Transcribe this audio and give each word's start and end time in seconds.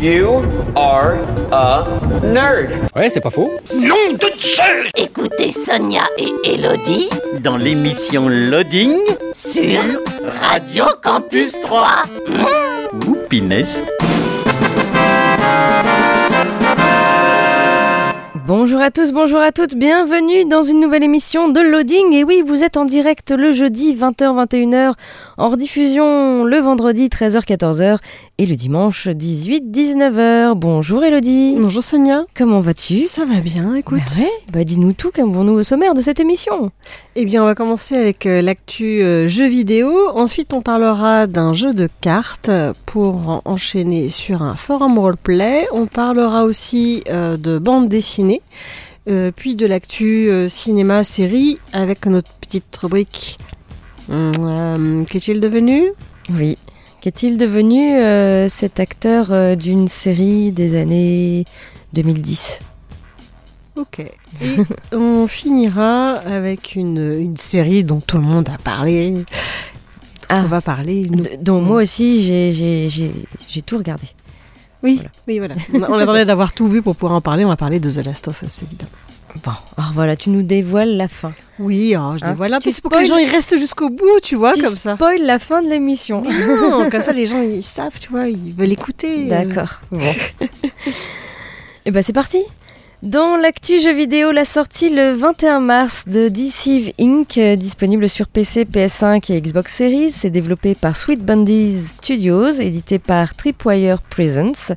You 0.00 0.42
are 0.76 1.18
a 1.52 1.84
nerd. 2.24 2.70
Ouais, 2.96 3.10
c'est 3.10 3.20
pas 3.20 3.30
faux. 3.30 3.50
Nom 3.74 4.12
de 4.14 4.30
Zeus 4.38 4.88
Écoutez 4.96 5.52
Sonia 5.52 6.02
et 6.16 6.32
Elodie 6.54 7.10
Dans 7.40 7.56
l'émission 7.58 8.26
Loading. 8.28 8.96
sur 9.34 9.80
Radio 10.40 10.84
Campus 11.02 11.52
3. 11.62 11.86
Ouh, 13.08 13.16
pinesse. 13.28 13.78
Bonjour 18.50 18.80
à 18.80 18.90
tous, 18.90 19.12
bonjour 19.12 19.38
à 19.38 19.52
toutes, 19.52 19.76
bienvenue 19.76 20.44
dans 20.44 20.62
une 20.62 20.80
nouvelle 20.80 21.04
émission 21.04 21.50
de 21.50 21.60
Loading. 21.60 22.12
Et 22.14 22.24
oui, 22.24 22.42
vous 22.44 22.64
êtes 22.64 22.76
en 22.76 22.84
direct 22.84 23.30
le 23.30 23.52
jeudi 23.52 23.94
20h-21h, 23.94 24.94
en 25.38 25.48
rediffusion 25.50 26.42
le 26.42 26.56
vendredi 26.58 27.06
13h-14h 27.06 27.98
et 28.38 28.46
le 28.46 28.56
dimanche 28.56 29.06
18-19h. 29.06 30.54
Bonjour 30.56 31.04
Elodie. 31.04 31.58
Bonjour 31.60 31.84
Sonia. 31.84 32.24
Comment 32.34 32.58
vas-tu? 32.58 32.96
Ça 32.96 33.24
va 33.24 33.38
bien, 33.38 33.76
écoute. 33.76 34.00
Bah 34.04 34.22
ouais, 34.24 34.52
bah 34.52 34.64
dis-nous 34.64 34.94
tout, 34.94 35.12
qu'avons-nous 35.12 35.52
au 35.52 35.62
sommaire 35.62 35.94
de 35.94 36.00
cette 36.00 36.18
émission? 36.18 36.72
Eh 37.14 37.24
bien, 37.26 37.44
on 37.44 37.46
va 37.46 37.54
commencer 37.54 37.94
avec 37.96 38.26
euh, 38.26 38.42
l'actu 38.42 39.00
euh, 39.02 39.28
jeux 39.28 39.46
vidéo. 39.46 39.92
Ensuite, 40.14 40.54
on 40.54 40.60
parlera 40.62 41.28
d'un 41.28 41.52
jeu 41.52 41.72
de 41.72 41.88
cartes 42.00 42.50
pour 42.84 43.28
en- 43.28 43.42
enchaîner 43.44 44.08
sur 44.08 44.42
un 44.42 44.56
forum 44.56 44.98
roleplay. 44.98 45.68
On 45.72 45.86
parlera 45.86 46.44
aussi 46.44 47.04
euh, 47.10 47.36
de 47.36 47.58
bande 47.60 47.88
dessinée. 47.88 48.39
Euh, 49.08 49.32
puis 49.34 49.56
de 49.56 49.64
l'actu 49.66 50.28
euh, 50.28 50.46
cinéma 50.48 51.02
série 51.04 51.58
avec 51.72 52.04
notre 52.06 52.30
petite 52.34 52.76
rubrique. 52.76 53.38
Euh, 54.10 55.04
Qu'est-il 55.04 55.40
devenu? 55.40 55.92
Oui. 56.32 56.58
Qu'est-il 57.00 57.38
devenu 57.38 57.98
cet 58.50 58.78
acteur 58.78 59.56
d'une 59.56 59.88
série 59.88 60.52
des 60.52 60.74
années 60.74 61.44
2010 61.94 62.60
Ok. 63.76 64.00
Et 64.00 64.56
on 64.92 65.26
finira 65.26 66.16
avec 66.16 66.74
une, 66.74 66.98
une 67.18 67.36
série 67.38 67.84
dont 67.84 68.00
tout 68.00 68.18
le 68.18 68.24
monde 68.24 68.50
a 68.50 68.58
parlé. 68.58 69.12
Dont 69.12 69.24
Ah. 70.28 70.42
on 70.44 70.48
va 70.48 70.60
parler. 70.60 71.06
nous. 71.10 71.24
Dont 71.40 71.60
moi 71.62 71.78
aussi 71.82 72.22
j'ai 72.22 72.52
j'ai- 72.52 73.12
j'ai 73.48 73.62
tout 73.62 73.78
regardé. 73.78 74.06
Oui, 74.82 74.94
Voilà. 74.96 75.10
oui, 75.28 75.38
voilà. 75.38 75.54
On 75.94 75.98
attendait 75.98 76.24
d'avoir 76.24 76.52
tout 76.52 76.66
vu 76.66 76.82
pour 76.82 76.96
pouvoir 76.96 77.12
en 77.16 77.20
parler. 77.20 77.44
On 77.44 77.48
va 77.48 77.56
parler 77.56 77.80
de 77.80 77.90
The 77.90 78.04
Last 78.06 78.28
of 78.28 78.42
Us, 78.42 78.62
évidemment. 78.62 78.90
Bon, 79.44 79.52
alors 79.76 79.92
voilà, 79.94 80.16
tu 80.16 80.28
nous 80.30 80.42
dévoiles 80.42 80.96
la 80.96 81.06
fin. 81.06 81.32
Oui, 81.60 81.94
oh, 81.96 82.16
je 82.18 82.24
Hein, 82.24 82.30
dévoile 82.30 82.54
un 82.54 82.58
tu 82.58 82.68
peu. 82.68 82.74
C'est 82.74 82.82
pour 82.82 82.90
que 82.90 82.98
les 82.98 83.06
gens 83.06 83.16
ils 83.16 83.30
restent 83.30 83.56
jusqu'au 83.56 83.88
bout, 83.88 84.18
tu 84.22 84.34
vois, 84.34 84.52
tu 84.52 84.60
comme 84.62 84.74
ça. 84.76 84.96
spoil 84.96 85.22
la 85.22 85.38
fin 85.38 85.62
de 85.62 85.68
l'émission. 85.68 86.22
Non, 86.24 86.88
comme 86.90 87.00
ça 87.00 87.12
les 87.12 87.26
gens 87.26 87.40
ils 87.40 87.62
savent, 87.62 87.96
tu 88.00 88.08
vois, 88.08 88.26
ils 88.28 88.52
veulent 88.52 88.72
écouter. 88.72 89.28
D'accord. 89.28 89.82
Bon. 89.92 90.00
Et 91.86 91.90
ben 91.92 92.02
c'est 92.02 92.12
parti. 92.12 92.38
Dans 93.02 93.36
l'actu 93.36 93.80
jeu 93.80 93.94
vidéo, 93.94 94.30
la 94.30 94.44
sortie 94.44 94.90
le 94.90 95.14
21 95.14 95.60
mars 95.60 96.06
de 96.06 96.28
Deceive 96.28 96.92
Inc., 97.00 97.38
euh, 97.38 97.56
disponible 97.56 98.10
sur 98.10 98.26
PC, 98.26 98.66
PS5 98.66 99.32
et 99.32 99.40
Xbox 99.40 99.74
Series, 99.74 100.10
c'est 100.10 100.28
développé 100.28 100.74
par 100.74 100.94
Sweet 100.94 101.22
Bundies 101.24 101.78
Studios, 101.98 102.50
édité 102.50 102.98
par 102.98 103.34
Tripwire 103.34 104.02
Presents. 104.02 104.74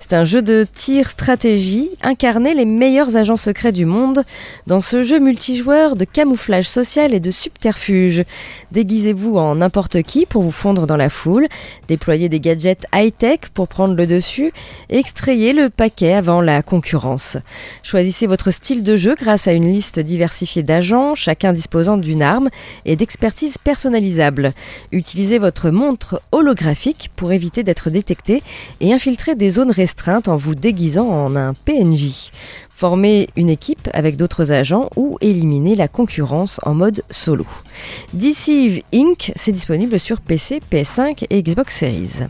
C'est 0.00 0.14
un 0.14 0.24
jeu 0.24 0.42
de 0.42 0.64
tir 0.64 1.08
stratégie, 1.08 1.90
incarner 2.02 2.54
les 2.54 2.64
meilleurs 2.64 3.16
agents 3.16 3.36
secrets 3.36 3.70
du 3.70 3.86
monde 3.86 4.24
dans 4.66 4.80
ce 4.80 5.04
jeu 5.04 5.20
multijoueur 5.20 5.94
de 5.94 6.04
camouflage 6.04 6.68
social 6.68 7.14
et 7.14 7.20
de 7.20 7.30
subterfuge. 7.30 8.24
Déguisez-vous 8.72 9.36
en 9.36 9.54
n'importe 9.54 10.02
qui 10.02 10.26
pour 10.26 10.42
vous 10.42 10.50
fondre 10.50 10.88
dans 10.88 10.96
la 10.96 11.08
foule, 11.08 11.46
déployez 11.86 12.28
des 12.28 12.40
gadgets 12.40 12.84
high-tech 12.92 13.50
pour 13.54 13.68
prendre 13.68 13.94
le 13.94 14.08
dessus 14.08 14.52
et 14.88 14.98
extrayez 14.98 15.52
le 15.52 15.70
paquet 15.70 16.14
avant 16.14 16.40
la 16.40 16.64
concurrence. 16.64 17.36
Choisissez 17.82 18.26
votre 18.26 18.50
style 18.50 18.82
de 18.82 18.96
jeu 18.96 19.14
grâce 19.14 19.48
à 19.48 19.52
une 19.52 19.70
liste 19.70 20.00
diversifiée 20.00 20.62
d'agents, 20.62 21.14
chacun 21.14 21.52
disposant 21.52 21.96
d'une 21.96 22.22
arme 22.22 22.50
et 22.84 22.96
d'expertise 22.96 23.58
personnalisable. 23.58 24.52
Utilisez 24.92 25.38
votre 25.38 25.70
montre 25.70 26.20
holographique 26.32 27.10
pour 27.16 27.32
éviter 27.32 27.62
d'être 27.62 27.90
détecté 27.90 28.42
et 28.80 28.92
infiltrer 28.92 29.34
des 29.34 29.50
zones 29.50 29.70
restreintes 29.70 30.28
en 30.28 30.36
vous 30.36 30.54
déguisant 30.54 31.08
en 31.08 31.36
un 31.36 31.54
PNJ. 31.54 32.30
Formez 32.70 33.28
une 33.36 33.50
équipe 33.50 33.90
avec 33.92 34.16
d'autres 34.16 34.52
agents 34.52 34.88
ou 34.96 35.18
éliminez 35.20 35.76
la 35.76 35.86
concurrence 35.86 36.60
en 36.62 36.72
mode 36.72 37.02
solo. 37.10 37.46
Deceive 38.14 38.82
Inc., 38.94 39.32
c'est 39.36 39.52
disponible 39.52 39.98
sur 39.98 40.22
PC, 40.22 40.60
PS5 40.72 41.26
et 41.28 41.42
Xbox 41.42 41.76
Series. 41.76 42.24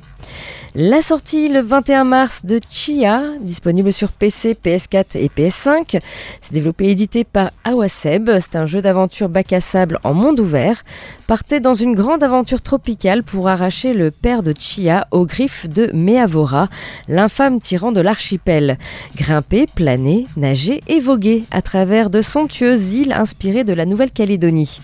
La 0.76 1.02
sortie 1.02 1.48
le 1.48 1.62
21 1.62 2.04
mars 2.04 2.44
de 2.44 2.60
Chia, 2.70 3.22
disponible 3.40 3.92
sur 3.92 4.12
PC, 4.12 4.54
PS4 4.54 5.16
et 5.16 5.26
PS5. 5.26 6.00
C'est 6.40 6.52
développé 6.52 6.84
et 6.84 6.90
édité 6.92 7.24
par 7.24 7.50
Awaseb. 7.64 8.30
C'est 8.38 8.54
un 8.54 8.66
jeu 8.66 8.80
d'aventure 8.80 9.28
bac 9.28 9.52
à 9.52 9.60
sable 9.60 9.98
en 10.04 10.14
monde 10.14 10.38
ouvert. 10.38 10.84
Partez 11.26 11.58
dans 11.58 11.74
une 11.74 11.96
grande 11.96 12.22
aventure 12.22 12.62
tropicale 12.62 13.24
pour 13.24 13.48
arracher 13.48 13.94
le 13.94 14.12
père 14.12 14.44
de 14.44 14.54
Chia 14.56 15.08
aux 15.10 15.26
griffes 15.26 15.68
de 15.68 15.90
Meavora, 15.92 16.68
l'infâme 17.08 17.60
tyran 17.60 17.90
de 17.90 18.00
l'archipel. 18.00 18.78
Grimper, 19.16 19.66
planer, 19.74 20.28
nager 20.36 20.82
et 20.86 21.00
voguer 21.00 21.46
à 21.50 21.62
travers 21.62 22.10
de 22.10 22.22
somptueuses 22.22 22.94
îles 22.94 23.12
inspirées 23.12 23.64
de 23.64 23.72
la 23.72 23.86
Nouvelle-Calédonie. 23.86 24.78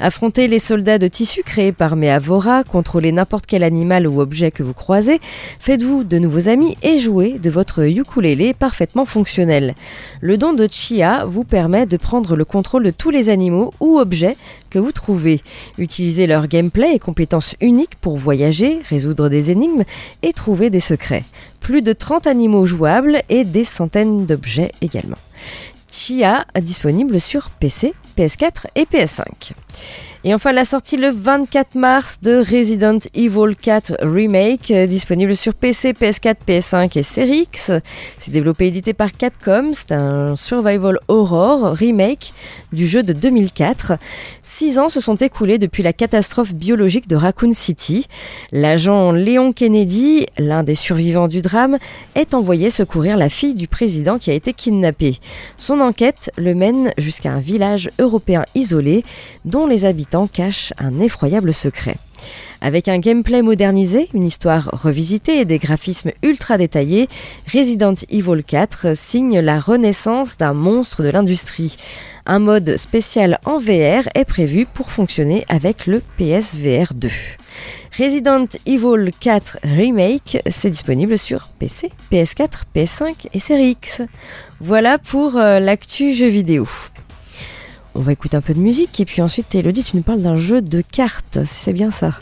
Affrontez 0.00 0.48
les 0.48 0.58
soldats 0.58 0.98
de 0.98 1.08
tissu 1.08 1.42
créés 1.42 1.72
par 1.72 1.96
Meavora, 1.96 2.62
contrôlez 2.62 3.10
n'importe 3.10 3.46
quel 3.46 3.62
animal 3.62 4.06
ou 4.06 4.20
objet 4.20 4.50
que 4.50 4.62
vous 4.62 4.74
croisez, 4.74 5.18
faites-vous 5.58 6.04
de 6.04 6.18
nouveaux 6.18 6.48
amis 6.48 6.76
et 6.82 6.98
jouez 6.98 7.38
de 7.38 7.50
votre 7.50 7.88
ukulélé 7.88 8.54
parfaitement 8.54 9.04
fonctionnel. 9.04 9.74
Le 10.20 10.36
don 10.36 10.52
de 10.52 10.66
Chia 10.70 11.24
vous 11.24 11.44
permet 11.44 11.86
de 11.86 11.96
prendre 11.96 12.36
le 12.36 12.44
contrôle 12.44 12.84
de 12.84 12.90
tous 12.90 13.10
les 13.10 13.28
animaux 13.28 13.72
ou 13.80 13.98
objets 13.98 14.36
que 14.70 14.78
vous 14.78 14.92
trouvez. 14.92 15.40
Utilisez 15.78 16.26
leur 16.26 16.46
gameplay 16.46 16.94
et 16.94 16.98
compétences 16.98 17.56
uniques 17.60 17.96
pour 18.00 18.16
voyager, 18.16 18.80
résoudre 18.88 19.28
des 19.28 19.50
énigmes 19.50 19.84
et 20.22 20.32
trouver 20.32 20.70
des 20.70 20.80
secrets. 20.80 21.24
Plus 21.60 21.82
de 21.82 21.92
30 21.92 22.26
animaux 22.26 22.66
jouables 22.66 23.22
et 23.28 23.44
des 23.44 23.64
centaines 23.64 24.26
d'objets 24.26 24.72
également. 24.80 25.18
Chia 25.90 26.44
disponible 26.60 27.20
sur 27.20 27.50
PC, 27.50 27.94
PS4 28.16 28.66
et 28.76 28.84
PS5. 28.84 29.52
Et 30.22 30.34
enfin 30.34 30.52
la 30.52 30.66
sortie 30.66 30.98
le 30.98 31.08
24 31.08 31.76
mars 31.76 32.18
de 32.20 32.40
Resident 32.40 32.98
Evil 33.14 33.56
4 33.56 34.00
Remake, 34.02 34.70
euh, 34.70 34.86
disponible 34.86 35.34
sur 35.34 35.54
PC, 35.54 35.94
PS4, 35.94 36.34
PS5 36.46 36.98
et 36.98 37.02
Series 37.02 37.48
X. 37.50 37.72
C'est 38.18 38.30
développé 38.30 38.66
et 38.66 38.68
édité 38.68 38.92
par 38.92 39.12
Capcom, 39.12 39.70
c'est 39.72 39.92
un 39.92 40.36
survival 40.36 40.98
horror 41.08 41.72
remake 41.72 42.34
du 42.70 42.86
jeu 42.86 43.02
de 43.02 43.14
2004. 43.14 43.94
Six 44.42 44.78
ans 44.78 44.90
se 44.90 45.00
sont 45.00 45.16
écoulés 45.16 45.56
depuis 45.56 45.82
la 45.82 45.94
catastrophe 45.94 46.52
biologique 46.52 47.08
de 47.08 47.16
Raccoon 47.16 47.54
City. 47.54 48.04
L'agent 48.52 49.12
Léon 49.12 49.54
Kennedy, 49.54 50.26
l'un 50.36 50.64
des 50.64 50.74
survivants 50.74 51.28
du 51.28 51.40
drame, 51.40 51.78
est 52.14 52.34
envoyé 52.34 52.68
secourir 52.68 53.16
la 53.16 53.30
fille 53.30 53.54
du 53.54 53.68
président 53.68 54.18
qui 54.18 54.30
a 54.30 54.34
été 54.34 54.52
kidnappée. 54.52 55.16
Son 55.56 55.80
enquête 55.80 56.30
le 56.36 56.54
mène 56.54 56.90
jusqu'à 56.98 57.32
un 57.32 57.40
village 57.40 57.88
européen 57.98 58.44
isolé 58.54 59.02
dont 59.46 59.66
les 59.66 59.86
habitants 59.86 60.09
cachent 60.26 60.72
un 60.78 61.00
effroyable 61.00 61.52
secret. 61.52 61.96
Avec 62.60 62.88
un 62.88 62.98
gameplay 62.98 63.40
modernisé, 63.40 64.08
une 64.12 64.24
histoire 64.24 64.68
revisitée 64.72 65.38
et 65.38 65.44
des 65.46 65.58
graphismes 65.58 66.12
ultra 66.22 66.58
détaillés, 66.58 67.08
Resident 67.52 67.94
Evil 68.10 68.44
4 68.44 68.94
signe 68.94 69.40
la 69.40 69.58
renaissance 69.58 70.36
d'un 70.36 70.52
monstre 70.52 71.02
de 71.02 71.08
l'industrie. 71.08 71.76
Un 72.26 72.38
mode 72.38 72.76
spécial 72.76 73.38
en 73.46 73.56
VR 73.56 74.08
est 74.14 74.26
prévu 74.26 74.66
pour 74.66 74.90
fonctionner 74.90 75.44
avec 75.48 75.86
le 75.86 76.02
PSVR 76.18 76.92
2. 76.94 77.08
Resident 77.98 78.46
Evil 78.66 79.10
4 79.18 79.58
Remake, 79.64 80.42
c'est 80.46 80.70
disponible 80.70 81.16
sur 81.16 81.48
PC, 81.58 81.90
PS4, 82.12 82.64
PS5 82.74 83.14
et 83.32 83.38
Series 83.38 83.70
X. 83.70 84.02
Voilà 84.60 84.98
pour 84.98 85.36
euh, 85.36 85.58
l'actu 85.58 86.12
jeu 86.12 86.28
vidéo. 86.28 86.68
On 87.94 88.00
va 88.00 88.12
écouter 88.12 88.36
un 88.36 88.40
peu 88.40 88.54
de 88.54 88.58
musique 88.60 89.00
et 89.00 89.04
puis 89.04 89.20
ensuite, 89.20 89.54
Elodie, 89.54 89.82
tu 89.82 89.96
nous 89.96 90.02
parles 90.02 90.22
d'un 90.22 90.36
jeu 90.36 90.62
de 90.62 90.80
cartes, 90.80 91.40
c'est 91.44 91.72
bien 91.72 91.90
ça? 91.90 92.12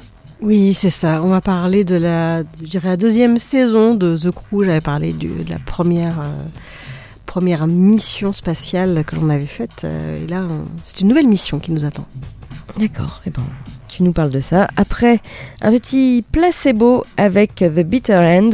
Oui, 0.41 0.73
c'est 0.73 0.91
ça. 0.91 1.21
On 1.23 1.29
va 1.29 1.41
parler 1.41 1.85
de 1.85 1.97
la, 1.97 2.43
je 2.61 2.67
dirais, 2.67 2.89
la 2.91 2.97
deuxième 2.97 3.39
saison 3.39 3.95
de 3.95 4.17
The 4.17 4.31
Crew. 4.31 4.63
J'avais 4.65 4.81
parlé 4.81 5.13
du- 5.13 5.29
de 5.45 5.51
la 5.51 5.59
première, 5.59 6.21
euh, 6.21 6.27
première 7.27 7.67
mission 7.67 8.33
spatiale 8.33 9.05
que 9.05 9.17
l'on 9.17 9.29
avait 9.31 9.47
faite. 9.47 9.83
euh, 9.85 10.25
et 10.25 10.29
là, 10.29 10.45
on- 10.49 10.65
c'est 10.83 11.01
une 11.01 11.09
nouvelle 11.09 11.27
mission 11.29 11.59
qui 11.59 11.73
nous 11.73 11.85
attend. 11.85 12.07
D'accord, 12.79 13.21
et 13.27 13.31
ben, 13.31 13.43
tu 13.99 14.05
nous 14.05 14.13
parles 14.13 14.31
de 14.31 14.39
ça. 14.39 14.69
Après, 14.77 15.19
un 15.61 15.73
petit 15.73 16.25
placebo 16.31 17.05
avec 17.17 17.57
The 17.57 17.81
Bitter 17.81 18.15
End. 18.15 18.51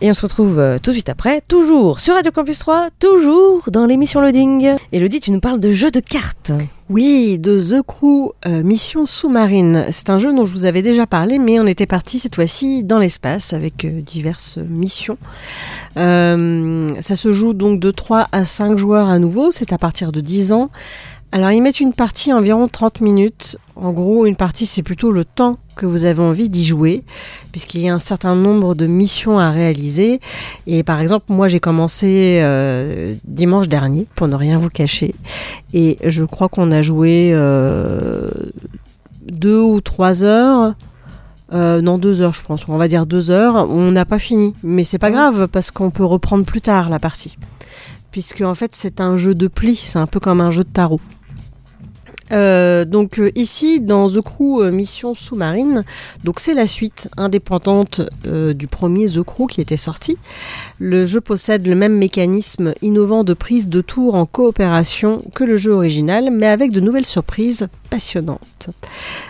Et 0.00 0.08
on 0.08 0.14
se 0.14 0.22
retrouve 0.22 0.58
euh, 0.58 0.78
tout 0.78 0.88
de 0.88 0.94
suite 0.94 1.10
après, 1.10 1.42
toujours 1.42 2.00
sur 2.00 2.14
Radio 2.14 2.32
Campus 2.32 2.60
3, 2.60 2.88
toujours 2.98 3.60
dans 3.70 3.84
l'émission 3.84 4.22
Loading. 4.22 4.74
Elodie, 4.92 5.20
tu 5.20 5.32
nous 5.32 5.40
parles 5.40 5.60
de 5.60 5.70
jeux 5.70 5.90
de 5.90 6.00
cartes. 6.00 6.52
Oui, 6.88 7.36
de 7.38 7.58
The 7.58 7.82
Crew 7.82 8.32
euh, 8.46 8.62
Mission 8.62 9.04
Sous-Marine. 9.04 9.84
C'est 9.90 10.08
un 10.08 10.18
jeu 10.18 10.32
dont 10.32 10.46
je 10.46 10.54
vous 10.54 10.64
avais 10.64 10.80
déjà 10.80 11.06
parlé, 11.06 11.38
mais 11.38 11.60
on 11.60 11.66
était 11.66 11.84
parti 11.84 12.18
cette 12.18 12.36
fois-ci 12.36 12.82
dans 12.82 12.98
l'espace 12.98 13.52
avec 13.52 13.84
euh, 13.84 14.00
diverses 14.00 14.56
missions. 14.56 15.18
Ça 15.96 17.16
se 17.16 17.32
joue 17.32 17.52
donc 17.52 17.80
de 17.80 17.90
3 17.90 18.28
à 18.32 18.46
5 18.46 18.78
joueurs 18.78 19.10
à 19.10 19.18
nouveau, 19.18 19.50
c'est 19.50 19.74
à 19.74 19.78
partir 19.78 20.10
de 20.10 20.20
10 20.20 20.52
ans. 20.52 20.70
Alors 21.36 21.50
ils 21.50 21.60
mettent 21.60 21.80
une 21.80 21.92
partie 21.92 22.32
environ 22.32 22.66
30 22.66 23.02
minutes. 23.02 23.58
En 23.74 23.92
gros, 23.92 24.24
une 24.24 24.36
partie 24.36 24.64
c'est 24.64 24.82
plutôt 24.82 25.12
le 25.12 25.26
temps 25.26 25.58
que 25.76 25.84
vous 25.84 26.06
avez 26.06 26.22
envie 26.22 26.48
d'y 26.48 26.64
jouer, 26.64 27.04
puisqu'il 27.52 27.82
y 27.82 27.90
a 27.90 27.94
un 27.94 27.98
certain 27.98 28.34
nombre 28.34 28.74
de 28.74 28.86
missions 28.86 29.38
à 29.38 29.50
réaliser. 29.50 30.20
Et 30.66 30.82
par 30.82 30.98
exemple, 30.98 31.26
moi 31.28 31.46
j'ai 31.46 31.60
commencé 31.60 32.40
euh, 32.40 33.16
dimanche 33.24 33.68
dernier, 33.68 34.06
pour 34.14 34.28
ne 34.28 34.34
rien 34.34 34.56
vous 34.56 34.70
cacher, 34.70 35.14
et 35.74 35.98
je 36.02 36.24
crois 36.24 36.48
qu'on 36.48 36.70
a 36.70 36.80
joué 36.80 37.32
euh, 37.34 38.30
deux 39.30 39.60
ou 39.60 39.82
trois 39.82 40.24
heures. 40.24 40.72
Euh, 41.52 41.82
non, 41.82 41.98
deux 41.98 42.22
heures, 42.22 42.32
je 42.32 42.44
pense. 42.44 42.66
On 42.66 42.78
va 42.78 42.88
dire 42.88 43.04
deux 43.04 43.30
heures. 43.30 43.56
On 43.68 43.92
n'a 43.92 44.06
pas 44.06 44.18
fini, 44.18 44.54
mais 44.62 44.84
c'est 44.84 44.96
pas 44.98 45.10
grave 45.10 45.48
parce 45.48 45.70
qu'on 45.70 45.90
peut 45.90 46.02
reprendre 46.02 46.46
plus 46.46 46.62
tard 46.62 46.88
la 46.88 46.98
partie, 46.98 47.36
puisque 48.10 48.40
en 48.40 48.54
fait 48.54 48.74
c'est 48.74 49.02
un 49.02 49.18
jeu 49.18 49.34
de 49.34 49.48
plis. 49.48 49.76
C'est 49.76 49.98
un 49.98 50.06
peu 50.06 50.18
comme 50.18 50.40
un 50.40 50.48
jeu 50.48 50.64
de 50.64 50.70
tarot. 50.70 51.02
Euh, 52.32 52.84
donc 52.84 53.18
euh, 53.18 53.30
ici 53.36 53.80
dans 53.80 54.08
The 54.08 54.20
Crew 54.20 54.62
euh, 54.62 54.72
Mission 54.72 55.14
Sous-Marine, 55.14 55.84
donc 56.24 56.40
c'est 56.40 56.54
la 56.54 56.66
suite 56.66 57.08
indépendante 57.16 58.00
du 58.26 58.66
premier 58.66 59.06
The 59.06 59.22
Crew 59.22 59.46
qui 59.48 59.60
était 59.60 59.76
sorti. 59.76 60.16
Le 60.78 61.06
jeu 61.06 61.20
possède 61.20 61.66
le 61.66 61.74
même 61.74 61.96
mécanisme 61.96 62.72
innovant 62.82 63.24
de 63.24 63.34
prise 63.34 63.68
de 63.68 63.80
tour 63.80 64.14
en 64.14 64.26
coopération 64.26 65.22
que 65.34 65.44
le 65.44 65.56
jeu 65.56 65.72
original, 65.72 66.30
mais 66.32 66.46
avec 66.46 66.72
de 66.72 66.80
nouvelles 66.80 67.06
surprises 67.06 67.68
passionnantes. 67.90 68.70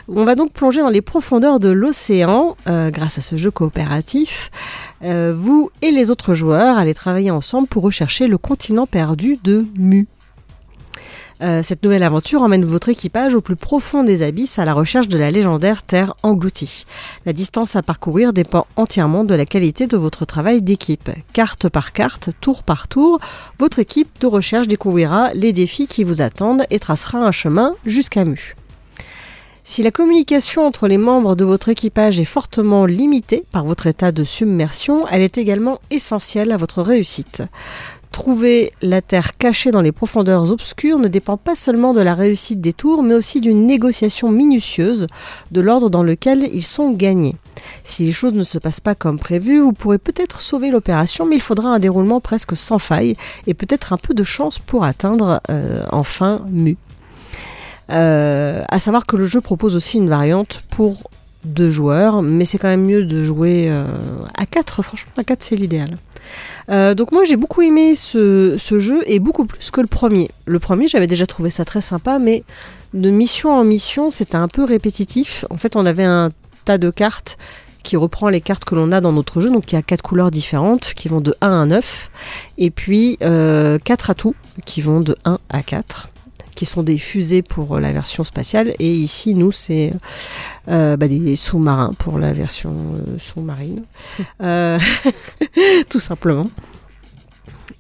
On 0.09 0.25
va 0.25 0.35
donc 0.35 0.53
plonger 0.53 0.81
dans 0.81 0.89
les 0.89 1.03
profondeurs 1.03 1.61
de 1.61 1.69
l'océan 1.69 2.57
grâce 2.67 3.19
à 3.19 3.21
ce 3.21 3.37
jeu 3.37 3.51
coopératif. 3.51 4.51
Vous 5.03 5.71
et 5.83 5.91
les 5.91 6.11
autres 6.11 6.35
joueurs 6.35 6.79
allez 6.79 6.95
travailler 6.95 7.31
ensemble 7.31 7.69
pour 7.69 7.83
rechercher 7.83 8.27
le 8.27 8.39
continent 8.39 8.87
perdu 8.87 9.39
de 9.43 9.67
Mu. 9.79 10.07
Euh, 11.43 11.63
cette 11.63 11.85
nouvelle 11.85 12.03
aventure 12.03 12.43
emmène 12.43 12.65
votre 12.65 12.89
équipage 12.89 13.35
au 13.35 13.41
plus 13.41 13.57
profond 13.57 14.05
des 14.05 14.23
abysses 14.23 14.59
à 14.59 14.65
la 14.65 14.73
recherche 14.73 15.09
de 15.09 15.19
la 15.19 15.31
légendaire 15.31 15.83
Terre 15.83 16.15
engloutie. 16.23 16.85
La 17.27 17.35
distance 17.35 17.77
à 17.77 17.83
parcourir 17.83 18.33
dépend 18.33 18.67
entièrement 18.77 19.25
de 19.25 19.35
la 19.35 19.45
qualité 19.45 19.87
de 19.87 19.99
votre 19.99 20.25
travail 20.25 20.63
d'équipe. 20.63 21.11
Carte 21.35 21.69
par 21.69 21.93
carte, 21.93 22.31
tour 22.41 22.63
par 22.63 22.89
tour, 22.89 23.19
votre 23.59 23.79
équipe 23.79 24.19
de 24.21 24.27
recherche 24.27 24.69
découvrira 24.69 25.31
les 25.35 25.53
défis 25.53 25.87
qui 25.87 26.05
vous 26.05 26.23
attendent 26.23 26.65
et 26.71 26.79
tracera 26.79 27.19
un 27.19 27.33
chemin 27.33 27.75
jusqu'à 27.85 28.25
Mu. 28.25 28.55
Si 29.69 29.83
la 29.83 29.91
communication 29.91 30.65
entre 30.65 30.87
les 30.87 30.97
membres 30.97 31.35
de 31.35 31.45
votre 31.45 31.69
équipage 31.69 32.21
est 32.21 32.25
fortement 32.25 32.87
limitée 32.87 33.43
par 33.51 33.65
votre 33.65 33.89
état 33.89 34.13
de 34.13 34.23
submersion, 34.23 35.09
elle 35.09 35.23
est 35.23 35.39
également 35.39 35.81
essentielle 35.91 36.53
à 36.53 36.57
votre 36.57 36.83
réussite. 36.83 37.43
Trouver 38.17 38.73
la 38.81 39.03
Terre 39.03 39.37
cachée 39.37 39.71
dans 39.71 39.83
les 39.83 39.93
profondeurs 39.93 40.51
obscures 40.51 40.99
ne 40.99 41.07
dépend 41.07 41.37
pas 41.37 41.55
seulement 41.55 41.93
de 41.93 42.01
la 42.01 42.15
réussite 42.15 42.63
des 42.63 42.73
tours, 42.73 43.03
mais 43.03 43.13
aussi 43.13 43.43
d'une 43.43 43.67
négociation 43.67 44.31
minutieuse 44.31 45.07
de 45.51 45.61
l'ordre 45.61 45.91
dans 45.91 46.03
lequel 46.03 46.49
ils 46.51 46.65
sont 46.65 46.93
gagnés. 46.93 47.37
Si 47.85 48.05
les 48.05 48.13
choses 48.13 48.33
ne 48.33 48.43
se 48.43 48.57
passent 48.57 48.81
pas 48.81 48.95
comme 48.95 49.19
prévu, 49.19 49.59
vous 49.59 49.75
pourrez 49.75 49.99
peut-être 49.99 50.41
sauver 50.41 50.71
l'opération, 50.71 51.27
mais 51.27 51.37
il 51.37 51.43
faudra 51.43 51.69
un 51.69 51.79
déroulement 51.79 52.23
presque 52.23 52.57
sans 52.57 52.79
faille 52.79 53.17
et 53.47 53.53
peut-être 53.53 53.93
un 53.93 53.99
peu 53.99 54.15
de 54.15 54.25
chance 54.25 54.61
pour 54.61 54.85
atteindre 54.85 55.43
euh, 55.51 55.85
enfin 55.93 56.41
Mu. 56.49 56.79
Euh, 57.91 58.65
à 58.71 58.79
savoir 58.79 59.05
que 59.05 59.17
le 59.17 59.27
jeu 59.27 59.43
propose 59.43 59.77
aussi 59.77 59.99
une 59.99 60.09
variante 60.09 60.65
pour 60.71 61.11
deux 61.47 61.71
joueurs, 61.71 62.23
mais 62.23 62.45
c'est 62.45 62.59
quand 62.59 62.69
même 62.69 62.85
mieux 62.85 63.05
de 63.05 63.23
jouer 63.23 63.69
euh, 63.71 63.87
à 64.37 64.47
quatre. 64.47 64.83
Franchement, 64.83 65.13
à 65.17 65.25
quatre, 65.25 65.43
c'est 65.43 65.57
l'idéal. 65.57 65.97
Euh, 66.71 66.95
donc 66.95 67.13
moi, 67.13 67.25
j'ai 67.25 67.37
beaucoup 67.37 67.63
aimé 67.63 67.95
ce, 67.95 68.57
jeu 68.79 69.03
et 69.07 69.19
beaucoup 69.19 69.47
plus 69.47 69.71
que 69.71 69.81
le 69.81 69.87
premier. 69.87 70.29
Le 70.45 70.59
premier, 70.59 70.89
j'avais 70.89 71.07
déjà 71.07 71.27
trouvé 71.27 71.51
ça 71.51 71.65
très 71.65 71.81
sympa, 71.81 72.19
mais 72.19 72.45
de 72.95 73.11
mission 73.11 73.51
en 73.53 73.65
mission, 73.65 74.11
c'était 74.11 74.37
un 74.37 74.49
peu 74.49 74.65
répétitif. 74.65 75.45
En 75.51 75.57
fait, 75.57 75.77
on 75.77 75.87
avait 75.87 76.05
un 76.05 76.31
tas 76.65 76.79
de 76.79 76.91
cartes 76.91 77.39
qui 77.83 77.97
reprend 77.97 78.29
les 78.29 78.41
cartes 78.41 78.65
que 78.65 78.75
l'on 78.75 78.91
a 78.91 79.01
dans 79.01 79.13
notre 79.13 79.41
jeu. 79.41 79.51
Donc 79.51 79.71
il 79.71 79.77
y 79.77 79.79
a 79.79 79.83
quatre 79.83 80.03
couleurs 80.03 80.33
différentes 80.33 80.93
qui 80.95 81.09
vont 81.09 81.21
de 81.21 81.35
1 81.41 81.63
à 81.63 81.67
9. 81.67 82.11
Et 82.59 82.71
puis 82.71 83.17
euh, 83.23 83.79
quatre 83.79 84.11
atouts 84.11 84.35
qui 84.65 84.81
vont 84.81 85.01
de 85.01 85.17
1 85.25 85.39
à 85.51 85.63
4 85.63 86.09
qui 86.57 86.65
sont 86.65 86.83
des 86.83 86.99
fusées 86.99 87.43
pour 87.43 87.79
la 87.79 87.93
version 87.93 88.25
spatiale. 88.25 88.75
Et 88.81 88.91
ici, 88.91 89.35
nous, 89.35 89.53
c'est 89.53 89.93
euh, 90.69 90.97
bah, 90.97 91.07
des 91.07 91.37
sous-marins 91.37 91.93
pour 91.99 92.19
la 92.19 92.33
version 92.33 92.75
euh, 92.75 93.19
sous-marine. 93.19 93.85
Euh, 94.43 94.79
tout 95.89 95.99
simplement. 95.99 96.49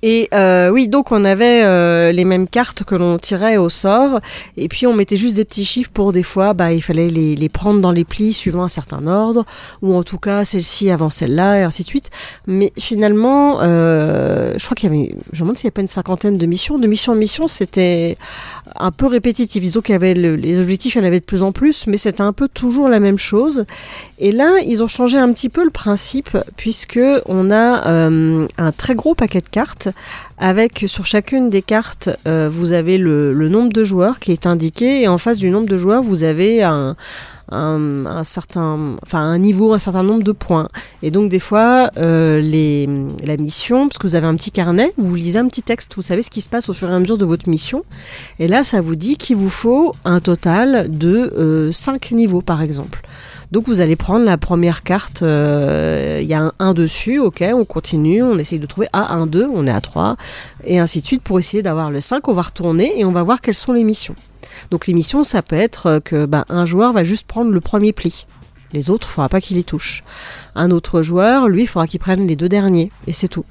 Et 0.03 0.29
euh, 0.35 0.71
oui, 0.71 0.89
donc 0.89 1.13
on 1.13 1.25
avait 1.25 1.63
euh, 1.65 2.13
les 2.13 2.25
mêmes 2.25 2.49
cartes 2.49 2.85
que 2.85 2.95
l'on 2.95 3.19
tirait 3.19 3.57
au 3.57 3.69
sort, 3.69 4.21
et 4.57 4.69
puis 4.69 4.87
on 4.87 4.93
mettait 4.93 5.17
juste 5.17 5.37
des 5.37 5.45
petits 5.45 5.65
chiffres 5.65 5.91
pour 5.93 6.13
des 6.13 6.23
fois, 6.23 6.55
bah, 6.55 6.73
il 6.73 6.83
fallait 6.83 7.09
les, 7.09 7.35
les 7.35 7.49
prendre 7.49 7.81
dans 7.81 7.93
les 7.93 8.05
plis 8.05 8.33
suivant 8.33 8.63
un 8.63 8.69
certain 8.69 9.07
ordre, 9.07 9.45
ou 9.83 9.95
en 9.95 10.03
tout 10.03 10.19
cas 10.19 10.45
celle-ci 10.45 10.91
avant 10.91 11.11
celle-là, 11.11 11.61
et 11.61 11.63
ainsi 11.63 11.83
de 11.83 11.89
suite. 11.89 12.11
Mais 12.47 12.73
finalement, 12.79 13.61
euh, 13.63 14.55
je 14.59 14.65
crois 14.65 14.75
qu'il 14.75 14.93
y 14.93 14.97
avait, 14.97 15.15
je 15.33 15.39
me 15.39 15.47
demande 15.47 15.57
s'il 15.57 15.67
n'y 15.67 15.73
a 15.73 15.77
pas 15.77 15.81
une 15.81 15.89
cinquantaine 15.89 16.37
de 16.37 16.47
missions. 16.47 16.79
De 16.79 16.87
mission 16.87 17.13
en 17.13 17.17
mission, 17.17 17.49
c'était 17.49 18.17
un 18.79 18.91
peu 18.91 19.07
répétitif. 19.07 19.63
Disons 19.63 19.81
qu'il 19.81 19.93
y 19.93 19.97
avait 19.97 20.15
le- 20.15 20.37
les 20.37 20.61
objectifs, 20.61 20.95
il 20.95 20.99
y 20.99 21.01
en 21.03 21.07
avait 21.07 21.21
de 21.21 21.25
plus 21.25 21.43
en 21.43 21.53
plus, 21.53 21.87
mais 21.87 21.97
c'était 21.97 22.23
un 22.23 22.33
peu 22.33 22.49
toujours 22.49 22.89
la 22.89 23.01
même 23.01 23.19
chose. 23.19 23.65
Et 24.19 24.33
là, 24.33 24.57
ils 24.67 24.83
ont 24.83 24.89
changé 24.89 25.19
un 25.19 25.33
petit 25.33 25.49
peu 25.49 25.65
le 25.65 25.71
principe, 25.71 26.37
puisque 26.57 27.01
on 27.27 27.51
a 27.51 27.87
euh, 27.89 28.47
un 28.59 28.73
très 28.73 28.95
gros 28.95 29.15
paquet 29.15 29.41
de 29.41 29.49
cartes, 29.49 29.76
avec 30.39 30.85
sur 30.87 31.07
chacune 31.07 31.51
des 31.51 31.63
cartes, 31.63 32.11
euh, 32.27 32.49
vous 32.51 32.73
avez 32.73 32.99
le, 32.99 33.49
nombre 33.49 33.73
de 33.73 33.85
joueurs 33.85 34.19
qui 34.19 34.33
est 34.33 34.47
indiqué, 34.47 35.03
et 35.03 35.09
en 35.09 35.19
face 35.19 35.39
du 35.39 35.51
nombre 35.51 35.69
de 35.69 35.77
joueurs, 35.77 36.03
vous 36.03 36.25
avez 36.25 36.63
un, 36.63 36.95
certain, 38.25 38.97
enfin 39.03 39.21
un 39.21 39.39
niveau, 39.39 39.73
un 39.73 39.79
certain 39.79 40.03
nombre 40.03 40.23
de 40.23 40.33
points. 40.33 40.69
Et 41.03 41.11
donc 41.11 41.31
des 41.31 41.39
fois, 41.39 41.91
euh, 41.97 42.41
les, 42.41 42.89
la 43.25 43.37
mission, 43.37 43.89
parce 43.89 43.99
que 43.99 44.07
vous 44.07 44.15
avez 44.15 44.27
un 44.27 44.37
petit 44.37 44.51
carnet, 44.51 44.93
vous 44.97 45.15
lisez 45.15 45.39
un 45.39 45.49
petit 45.49 45.63
texte, 45.63 45.95
vous 45.97 46.03
savez 46.03 46.23
ce 46.23 46.31
qui 46.31 46.41
se 46.41 46.49
passe 46.49 46.69
au 46.69 46.75
fur 46.75 46.91
et 46.91 46.95
à 46.95 46.99
mesure 46.99 47.19
de 47.19 47.25
votre 47.25 47.49
mission. 47.49 47.85
Et 48.39 48.49
là, 48.49 48.65
ça 48.65 48.81
vous 48.81 48.97
dit 48.97 49.17
qu'il 49.17 49.37
vous 49.37 49.51
faut 49.51 49.95
un 50.05 50.21
total 50.21 50.91
de 50.91 51.71
5 51.73 52.11
niveaux, 52.13 52.43
par 52.43 52.63
exemple. 52.63 53.03
Donc 53.53 53.67
vous 53.69 53.81
allez 53.81 53.97
prendre 53.97 54.25
la 54.25 54.39
première 54.39 54.83
carte, 54.83 55.23
euh, 55.23 56.19
il 56.21 56.27
y 56.27 56.35
a 56.35 56.43
un 56.43 56.53
1 56.59 56.75
dessus, 56.75 57.19
ok, 57.19 57.45
on 57.55 57.65
continue, 57.65 58.23
on 58.23 58.39
essaye 58.39 58.59
de 58.59 58.67
trouver 58.67 58.89
A, 58.93 59.15
1, 59.15 59.27
2, 59.27 59.49
on 59.53 59.67
est 59.67 59.71
à 59.71 59.81
3, 59.81 60.17
et 60.65 60.79
ainsi 60.79 61.01
de 61.01 61.07
suite 61.07 61.23
pour 61.23 61.39
essayer 61.39 61.63
d'avoir 61.63 61.91
le 61.91 62.01
5, 62.01 62.27
on 62.29 62.33
va 62.33 62.43
retourner 62.43 62.99
et 62.99 63.05
on 63.05 63.13
va 63.13 63.23
voir 63.23 63.41
quelles 63.41 63.55
sont 63.55 63.73
les 63.73 63.85
missions. 63.85 64.17
Donc 64.71 64.87
les 64.87 64.95
missions, 64.95 65.23
ça 65.23 65.43
peut 65.43 65.57
être 65.57 65.87
euh, 65.87 66.01
que 66.01 66.27
ben, 66.27 66.45
un 66.49 66.65
joueur 66.65 66.93
va 66.93 67.05
juste 67.05 67.27
prendre 67.27 67.51
le 67.53 67.61
premier 67.61 67.93
pli. 67.93 68.27
Les 68.73 68.91
autres, 68.91 69.09
il 69.09 69.13
faudra 69.13 69.29
pas 69.29 69.41
qu'il 69.41 69.57
les 69.57 69.65
touche. 69.65 70.03
Un 70.55 70.71
autre 70.71 71.03
joueur, 71.03 71.49
lui, 71.49 71.63
il 71.63 71.67
faudra 71.67 71.87
qu'il 71.87 72.01
prenne 72.01 72.27
les 72.27 72.37
deux 72.37 72.49
derniers, 72.49 72.91
et 73.07 73.13
c'est 73.13 73.29
tout. 73.29 73.45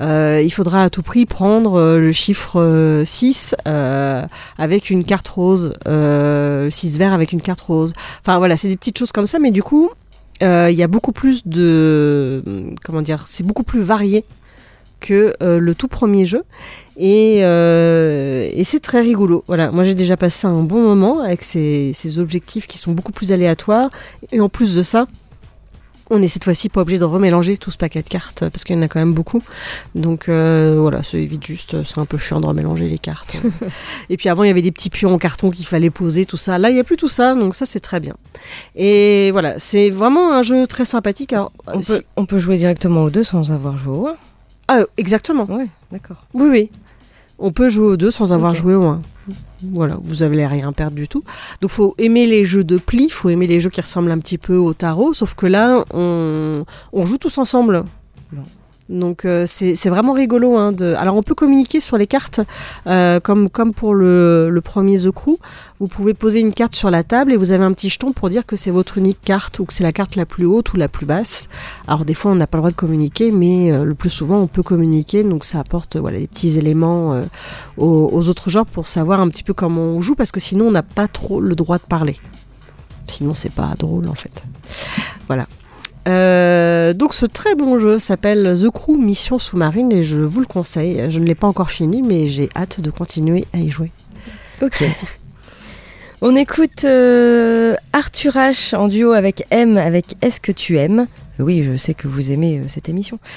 Euh, 0.00 0.42
il 0.44 0.50
faudra 0.50 0.84
à 0.84 0.90
tout 0.90 1.02
prix 1.02 1.26
prendre 1.26 1.74
euh, 1.76 1.98
le 1.98 2.12
chiffre 2.12 2.60
euh, 2.60 3.04
6 3.04 3.54
euh, 3.66 4.22
avec 4.58 4.90
une 4.90 5.04
carte 5.04 5.28
rose, 5.28 5.72
euh, 5.86 6.64
le 6.64 6.70
6 6.70 6.98
vert 6.98 7.12
avec 7.12 7.32
une 7.32 7.40
carte 7.40 7.60
rose. 7.60 7.92
Enfin 8.20 8.38
voilà, 8.38 8.56
c'est 8.56 8.68
des 8.68 8.76
petites 8.76 8.98
choses 8.98 9.12
comme 9.12 9.26
ça, 9.26 9.38
mais 9.38 9.50
du 9.50 9.62
coup, 9.62 9.90
il 10.40 10.70
y 10.70 10.82
a 10.82 10.86
beaucoup 10.86 11.12
plus 11.12 11.46
de... 11.46 12.72
Comment 12.84 13.02
dire 13.02 13.26
C'est 13.26 13.44
beaucoup 13.44 13.64
plus 13.64 13.80
varié 13.80 14.24
que 15.00 15.34
euh, 15.42 15.58
le 15.58 15.74
tout 15.74 15.88
premier 15.88 16.24
jeu. 16.24 16.42
Et, 16.96 17.44
euh, 17.44 18.48
et 18.52 18.64
c'est 18.64 18.80
très 18.80 19.00
rigolo. 19.00 19.44
Voilà, 19.46 19.70
moi 19.70 19.84
j'ai 19.84 19.94
déjà 19.94 20.16
passé 20.16 20.46
un 20.46 20.62
bon 20.62 20.82
moment 20.82 21.20
avec 21.20 21.42
ces, 21.42 21.92
ces 21.92 22.18
objectifs 22.18 22.66
qui 22.66 22.78
sont 22.78 22.92
beaucoup 22.92 23.12
plus 23.12 23.32
aléatoires. 23.32 23.90
Et 24.32 24.40
en 24.40 24.48
plus 24.48 24.74
de 24.74 24.82
ça, 24.82 25.06
on 26.10 26.22
est 26.22 26.26
cette 26.26 26.44
fois-ci 26.44 26.68
pas 26.68 26.80
obligé 26.80 26.98
de 26.98 27.04
remélanger 27.04 27.56
tout 27.56 27.70
ce 27.70 27.76
paquet 27.76 28.02
de 28.02 28.08
cartes 28.08 28.48
parce 28.48 28.64
qu'il 28.64 28.76
y 28.76 28.78
en 28.78 28.82
a 28.82 28.88
quand 28.88 28.98
même 28.98 29.12
beaucoup. 29.12 29.42
Donc 29.94 30.28
euh, 30.28 30.80
voilà, 30.80 31.02
ça 31.02 31.18
évite 31.18 31.44
juste, 31.44 31.82
c'est 31.84 31.98
un 31.98 32.04
peu 32.04 32.18
chiant 32.18 32.40
de 32.40 32.46
remélanger 32.46 32.88
les 32.88 32.98
cartes. 32.98 33.36
et 34.10 34.16
puis 34.16 34.28
avant, 34.28 34.44
il 34.44 34.48
y 34.48 34.50
avait 34.50 34.62
des 34.62 34.72
petits 34.72 34.90
pions 34.90 35.12
en 35.12 35.18
carton 35.18 35.50
qu'il 35.50 35.66
fallait 35.66 35.90
poser, 35.90 36.24
tout 36.24 36.36
ça. 36.36 36.58
Là, 36.58 36.70
il 36.70 36.74
n'y 36.74 36.80
a 36.80 36.84
plus 36.84 36.96
tout 36.96 37.08
ça, 37.08 37.34
donc 37.34 37.54
ça 37.54 37.66
c'est 37.66 37.80
très 37.80 38.00
bien. 38.00 38.14
Et 38.74 39.30
voilà, 39.32 39.58
c'est 39.58 39.90
vraiment 39.90 40.32
un 40.32 40.42
jeu 40.42 40.66
très 40.66 40.84
sympathique. 40.84 41.32
Alors, 41.32 41.52
On 41.66 41.80
peut, 41.80 42.00
on 42.16 42.26
peut 42.26 42.38
jouer 42.38 42.56
directement 42.56 43.04
aux 43.04 43.10
deux 43.10 43.24
sans 43.24 43.52
avoir 43.52 43.76
joué 43.76 43.96
au 43.96 44.06
un. 44.08 44.16
Ah, 44.68 44.82
exactement. 44.96 45.44
Ouais, 45.44 45.68
d'accord. 45.90 46.24
Oui, 46.34 46.48
oui. 46.50 46.70
On 47.38 47.52
peut 47.52 47.68
jouer 47.68 47.86
au 47.86 47.96
2 47.96 48.10
sans 48.10 48.32
avoir 48.32 48.54
joué 48.54 48.74
au 48.74 48.84
1. 48.84 49.02
Voilà, 49.74 49.98
vous 50.02 50.16
n'allez 50.16 50.46
rien 50.46 50.72
perdre 50.72 50.96
du 50.96 51.08
tout. 51.08 51.22
Donc 51.60 51.70
faut 51.70 51.94
aimer 51.98 52.26
les 52.26 52.44
jeux 52.44 52.64
de 52.64 52.78
pli, 52.78 53.08
faut 53.08 53.28
aimer 53.28 53.46
les 53.46 53.60
jeux 53.60 53.70
qui 53.70 53.80
ressemblent 53.80 54.10
un 54.10 54.18
petit 54.18 54.38
peu 54.38 54.56
au 54.56 54.74
tarot, 54.74 55.12
sauf 55.12 55.34
que 55.34 55.46
là, 55.46 55.84
on, 55.92 56.64
on 56.92 57.06
joue 57.06 57.18
tous 57.18 57.38
ensemble. 57.38 57.84
Donc 58.88 59.24
euh, 59.24 59.44
c'est 59.46 59.88
vraiment 59.88 60.14
rigolo. 60.14 60.56
Hein, 60.56 60.72
de... 60.72 60.94
Alors 60.94 61.16
on 61.16 61.22
peut 61.22 61.34
communiquer 61.34 61.80
sur 61.80 61.98
les 61.98 62.06
cartes, 62.06 62.40
euh, 62.86 63.20
comme, 63.20 63.50
comme 63.50 63.74
pour 63.74 63.94
le, 63.94 64.48
le 64.50 64.60
premier 64.60 64.98
The 64.98 65.10
Crew. 65.10 65.36
Vous 65.78 65.88
pouvez 65.88 66.14
poser 66.14 66.40
une 66.40 66.54
carte 66.54 66.74
sur 66.74 66.90
la 66.90 67.02
table 67.02 67.32
et 67.32 67.36
vous 67.36 67.52
avez 67.52 67.64
un 67.64 67.72
petit 67.72 67.88
jeton 67.88 68.12
pour 68.12 68.30
dire 68.30 68.46
que 68.46 68.56
c'est 68.56 68.70
votre 68.70 68.98
unique 68.98 69.20
carte 69.22 69.58
ou 69.58 69.66
que 69.66 69.74
c'est 69.74 69.84
la 69.84 69.92
carte 69.92 70.16
la 70.16 70.24
plus 70.24 70.46
haute 70.46 70.72
ou 70.72 70.76
la 70.76 70.88
plus 70.88 71.06
basse. 71.06 71.48
Alors 71.86 72.04
des 72.04 72.14
fois 72.14 72.32
on 72.32 72.34
n'a 72.34 72.46
pas 72.46 72.56
le 72.58 72.62
droit 72.62 72.70
de 72.70 72.76
communiquer, 72.76 73.30
mais 73.30 73.70
euh, 73.72 73.84
le 73.84 73.94
plus 73.94 74.10
souvent 74.10 74.38
on 74.38 74.46
peut 74.46 74.62
communiquer, 74.62 75.22
donc 75.22 75.44
ça 75.44 75.60
apporte 75.60 75.96
euh, 75.96 76.00
voilà, 76.00 76.18
des 76.18 76.26
petits 76.26 76.56
éléments 76.58 77.12
euh, 77.12 77.24
aux, 77.76 78.08
aux 78.12 78.28
autres 78.28 78.48
genres 78.48 78.66
pour 78.66 78.88
savoir 78.88 79.20
un 79.20 79.28
petit 79.28 79.42
peu 79.42 79.52
comment 79.52 79.82
on 79.82 80.00
joue, 80.00 80.14
parce 80.14 80.32
que 80.32 80.40
sinon 80.40 80.68
on 80.68 80.70
n'a 80.72 80.82
pas 80.82 81.08
trop 81.08 81.40
le 81.40 81.54
droit 81.54 81.76
de 81.76 81.84
parler. 81.84 82.16
Sinon 83.06 83.34
c'est 83.34 83.52
pas 83.52 83.74
drôle 83.78 84.08
en 84.08 84.14
fait. 84.14 84.44
Voilà. 85.26 85.46
Euh, 86.08 86.92
donc 86.94 87.14
ce 87.14 87.26
très 87.26 87.54
bon 87.54 87.78
jeu 87.78 87.98
s'appelle 87.98 88.54
The 88.60 88.70
Crew 88.70 88.96
Mission 88.98 89.38
Sous-Marine 89.38 89.92
et 89.92 90.02
je 90.02 90.20
vous 90.20 90.40
le 90.40 90.46
conseille. 90.46 91.10
Je 91.10 91.18
ne 91.18 91.26
l'ai 91.26 91.34
pas 91.34 91.46
encore 91.46 91.70
fini, 91.70 92.02
mais 92.02 92.26
j'ai 92.26 92.48
hâte 92.56 92.80
de 92.80 92.90
continuer 92.90 93.44
à 93.52 93.58
y 93.58 93.70
jouer. 93.70 93.92
Ok. 94.62 94.84
On 96.20 96.34
écoute 96.34 96.84
euh, 96.84 97.76
Arthur 97.92 98.32
H 98.32 98.74
en 98.74 98.88
duo 98.88 99.12
avec 99.12 99.46
M 99.50 99.76
avec 99.76 100.16
Est-ce 100.20 100.40
que 100.40 100.50
tu 100.50 100.76
aimes? 100.78 101.06
Oui, 101.38 101.62
je 101.62 101.76
sais 101.76 101.94
que 101.94 102.08
vous 102.08 102.32
aimez 102.32 102.58
euh, 102.58 102.64
cette 102.68 102.88
émission. 102.88 103.18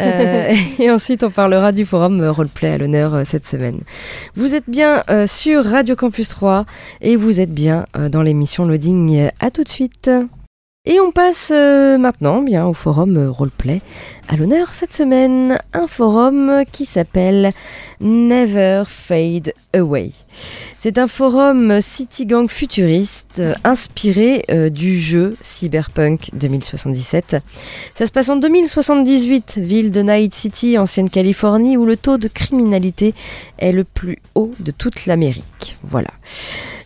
Euh, 0.00 0.52
et 0.78 0.90
ensuite, 0.90 1.22
on 1.22 1.30
parlera 1.30 1.70
du 1.70 1.84
forum 1.84 2.24
Roleplay 2.24 2.72
à 2.72 2.78
l'honneur 2.78 3.14
euh, 3.14 3.22
cette 3.24 3.46
semaine. 3.46 3.80
Vous 4.34 4.54
êtes 4.54 4.68
bien 4.68 5.04
sur 5.26 5.64
Radio 5.64 5.94
Campus 5.94 6.28
3 6.30 6.64
et 7.00 7.16
vous 7.16 7.38
êtes 7.38 7.52
bien 7.52 7.86
dans 8.10 8.22
l'émission 8.22 8.64
Loading. 8.64 9.28
À 9.40 9.50
tout 9.50 9.62
de 9.62 9.68
suite. 9.68 10.10
Et 10.86 11.00
on 11.00 11.10
passe 11.12 11.50
euh, 11.50 11.96
maintenant 11.96 12.42
bien 12.42 12.66
au 12.66 12.74
forum 12.74 13.16
euh, 13.16 13.30
Roleplay 13.30 13.80
à 14.28 14.36
l'honneur 14.36 14.74
cette 14.74 14.92
semaine. 14.92 15.58
Un 15.72 15.86
forum 15.86 16.62
qui 16.72 16.84
s'appelle 16.84 17.52
Never 18.00 18.84
Fade 18.86 19.52
Away. 19.74 20.12
C'est 20.78 20.98
un 20.98 21.06
forum 21.06 21.80
City 21.80 22.26
Gang 22.26 22.48
futuriste 22.48 23.42
inspiré 23.64 24.44
euh, 24.50 24.68
du 24.68 24.98
jeu 24.98 25.36
Cyberpunk 25.40 26.30
2077. 26.34 27.36
Ça 27.94 28.06
se 28.06 28.12
passe 28.12 28.28
en 28.28 28.36
2078, 28.36 29.58
ville 29.62 29.90
de 29.90 30.02
Night 30.02 30.34
City, 30.34 30.78
ancienne 30.78 31.08
Californie, 31.08 31.76
où 31.76 31.86
le 31.86 31.96
taux 31.96 32.18
de 32.18 32.28
criminalité 32.28 33.14
est 33.58 33.72
le 33.72 33.84
plus 33.84 34.18
haut 34.34 34.50
de 34.60 34.70
toute 34.70 35.06
l'Amérique. 35.06 35.78
Voilà. 35.82 36.10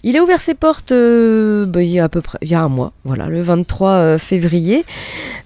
Il 0.05 0.17
a 0.17 0.23
ouvert 0.23 0.41
ses 0.41 0.55
portes 0.55 0.93
euh, 0.93 1.67
bah, 1.67 1.83
il 1.83 1.91
y 1.91 1.99
a 1.99 2.05
à 2.05 2.09
peu 2.09 2.21
près 2.21 2.39
il 2.43 2.49
y 2.49 2.55
a 2.55 2.63
un 2.63 2.69
mois, 2.69 2.93
voilà, 3.05 3.27
le 3.27 3.43
23 3.43 3.91
euh, 3.91 4.19
février. 4.19 4.85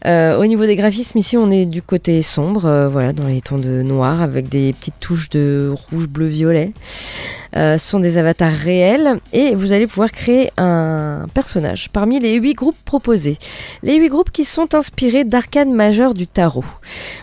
Au 0.05 0.45
niveau 0.47 0.67
des 0.67 0.77
graphismes, 0.77 1.19
ici, 1.19 1.37
on 1.37 1.51
est 1.51 1.65
du 1.65 1.81
côté 1.87 2.23
sombre, 2.23 2.67
euh, 2.67 2.89
voilà, 2.89 3.13
dans 3.13 3.27
les 3.27 3.41
tons 3.41 3.59
de 3.59 3.83
noir, 3.83 4.23
avec 4.23 4.49
des 4.49 4.73
petites 4.73 4.99
touches 5.01 5.29
de 5.31 5.73
rouge, 5.91 6.09
bleu, 6.09 6.27
violet. 6.27 6.73
Euh, 7.55 7.77
ce 7.77 7.91
sont 7.91 7.99
des 7.99 8.17
avatars 8.17 8.53
réels 8.53 9.21
et 9.33 9.55
vous 9.55 9.73
allez 9.73 9.87
pouvoir 9.87 10.11
créer 10.11 10.51
un 10.57 11.27
personnage 11.35 11.91
parmi 11.91 12.19
les 12.19 12.35
huit 12.37 12.55
groupes 12.55 12.79
proposés. 12.85 13.37
Les 13.83 13.97
huit 13.97 14.09
groupes 14.09 14.31
qui 14.31 14.45
sont 14.45 14.75
inspirés 14.75 15.25
d'arcanes 15.25 15.75
majeures 15.75 16.15
du 16.15 16.27
tarot. 16.27 16.65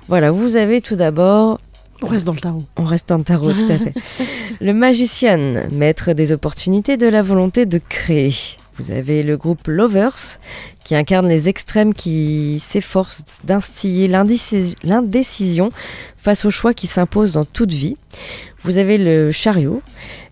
Voilà, 0.07 0.29
vous 0.31 0.55
avez 0.55 0.81
tout 0.81 0.95
d'abord 0.95 1.59
On 2.03 2.07
reste 2.07 2.27
dans 2.27 2.33
le 2.33 2.39
tarot. 2.39 2.63
on 2.77 2.83
reste 2.83 3.09
dans 3.09 3.17
le 3.17 3.23
tarot, 3.23 3.53
tout 3.53 3.71
à 3.71 3.77
fait. 3.77 3.93
Le 4.61 4.73
magicien, 4.73 5.63
maître 5.71 6.13
des 6.13 6.31
opportunités 6.31 6.97
de 6.97 7.07
la 7.07 7.21
volonté 7.21 7.65
de 7.65 7.79
créer. 7.79 8.33
Vous 8.79 8.91
avez 8.91 9.23
le 9.23 9.35
groupe 9.35 9.67
Lovers, 9.67 10.39
qui 10.85 10.95
incarne 10.95 11.27
les 11.27 11.49
extrêmes 11.49 11.93
qui 11.93 12.59
s'efforcent 12.59 13.23
d'instiller 13.43 14.07
l'indécis- 14.07 14.75
l'indécision 14.83 15.69
face 16.15 16.45
aux 16.45 16.49
choix 16.49 16.73
qui 16.73 16.87
s'imposent 16.87 17.33
dans 17.33 17.43
toute 17.43 17.73
vie. 17.73 17.95
Vous 18.63 18.77
avez 18.77 18.97
le 18.97 19.31
chariot, 19.31 19.81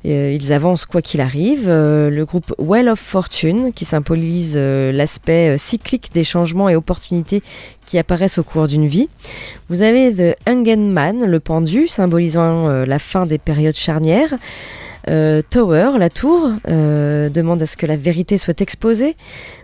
euh, 0.06 0.34
ils 0.38 0.51
avancent 0.54 0.86
quoi 0.86 1.01
qu'il 1.01 1.20
arrive. 1.22 1.66
Euh, 1.68 2.10
le 2.10 2.25
groupe 2.25 2.54
Well 2.58 2.88
of 2.89 3.00
Fortune, 3.00 3.74
qui 3.74 3.84
symbolise 3.86 4.56
euh, 4.58 4.92
l'aspect 4.94 5.58
cyclique 5.58 6.12
des 6.13 6.24
changements 6.24 6.70
et 6.70 6.75
opportunités 6.75 7.42
qui 7.86 7.98
apparaissent 7.98 8.38
au 8.38 8.44
cours 8.44 8.68
d'une 8.68 8.88
vie. 8.88 9.10
Vous 9.70 9.82
avez 9.82 10.13
The 10.13 10.36
Hungen 10.48 10.92
Man, 10.92 11.25
le 11.25 11.39
pendu, 11.42 11.88
symbolisant 11.88 12.68
la 12.86 13.00
fin 13.00 13.25
des 13.25 13.38
périodes 13.38 13.75
charnières. 13.75 14.34
Euh, 15.08 15.42
Tower, 15.50 15.92
la 15.98 16.10
tour, 16.10 16.52
euh, 16.68 17.30
demande 17.30 17.62
à 17.62 17.66
ce 17.66 17.78
que 17.78 17.86
la 17.86 17.96
vérité 17.96 18.38
soit 18.38 18.60
exposée. 18.60 19.16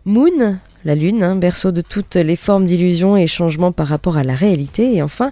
Moon, 0.06 0.58
la 0.86 0.96
lune, 0.96 1.22
hein, 1.22 1.36
berceau 1.36 1.72
de 1.72 1.82
toutes 1.82 2.16
les 2.16 2.36
formes 2.36 2.66
d'illusions 2.66 3.18
et 3.18 3.28
changements 3.28 3.72
par 3.72 3.88
rapport 3.88 4.18
à 4.18 4.24
la 4.24 4.36
réalité. 4.36 4.96
Et 4.96 5.02
enfin, 5.02 5.32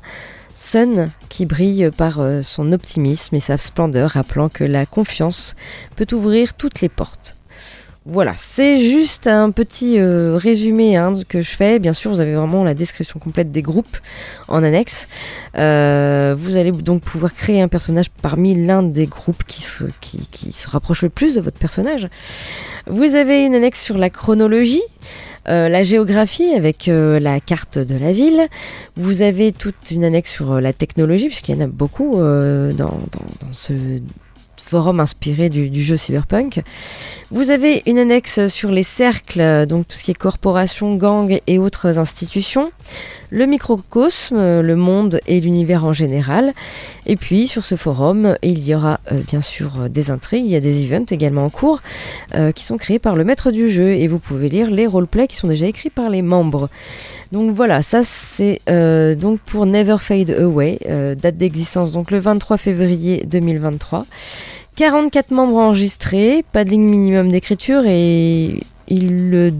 Sun, 0.53 1.10
qui 1.30 1.46
brille 1.46 1.89
par 1.96 2.20
euh, 2.20 2.41
son 2.41 2.72
optimisme 2.72 3.36
et 3.36 3.39
sa 3.39 3.58
splendeur, 3.58 4.12
rappelant 4.12 4.50
que 4.50 4.63
la 4.63 4.86
confiance 4.86 5.56
peut 5.96 6.08
ouvrir 6.13 6.53
toutes 6.56 6.82
les 6.82 6.89
portes. 6.89 7.38
Voilà, 8.05 8.34
c'est 8.36 8.81
juste 8.81 9.27
un 9.27 9.51
petit 9.51 10.00
euh, 10.00 10.36
résumé 10.36 10.96
hein, 10.96 11.13
que 11.29 11.41
je 11.41 11.51
fais. 11.51 11.77
Bien 11.77 11.93
sûr, 11.93 12.10
vous 12.10 12.20
avez 12.20 12.34
vraiment 12.34 12.63
la 12.63 12.74
description 12.74 13.20
complète 13.20 13.51
des 13.51 13.62
groupes 13.62 13.96
en 14.48 14.63
annexe. 14.63 15.08
Euh, 15.55 16.34
vous 16.36 16.58
allez 16.58 16.72
donc 16.72 17.03
pouvoir 17.03 17.31
créer 17.31 17.62
un 17.62 17.67
personnage 17.67 18.10
parmi 18.24 18.65
l'un 18.65 18.81
des 18.81 19.05
groupes 19.05 19.43
qui 19.46 19.62
se, 19.62 19.84
rapproche 20.67 21.03
le 21.03 21.10
plus 21.10 21.36
de 21.36 21.41
votre 21.41 21.60
personnage. 21.60 22.08
Vous 22.88 23.13
avez 23.13 23.46
une 23.46 23.53
annexe 23.53 23.84
sur 23.84 24.00
la 24.00 24.10
chronologie. 24.10 24.81
euh, 25.48 25.70
la 25.70 25.84
géographie 25.84 26.53
avec 26.55 26.88
la 26.88 27.39
carte 27.39 27.77
de 27.77 27.98
la 27.98 28.12
ville. 28.12 28.48
Vous 28.96 29.22
avez 29.22 29.51
toute 29.51 29.91
une 29.91 30.05
annexe 30.05 30.31
sur 30.31 30.60
la 30.60 30.74
technologie, 30.74 31.27
puisqu'il 31.27 31.55
y 31.55 31.58
en 31.60 31.65
a 31.65 31.67
beaucoup 31.67 32.15
dans 32.17 32.98
ce 33.51 33.74
forum 34.72 35.01
inspiré 35.01 35.50
du, 35.50 35.82
jeu 35.82 35.98
Cyberpunk. 35.98 36.62
Vous 37.30 37.50
avez 37.50 37.84
une 37.88 37.98
annexe 37.98 38.48
sur 38.48 38.72
les 38.72 38.84
cercles, 38.84 39.42
euh, 39.42 39.66
donc 39.66 39.86
tout 39.86 39.98
ce 39.98 40.04
qui 40.06 40.12
est 40.12 40.18
corporation, 40.18 40.96
gang 40.96 41.40
et 41.46 41.60
autres 41.60 42.00
institutions, 42.00 42.72
le 43.32 43.48
microcosme, 43.48 44.38
euh, 44.38 44.62
le 44.62 44.78
monde 44.78 45.20
et 45.28 45.42
l'univers 45.42 45.84
en 45.84 45.92
général. 45.92 46.54
Et 47.06 47.18
puis 47.18 47.48
sur 47.48 47.66
ce 47.66 47.75
forum, 47.75 48.38
il 48.44 48.63
y 48.63 48.74
aura 48.74 49.01
euh, 49.12 49.20
bien 49.28 49.42
sûr 49.42 49.90
des 49.90 50.10
intrigues, 50.10 50.46
il 50.46 50.51
y 50.51 50.56
a 50.56 50.62
des 50.62 50.86
events 50.86 51.12
également 51.12 51.44
en 51.44 51.50
cours 51.50 51.82
qui 52.56 52.63
sont 52.63 52.78
créés 52.78 53.00
par 53.00 53.18
le 53.18 53.25
maître 53.25 53.51
du 53.51 53.70
jeu 53.70 53.90
et 53.90 54.08
vous 54.08 54.20
pouvez 54.20 54.48
lire 54.48 54.72
les 54.72 54.88
roleplays 54.88 55.28
qui 55.28 55.36
sont 55.36 55.50
déjà 55.50 55.66
écrits 55.66 55.90
par 55.90 56.10
les 56.10 56.22
membres. 56.22 56.70
Donc 57.34 57.54
voilà, 57.54 57.82
ça 57.82 58.04
c'est 58.04 58.62
donc 59.20 59.40
pour 59.42 59.66
Never 59.66 59.98
Fade 60.00 60.30
Away, 60.30 60.80
date 61.22 61.36
d'existence 61.36 61.92
donc 61.92 62.10
le 62.10 62.20
23 62.20 62.56
février 62.56 63.25
2023. 63.25 64.06
44 64.75 65.32
membres 65.32 65.58
enregistrés, 65.58 66.44
pas 66.51 66.63
de 66.63 66.70
ligne 66.70 66.88
minimum 66.88 67.32
d'écriture 67.32 67.84
et 67.86 68.62
ils 68.88 69.54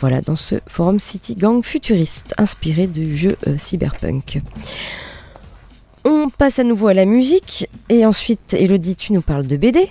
Voilà, 0.00 0.20
dans 0.20 0.36
ce 0.36 0.56
forum 0.66 0.98
City 0.98 1.34
Gang 1.34 1.62
futuriste 1.62 2.34
inspiré 2.38 2.86
du 2.86 3.16
jeu 3.16 3.36
euh, 3.46 3.56
Cyberpunk. 3.58 4.40
On 6.04 6.28
passe 6.28 6.58
à 6.58 6.64
nouveau 6.64 6.88
à 6.88 6.94
la 6.94 7.04
musique 7.04 7.68
et 7.88 8.06
ensuite, 8.06 8.54
Elodie, 8.54 8.96
tu 8.96 9.12
nous 9.12 9.22
parles 9.22 9.46
de 9.46 9.56
BD. 9.56 9.88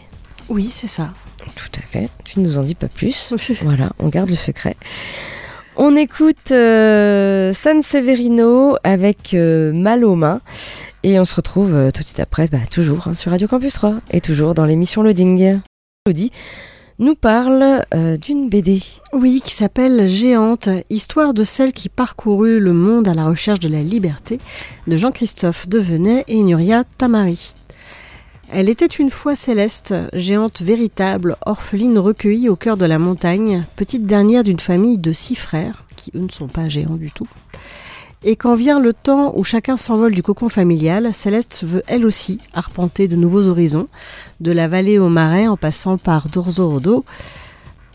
Oui, 0.49 0.69
c'est 0.71 0.87
ça. 0.87 1.09
Tout 1.55 1.79
à 1.79 1.81
fait, 1.81 2.09
tu 2.23 2.39
ne 2.39 2.45
nous 2.45 2.57
en 2.57 2.63
dis 2.63 2.75
pas 2.75 2.87
plus. 2.87 3.33
Voilà, 3.63 3.91
on 3.99 4.09
garde 4.09 4.29
le 4.29 4.35
secret. 4.35 4.75
On 5.77 5.97
écoute 5.97 6.51
euh, 6.51 7.51
San 7.51 7.81
Severino 7.81 8.77
avec 8.85 9.33
euh, 9.33 9.73
Mal 9.73 10.05
aux 10.05 10.15
mains 10.15 10.39
et 11.03 11.19
on 11.19 11.25
se 11.25 11.35
retrouve 11.35 11.75
euh, 11.75 11.91
tout 11.91 12.01
de 12.01 12.07
suite 12.07 12.21
après, 12.21 12.47
bah, 12.47 12.59
toujours 12.71 13.09
hein, 13.09 13.13
sur 13.13 13.31
Radio 13.31 13.49
Campus 13.49 13.73
3 13.73 13.95
et 14.11 14.21
toujours 14.21 14.53
dans 14.53 14.63
l'émission 14.63 15.03
Loading. 15.03 15.59
Elodie, 16.05 16.31
nous 16.99 17.15
parle 17.15 17.83
euh, 17.93 18.17
d'une 18.17 18.49
BD. 18.49 18.81
Oui, 19.13 19.41
qui 19.43 19.53
s'appelle 19.53 20.07
Géante, 20.07 20.69
histoire 20.89 21.33
de 21.33 21.43
celle 21.43 21.73
qui 21.73 21.89
parcourut 21.89 22.59
le 22.59 22.73
monde 22.73 23.07
à 23.07 23.13
la 23.13 23.25
recherche 23.25 23.59
de 23.59 23.69
la 23.69 23.81
liberté, 23.81 24.39
de 24.87 24.95
Jean-Christophe 24.95 25.67
Devenay 25.67 26.23
et 26.27 26.41
Nuria 26.43 26.83
Tamari. 26.97 27.53
Elle 28.49 28.69
était 28.69 28.85
une 28.85 29.09
fois 29.09 29.35
céleste, 29.35 29.95
géante 30.13 30.61
véritable, 30.61 31.35
orpheline 31.45 31.97
recueillie 31.97 32.47
au 32.47 32.55
cœur 32.55 32.77
de 32.77 32.85
la 32.85 32.99
montagne, 32.99 33.65
petite 33.75 34.05
dernière 34.05 34.43
d'une 34.43 34.59
famille 34.59 34.99
de 34.99 35.11
six 35.11 35.35
frères, 35.35 35.83
qui 35.95 36.11
eux 36.15 36.19
ne 36.19 36.31
sont 36.31 36.47
pas 36.47 36.69
géants 36.69 36.95
du 36.95 37.11
tout. 37.11 37.27
Et 38.27 38.35
quand 38.35 38.55
vient 38.55 38.79
le 38.79 38.91
temps 38.91 39.33
où 39.37 39.43
chacun 39.43 39.77
s'envole 39.77 40.11
du 40.11 40.23
cocon 40.23 40.49
familial, 40.49 41.13
Céleste 41.13 41.63
veut 41.63 41.83
elle 41.85 42.07
aussi 42.07 42.39
arpenter 42.55 43.07
de 43.07 43.15
nouveaux 43.15 43.49
horizons, 43.49 43.87
de 44.39 44.51
la 44.51 44.67
vallée 44.67 44.97
au 44.97 45.09
marais 45.09 45.45
en 45.45 45.57
passant 45.57 45.99
par 45.99 46.27
Dorzorodo. 46.27 47.05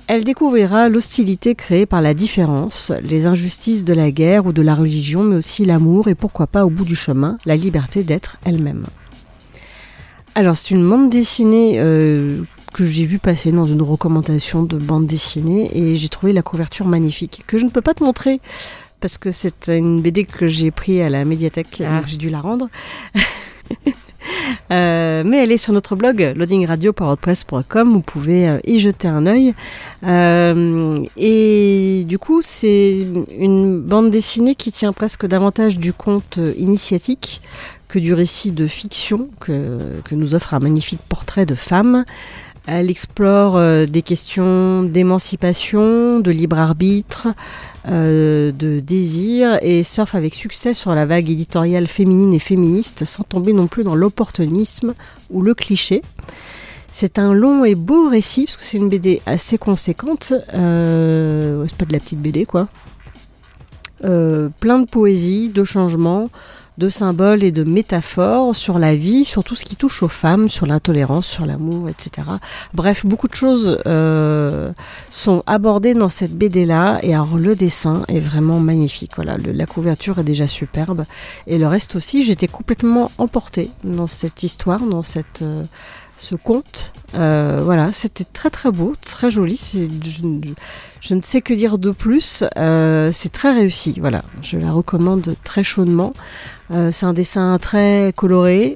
Elle 0.06 0.22
découvrira 0.22 0.88
l'hostilité 0.88 1.56
créée 1.56 1.84
par 1.84 2.00
la 2.00 2.14
différence, 2.14 2.92
les 3.02 3.26
injustices 3.26 3.84
de 3.84 3.92
la 3.92 4.12
guerre 4.12 4.46
ou 4.46 4.52
de 4.52 4.62
la 4.62 4.76
religion, 4.76 5.24
mais 5.24 5.34
aussi 5.34 5.64
l'amour 5.64 6.06
et 6.06 6.14
pourquoi 6.14 6.46
pas 6.46 6.64
au 6.64 6.70
bout 6.70 6.84
du 6.84 6.94
chemin, 6.94 7.36
la 7.44 7.56
liberté 7.56 8.04
d'être 8.04 8.36
elle-même. 8.44 8.86
Alors 10.36 10.54
c'est 10.54 10.76
une 10.76 10.88
bande 10.88 11.10
dessinée 11.10 11.80
euh, 11.80 12.40
que 12.72 12.84
j'ai 12.84 13.04
vue 13.04 13.18
passer 13.18 13.50
dans 13.50 13.66
une 13.66 13.82
recommandation 13.82 14.62
de 14.62 14.78
bande 14.78 15.08
dessinée 15.08 15.76
et 15.76 15.96
j'ai 15.96 16.08
trouvé 16.08 16.32
la 16.32 16.42
couverture 16.42 16.86
magnifique, 16.86 17.42
que 17.48 17.58
je 17.58 17.64
ne 17.64 17.70
peux 17.70 17.82
pas 17.82 17.94
te 17.94 18.04
montrer 18.04 18.40
parce 19.00 19.18
que 19.18 19.30
c'est 19.30 19.68
une 19.68 20.00
BD 20.02 20.24
que 20.24 20.46
j'ai 20.46 20.70
pris 20.70 21.00
à 21.02 21.08
la 21.08 21.24
médiathèque, 21.24 21.82
Ah. 21.86 21.98
donc 21.98 22.06
j'ai 22.08 22.16
dû 22.16 22.30
la 22.30 22.40
rendre. 22.40 22.68
Euh, 24.70 25.24
mais 25.26 25.38
elle 25.38 25.50
est 25.50 25.56
sur 25.56 25.72
notre 25.72 25.96
blog 25.96 26.34
loadingradio.wordpress.com, 26.36 27.90
vous 27.92 28.00
pouvez 28.02 28.48
euh, 28.48 28.58
y 28.66 28.78
jeter 28.78 29.08
un 29.08 29.26
œil. 29.26 29.54
Euh, 30.04 31.02
et 31.16 32.04
du 32.06 32.18
coup, 32.18 32.40
c'est 32.42 33.06
une 33.36 33.80
bande 33.80 34.10
dessinée 34.10 34.54
qui 34.54 34.70
tient 34.70 34.92
presque 34.92 35.26
davantage 35.26 35.78
du 35.78 35.92
conte 35.92 36.38
initiatique 36.56 37.40
que 37.88 37.98
du 37.98 38.14
récit 38.14 38.52
de 38.52 38.66
fiction 38.68 39.28
que, 39.40 40.00
que 40.04 40.14
nous 40.14 40.34
offre 40.34 40.54
un 40.54 40.60
magnifique 40.60 41.00
portrait 41.08 41.46
de 41.46 41.54
femme. 41.56 42.04
Elle 42.66 42.90
explore 42.90 43.56
euh, 43.56 43.86
des 43.86 44.02
questions 44.02 44.82
d'émancipation, 44.82 46.20
de 46.20 46.30
libre 46.30 46.58
arbitre, 46.58 47.28
euh, 47.88 48.52
de 48.52 48.80
désir 48.80 49.58
et 49.62 49.82
surfe 49.82 50.14
avec 50.14 50.34
succès 50.34 50.74
sur 50.74 50.94
la 50.94 51.06
vague 51.06 51.30
éditoriale 51.30 51.86
féminine 51.86 52.34
et 52.34 52.38
féministe 52.38 53.04
sans 53.04 53.22
tomber 53.22 53.52
non 53.52 53.66
plus 53.66 53.82
dans 53.82 53.94
l'opportunisme 53.94 54.94
ou 55.30 55.42
le 55.42 55.54
cliché. 55.54 56.02
C'est 56.92 57.18
un 57.18 57.32
long 57.32 57.64
et 57.64 57.74
beau 57.74 58.08
récit 58.08 58.44
parce 58.44 58.56
que 58.56 58.64
c'est 58.64 58.78
une 58.78 58.88
BD 58.88 59.22
assez 59.24 59.58
conséquente. 59.58 60.32
Euh, 60.54 61.64
c'est 61.66 61.76
pas 61.76 61.86
de 61.86 61.92
la 61.92 62.00
petite 62.00 62.20
BD 62.20 62.44
quoi. 62.44 62.68
Plein 64.02 64.78
de 64.78 64.86
poésie, 64.86 65.50
de 65.50 65.62
changements, 65.62 66.30
de 66.80 66.88
symboles 66.88 67.44
et 67.44 67.52
de 67.52 67.62
métaphores 67.62 68.56
sur 68.56 68.78
la 68.78 68.96
vie, 68.96 69.24
sur 69.24 69.44
tout 69.44 69.54
ce 69.54 69.64
qui 69.64 69.76
touche 69.76 70.02
aux 70.02 70.08
femmes, 70.08 70.48
sur 70.48 70.66
l'intolérance, 70.66 71.26
sur 71.26 71.44
l'amour, 71.44 71.90
etc. 71.90 72.26
Bref, 72.72 73.04
beaucoup 73.04 73.28
de 73.28 73.34
choses 73.34 73.78
euh, 73.86 74.72
sont 75.10 75.42
abordées 75.46 75.92
dans 75.92 76.08
cette 76.08 76.32
BD-là. 76.32 76.98
Et 77.02 77.14
alors, 77.14 77.36
le 77.36 77.54
dessin 77.54 78.02
est 78.08 78.18
vraiment 78.18 78.58
magnifique. 78.60 79.12
Voilà, 79.16 79.36
la 79.36 79.66
couverture 79.66 80.18
est 80.18 80.24
déjà 80.24 80.48
superbe. 80.48 81.04
Et 81.46 81.58
le 81.58 81.66
reste 81.66 81.96
aussi, 81.96 82.24
j'étais 82.24 82.48
complètement 82.48 83.12
emportée 83.18 83.70
dans 83.84 84.06
cette 84.06 84.42
histoire, 84.42 84.80
dans 84.80 85.02
cette, 85.02 85.42
euh, 85.42 85.64
ce 86.20 86.34
conte. 86.34 86.92
Euh, 87.14 87.62
voilà, 87.64 87.92
c'était 87.92 88.24
très 88.24 88.50
très 88.50 88.70
beau, 88.70 88.94
très 89.00 89.30
joli. 89.30 89.56
Je, 89.72 89.88
je- 90.08 90.50
je 91.00 91.14
ne 91.14 91.22
sais 91.22 91.40
que 91.40 91.54
dire 91.54 91.78
de 91.78 91.90
plus. 91.92 92.44
Euh, 92.58 93.10
c'est 93.10 93.32
très 93.32 93.52
réussi. 93.54 93.96
Voilà, 94.00 94.22
je 94.42 94.58
la 94.58 94.70
recommande 94.70 95.34
très 95.44 95.64
chaudement. 95.64 96.12
Euh, 96.72 96.90
c'est 96.92 97.06
un 97.06 97.14
dessin 97.14 97.56
très 97.58 98.12
coloré, 98.14 98.74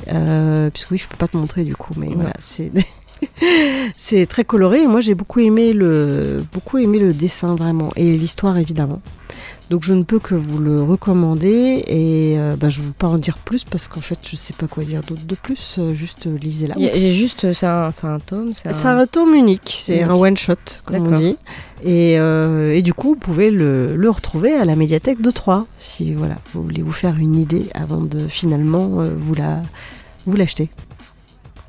puisque 0.73 0.91
oui, 0.91 0.99
je 0.99 1.07
peux 1.07 1.17
pas 1.19 1.29
te 1.29 1.37
montrer 1.37 1.65
du 1.65 1.77
coup, 1.77 1.93
mais 1.99 2.09
Ouais. 2.09 2.15
voilà, 2.17 2.33
c'est 2.39 2.73
c'est 3.97 4.27
très 4.27 4.45
coloré. 4.45 4.83
Et 4.83 4.87
moi, 4.87 5.01
j'ai 5.01 5.15
beaucoup 5.15 5.41
aimé 5.41 5.73
le 5.73 6.45
beaucoup 6.53 6.79
aimé 6.79 6.99
le 6.99 7.13
dessin 7.13 7.55
vraiment 7.55 7.91
et 7.97 8.17
l'histoire 8.17 8.57
évidemment. 8.59 9.01
Donc, 9.71 9.83
je 9.83 9.95
ne 9.95 10.03
peux 10.03 10.19
que 10.19 10.35
vous 10.35 10.59
le 10.59 10.83
recommander 10.83 11.83
et 11.87 12.35
euh, 12.39 12.55
bah, 12.57 12.69
je 12.69 12.83
ne 12.83 12.87
veux 12.87 12.93
pas 12.93 13.07
en 13.09 13.17
dire 13.17 13.39
plus 13.39 13.65
parce 13.65 13.89
qu'en 13.89 14.01
fait, 14.01 14.19
je 14.29 14.37
sais 14.37 14.53
pas 14.53 14.67
quoi 14.67 14.85
dire 14.85 15.03
d'autre 15.03 15.25
de 15.27 15.35
plus. 15.35 15.77
euh, 15.79 15.95
juste 15.95 16.27
euh, 16.27 16.37
lisez-la. 16.37 16.75
J'ai 16.99 17.13
juste, 17.13 17.53
c'est 17.53 17.67
un, 17.67 17.91
un 18.03 18.19
tome, 18.21 18.53
c'est 18.55 18.69
un 18.87 19.07
tome 19.07 19.35
unique, 19.35 19.63
c'est 19.67 20.03
un 20.03 20.15
one 20.15 20.37
shot, 20.37 20.53
comme 20.85 20.97
on 21.09 21.11
dit. 21.17 21.37
Et, 21.83 22.19
euh, 22.19 22.75
et 22.75 22.83
du 22.83 22.93
coup, 22.95 23.11
vous 23.11 23.17
pouvez 23.17 23.51
le, 23.51 23.97
le 23.97 24.11
retrouver 24.11 24.53
à 24.55 24.65
la 24.65 24.77
médiathèque 24.77 25.21
de 25.23 25.31
Troyes, 25.31 25.67
si 25.79 26.13
voilà, 26.13 26.37
vous 26.53 26.63
voulez 26.63 26.83
vous 26.83 26.93
faire 26.93 27.17
une 27.19 27.35
idée 27.37 27.67
avant 27.75 28.01
de 28.01 28.27
finalement 28.29 29.01
euh, 29.01 29.11
vous 29.17 29.35
la 29.35 29.63
vous 30.27 30.37
l'acheter. 30.37 30.71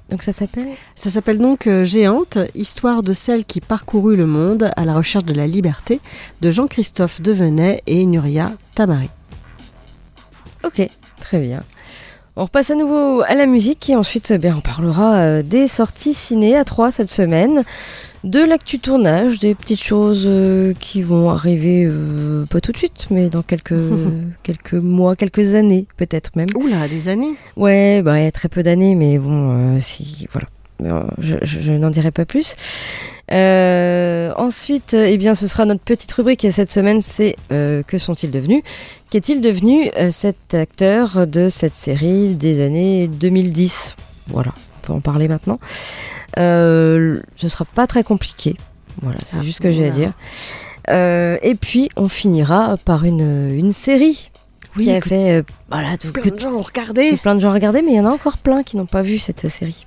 Donc 0.10 0.22
ça 0.22 0.32
s'appelle 0.32 0.68
Ça 0.96 1.10
s'appelle 1.10 1.40
donc 1.40 1.68
euh, 1.68 1.84
Géante, 1.84 2.38
histoire 2.54 3.02
de 3.02 3.14
celle 3.14 3.44
qui 3.44 3.60
parcourut 3.60 4.16
le 4.16 4.28
monde 4.28 4.70
à 4.76 4.86
la 4.86 4.94
recherche 4.94 5.26
de 5.26 5.34
la 5.34 5.48
liberté, 5.48 6.00
de 6.42 6.52
Jean-Christophe 6.52 7.22
Devenay 7.22 7.82
et 7.88 8.06
Nuria 8.06 8.52
Tamari. 8.76 9.10
Ok, 10.64 10.88
très 11.20 11.40
bien. 11.40 11.64
On 12.38 12.44
repasse 12.44 12.70
à 12.70 12.76
nouveau 12.76 13.22
à 13.22 13.34
la 13.34 13.46
musique 13.46 13.90
et 13.90 13.96
ensuite 13.96 14.32
eh 14.32 14.38
bien, 14.38 14.56
on 14.58 14.62
parlera 14.62 15.16
euh, 15.16 15.42
des 15.42 15.68
sorties 15.68 16.14
ciné 16.14 16.58
à 16.58 16.66
3 16.66 16.92
cette 16.92 17.10
semaine, 17.10 17.64
de 18.26 18.40
l'actu 18.40 18.80
tournage, 18.80 19.40
des 19.40 19.56
petites 19.56 19.82
choses 19.82 20.26
euh, 20.28 20.74
qui 20.80 21.02
vont 21.02 21.30
arriver 21.30 21.86
euh, 21.86 22.46
pas 22.48 22.60
tout 22.60 22.74
de 22.74 22.78
suite, 22.78 23.08
mais 23.10 23.30
dans 23.30 23.44
quelques, 23.44 23.74
quelques 24.44 24.74
mois, 24.74 25.16
quelques 25.16 25.56
années 25.56 25.88
peut-être 25.96 26.36
même. 26.36 26.50
Oula, 26.56 26.90
des 26.90 27.08
années 27.08 27.36
Ouais, 27.56 28.02
bah, 28.04 28.20
il 28.20 28.26
y 28.26 28.28
a 28.28 28.32
très 28.32 28.50
peu 28.50 28.64
d'années, 28.64 28.96
mais 28.96 29.18
bon, 29.18 29.76
euh, 29.76 29.80
si, 29.80 30.28
voilà. 30.32 30.48
Euh, 30.84 31.04
Je, 31.20 31.38
je- 31.42 31.62
je 31.62 31.72
n'en 31.72 31.90
dirai 31.90 32.12
pas 32.12 32.26
plus. 32.26 32.56
Euh, 33.32 34.32
ensuite, 34.38 34.94
euh, 34.94 35.08
eh 35.10 35.18
bien, 35.18 35.34
ce 35.34 35.48
sera 35.48 35.66
notre 35.66 35.82
petite 35.82 36.12
rubrique 36.12 36.46
cette 36.52 36.70
semaine, 36.70 37.02
c'est 37.02 37.36
euh, 37.52 37.82
Que 37.84 37.98
sont-ils 37.98 38.30
devenus? 38.30 38.62
Qu'est-il 39.10 39.42
devenu 39.42 39.90
euh, 39.98 40.10
cet 40.12 40.54
acteur 40.54 41.26
de 41.26 41.50
cette 41.50 41.74
série 41.76 42.36
des 42.36 42.64
années 42.64 43.08
2010 43.08 43.96
Voilà, 44.28 44.54
on 44.56 44.86
peut 44.86 44.94
en 44.94 45.02
parler 45.02 45.28
maintenant. 45.28 45.60
Ce 46.38 47.22
sera 47.50 47.66
pas 47.66 47.88
très 47.88 48.04
compliqué. 48.04 48.56
Voilà, 49.02 49.18
c'est 49.26 49.38
Ah, 49.40 49.44
juste 49.44 49.58
ce 49.58 49.62
que 49.62 49.72
j'ai 49.72 49.88
à 49.88 49.90
dire. 49.92 50.12
Et 50.90 51.56
puis, 51.60 51.90
on 51.96 52.08
finira 52.08 52.78
par 52.86 53.06
une, 53.06 53.50
une 53.56 53.72
série 53.72 54.30
qui 54.78 54.92
a 54.92 55.00
fait... 55.02 55.44
voilà, 55.70 55.98
tout- 55.98 56.12
que 56.12 56.20
plein 56.20 56.32
de 56.36 56.40
gens 56.40 56.52
ont 56.52 56.62
regardé. 56.62 57.16
plein 57.18 57.36
de 57.36 57.40
gens 57.40 57.52
regardaient, 57.54 57.82
mais 57.82 57.92
il 57.94 57.96
y 57.98 58.00
en 58.00 58.06
a 58.06 58.10
encore 58.10 58.38
plein 58.38 58.62
qui 58.62 58.76
n'ont 58.78 58.86
pas 58.86 59.02
vu 59.02 59.18
cette 59.20 59.48
série. 59.50 59.86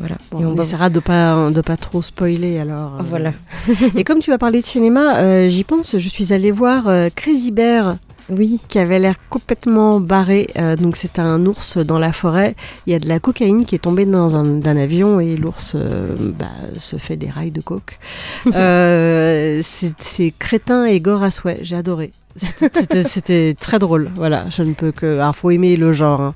Voilà. 0.00 0.16
Bon, 0.30 0.40
Et 0.40 0.44
on, 0.44 0.50
on 0.50 0.54
va- 0.54 0.62
essaiera 0.62 0.90
de 0.90 1.00
pas 1.00 1.50
de 1.50 1.60
pas 1.60 1.76
trop 1.76 2.02
spoiler 2.02 2.58
alors. 2.58 2.96
euh. 2.98 3.02
Voilà. 3.02 3.32
Et 3.96 4.04
comme 4.04 4.18
tu 4.20 4.30
vas 4.30 4.38
parler 4.38 4.60
de 4.60 4.64
cinéma, 4.66 5.16
euh, 5.18 5.48
j'y 5.48 5.64
pense. 5.64 5.96
Je 5.98 6.08
suis 6.08 6.32
allée 6.32 6.50
voir 6.50 6.88
euh, 6.88 7.08
Crazy 7.14 7.50
Bear 7.52 7.96
Oui. 8.30 8.60
qui 8.68 8.78
avait 8.78 8.98
l'air 8.98 9.14
complètement 9.30 10.00
barré. 10.00 10.48
Euh, 10.58 10.76
donc 10.76 10.96
c'est 10.96 11.18
un 11.18 11.44
ours 11.46 11.78
dans 11.78 11.98
la 11.98 12.12
forêt. 12.12 12.54
Il 12.86 12.92
y 12.92 12.96
a 12.96 12.98
de 12.98 13.08
la 13.08 13.20
cocaïne 13.20 13.64
qui 13.64 13.74
est 13.74 13.78
tombée 13.78 14.04
dans 14.06 14.36
un, 14.36 14.44
d'un 14.44 14.76
avion 14.76 15.20
et 15.20 15.36
l'ours 15.36 15.74
euh, 15.76 16.14
bah, 16.38 16.46
se 16.76 16.96
fait 16.96 17.16
des 17.16 17.30
rails 17.30 17.50
de 17.52 17.60
coke. 17.60 17.98
Euh, 18.54 19.60
c'est, 19.62 19.92
c'est 19.98 20.32
crétin 20.38 20.84
et 20.84 21.00
gore 21.00 21.22
à 21.22 21.30
souhait. 21.30 21.58
J'ai 21.62 21.76
adoré. 21.76 22.12
C'était, 22.36 22.80
c'était- 22.80 23.04
c'était 23.04 23.54
très 23.58 23.78
drôle. 23.78 24.10
Voilà, 24.16 24.46
je 24.50 24.62
ne 24.64 24.74
peux 24.74 24.90
que. 24.92 25.18
Alors 25.18 25.36
faut 25.36 25.50
aimer 25.50 25.76
le 25.76 25.92
genre. 25.92 26.20
hein. 26.20 26.34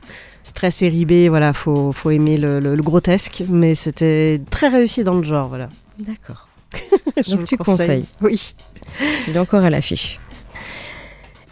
Très 0.54 0.70
série 0.70 1.04
B, 1.04 1.28
voilà, 1.28 1.52
faut, 1.52 1.92
faut 1.92 2.10
aimer 2.10 2.36
le, 2.36 2.60
le- 2.60 2.74
le 2.74 2.82
grotesque, 2.82 3.44
mais 3.48 3.74
c'était 3.74 4.40
très 4.50 4.68
réussi 4.68 5.04
dans 5.04 5.14
le 5.14 5.22
genre, 5.22 5.48
voilà. 5.48 5.68
D'accord. 5.98 6.48
Je 7.26 7.34
Donc 7.36 7.44
tu 7.46 7.56
le 7.56 7.64
conseille. 7.64 7.86
conseilles. 7.86 8.04
Oui. 8.22 8.54
Il 9.28 9.36
est 9.36 9.38
encore 9.38 9.64
à 9.64 9.70
l'affiche. 9.70 10.18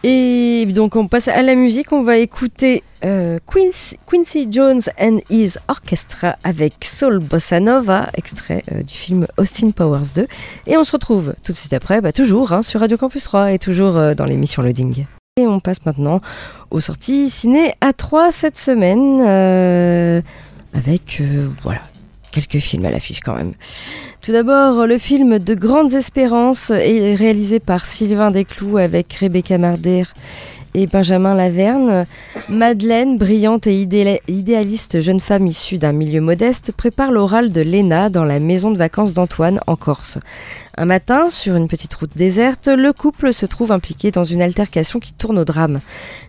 Et 0.02 0.66
donc 0.66 0.94
on 0.94 1.08
passe 1.08 1.26
à 1.28 1.42
la 1.42 1.54
musique. 1.56 1.90
On 1.92 2.02
va 2.02 2.18
écouter 2.18 2.84
euh, 3.04 3.38
Quincy, 3.46 3.96
Quincy 4.06 4.46
Jones 4.50 4.80
and 5.00 5.18
His 5.30 5.54
Orchestra 5.68 6.36
avec 6.44 6.74
Soul 6.84 7.18
Bossa 7.18 7.58
Nova, 7.60 8.08
extrait 8.14 8.62
euh, 8.72 8.82
du 8.82 8.94
film 8.94 9.26
Austin 9.36 9.70
Powers 9.72 10.12
2. 10.14 10.26
Et 10.68 10.76
on 10.76 10.84
se 10.84 10.92
retrouve 10.92 11.34
tout 11.42 11.50
de 11.52 11.56
suite 11.56 11.72
après, 11.72 12.00
bah, 12.00 12.12
toujours 12.12 12.52
hein, 12.52 12.62
sur 12.62 12.80
Radio 12.80 12.96
Campus 12.96 13.24
3 13.24 13.52
et 13.52 13.58
toujours 13.58 13.96
euh, 13.96 14.14
dans 14.14 14.26
l'émission 14.26 14.62
Loading. 14.62 15.06
Et 15.38 15.46
on 15.46 15.60
passe 15.60 15.84
maintenant 15.84 16.22
aux 16.70 16.80
sorties 16.80 17.28
ciné 17.28 17.74
à 17.82 17.92
3 17.92 18.30
cette 18.30 18.56
semaine, 18.56 19.20
euh, 19.20 20.22
avec 20.72 21.18
euh, 21.20 21.48
voilà 21.62 21.82
quelques 22.32 22.56
films 22.56 22.86
à 22.86 22.90
l'affiche 22.90 23.20
quand 23.20 23.34
même. 23.34 23.52
Tout 24.22 24.32
d'abord, 24.32 24.86
le 24.86 24.96
film 24.96 25.38
De 25.38 25.52
Grandes 25.52 25.92
Espérances 25.92 26.70
est 26.70 27.14
réalisé 27.16 27.60
par 27.60 27.84
Sylvain 27.84 28.30
Desclous 28.30 28.78
avec 28.78 29.12
Rebecca 29.12 29.58
Marder 29.58 30.04
et 30.76 30.86
Benjamin 30.86 31.34
Laverne, 31.34 32.06
Madeleine, 32.50 33.16
brillante 33.16 33.66
et 33.66 33.80
idéaliste 34.28 35.00
jeune 35.00 35.20
femme 35.20 35.46
issue 35.46 35.78
d'un 35.78 35.92
milieu 35.92 36.20
modeste, 36.20 36.70
prépare 36.70 37.12
l'oral 37.12 37.50
de 37.50 37.62
Léna 37.62 38.10
dans 38.10 38.24
la 38.24 38.38
maison 38.40 38.70
de 38.70 38.76
vacances 38.76 39.14
d'Antoine 39.14 39.58
en 39.66 39.74
Corse. 39.74 40.18
Un 40.76 40.84
matin, 40.84 41.30
sur 41.30 41.56
une 41.56 41.66
petite 41.66 41.94
route 41.94 42.14
déserte, 42.14 42.68
le 42.68 42.92
couple 42.92 43.32
se 43.32 43.46
trouve 43.46 43.72
impliqué 43.72 44.10
dans 44.10 44.22
une 44.22 44.42
altercation 44.42 45.00
qui 45.00 45.14
tourne 45.14 45.38
au 45.38 45.46
drame. 45.46 45.80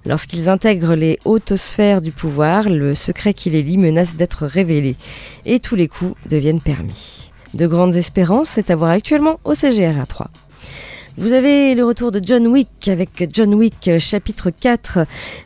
Lorsqu'ils 0.06 0.48
intègrent 0.48 0.96
les 0.96 1.20
hautes 1.26 1.58
sphères 1.58 2.00
du 2.00 2.14
pouvoir, 2.14 2.70
le 2.70 2.94
secret 2.94 3.34
qui 3.34 3.50
les 3.50 3.64
lie 3.64 3.78
menace 3.78 4.16
d'être 4.16 4.46
révélé 4.46 4.96
et 5.46 5.60
tous 5.60 5.76
les 5.76 5.90
coups 5.90 6.14
deviennent 6.30 6.62
permis. 6.62 7.32
De 7.54 7.68
grandes 7.68 7.96
espérances, 7.96 8.48
c'est 8.48 8.72
à 8.72 8.78
actuellement 8.90 9.42
au 9.44 9.54
CGR 9.54 10.08
3. 10.08 10.30
Vous 11.19 11.34
avez 11.34 11.73
le 11.73 11.84
retour 11.84 12.12
de 12.12 12.21
John 12.23 12.45
Wick 12.45 12.88
avec 12.89 13.27
John 13.34 13.56
Wick 13.56 13.89
chapitre 13.97 14.51
4 14.51 14.99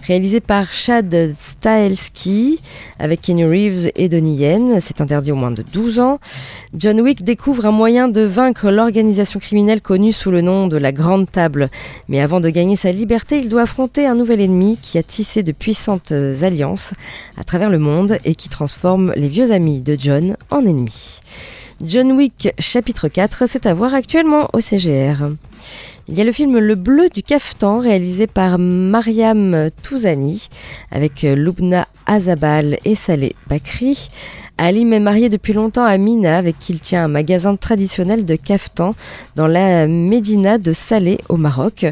réalisé 0.05 0.41
par 0.41 0.73
Chad 0.73 1.15
Stahelski 1.33 2.59
avec 2.99 3.21
Kenny 3.21 3.45
Reeves 3.45 3.89
et 3.95 4.09
Donnie 4.09 4.35
Yen. 4.35 4.81
C'est 4.81 4.99
interdit 4.99 5.31
au 5.31 5.37
moins 5.37 5.51
de 5.51 5.63
12 5.63 6.01
ans. 6.01 6.19
John 6.73 6.99
Wick 6.99 7.23
découvre 7.23 7.67
un 7.67 7.71
moyen 7.71 8.09
de 8.09 8.19
vaincre 8.19 8.69
l'organisation 8.69 9.39
criminelle 9.39 9.81
connue 9.81 10.11
sous 10.11 10.29
le 10.29 10.41
nom 10.41 10.67
de 10.67 10.75
la 10.75 10.91
Grande 10.91 11.31
Table. 11.31 11.69
Mais 12.09 12.19
avant 12.19 12.41
de 12.41 12.49
gagner 12.49 12.75
sa 12.75 12.91
liberté, 12.91 13.39
il 13.39 13.47
doit 13.47 13.61
affronter 13.61 14.05
un 14.05 14.15
nouvel 14.15 14.41
ennemi 14.41 14.77
qui 14.81 14.97
a 14.97 15.03
tissé 15.03 15.41
de 15.41 15.53
puissantes 15.53 16.11
alliances 16.11 16.93
à 17.37 17.45
travers 17.45 17.69
le 17.69 17.79
monde 17.79 18.17
et 18.25 18.35
qui 18.35 18.49
transforme 18.49 19.13
les 19.15 19.29
vieux 19.29 19.51
amis 19.51 19.81
de 19.81 19.95
John 19.97 20.35
en 20.49 20.65
ennemis. 20.65 21.21
John 21.83 22.11
Wick 22.11 22.53
chapitre 22.59 23.07
4, 23.07 23.47
c'est 23.47 23.65
à 23.65 23.73
voir 23.73 23.93
actuellement 23.93 24.49
au 24.53 24.59
CGR. 24.59 25.31
Il 26.11 26.17
y 26.17 26.21
a 26.21 26.25
le 26.25 26.33
film 26.33 26.59
Le 26.59 26.75
Bleu 26.75 27.07
du 27.07 27.23
Caftan 27.23 27.79
réalisé 27.79 28.27
par 28.27 28.59
Mariam 28.59 29.69
Touzani 29.81 30.49
avec 30.91 31.21
Lubna 31.21 31.87
Azabal 32.05 32.77
et 32.83 32.95
Saleh 32.95 33.33
Bakri. 33.47 34.09
Alim 34.57 34.91
est 34.91 34.99
marié 34.99 35.29
depuis 35.29 35.53
longtemps 35.53 35.85
à 35.85 35.97
Mina 35.97 36.37
avec 36.37 36.59
qui 36.59 36.73
il 36.73 36.81
tient 36.81 37.05
un 37.05 37.07
magasin 37.07 37.55
traditionnel 37.55 38.25
de 38.25 38.35
caftan 38.35 38.93
dans 39.37 39.47
la 39.47 39.87
Médina 39.87 40.57
de 40.57 40.73
Salé 40.73 41.17
au 41.29 41.37
Maroc. 41.37 41.85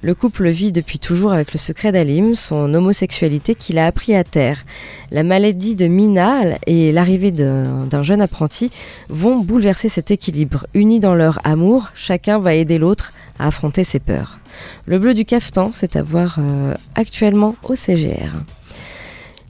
Le 0.00 0.14
couple 0.14 0.48
vit 0.48 0.72
depuis 0.72 0.98
toujours 0.98 1.34
avec 1.34 1.52
le 1.52 1.58
secret 1.58 1.92
d'Alim, 1.92 2.34
son 2.34 2.72
homosexualité 2.72 3.54
qu'il 3.54 3.78
a 3.78 3.86
appris 3.86 4.16
à 4.16 4.24
terre. 4.24 4.64
La 5.10 5.22
maladie 5.22 5.76
de 5.76 5.86
Mina 5.86 6.40
et 6.66 6.92
l'arrivée 6.92 7.30
d'un 7.30 8.02
jeune 8.02 8.22
apprenti 8.22 8.70
vont 9.10 9.38
bouleverser 9.38 9.90
cet 9.90 10.10
équilibre. 10.10 10.66
Unis 10.72 10.98
dans 10.98 11.14
leur 11.14 11.38
amour, 11.44 11.90
chacun 11.94 12.38
va 12.38 12.54
aider 12.54 12.78
l'autre 12.78 13.12
à 13.38 13.48
affronter 13.48 13.65
ses 13.74 14.00
peurs. 14.00 14.38
Le 14.86 14.98
bleu 14.98 15.14
du 15.14 15.24
caftan, 15.24 15.70
c'est 15.72 15.96
à 15.96 16.02
voir 16.02 16.36
euh, 16.38 16.74
actuellement 16.94 17.56
au 17.64 17.74
CGR. 17.74 18.34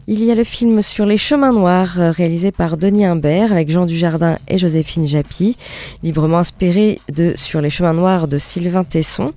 Il 0.09 0.23
y 0.23 0.31
a 0.31 0.37
le 0.37 0.45
film 0.45 0.83
Sur 0.83 1.05
les 1.05 1.19
chemins 1.19 1.53
noirs, 1.53 1.99
euh, 1.99 2.11
réalisé 2.13 2.53
par 2.53 2.77
Denis 2.77 3.05
Imbert 3.05 3.51
avec 3.51 3.71
Jean 3.71 3.87
Dujardin 3.87 4.39
et 4.47 4.57
Joséphine 4.57 5.07
Japy, 5.07 5.57
librement 6.05 6.39
inspiré 6.39 7.01
de 7.13 7.35
Sur 7.37 7.61
les 7.61 7.71
chemins 7.71 7.93
noirs 7.93 8.29
de 8.29 8.39
Sylvain 8.39 8.85
Tesson. 8.85 9.33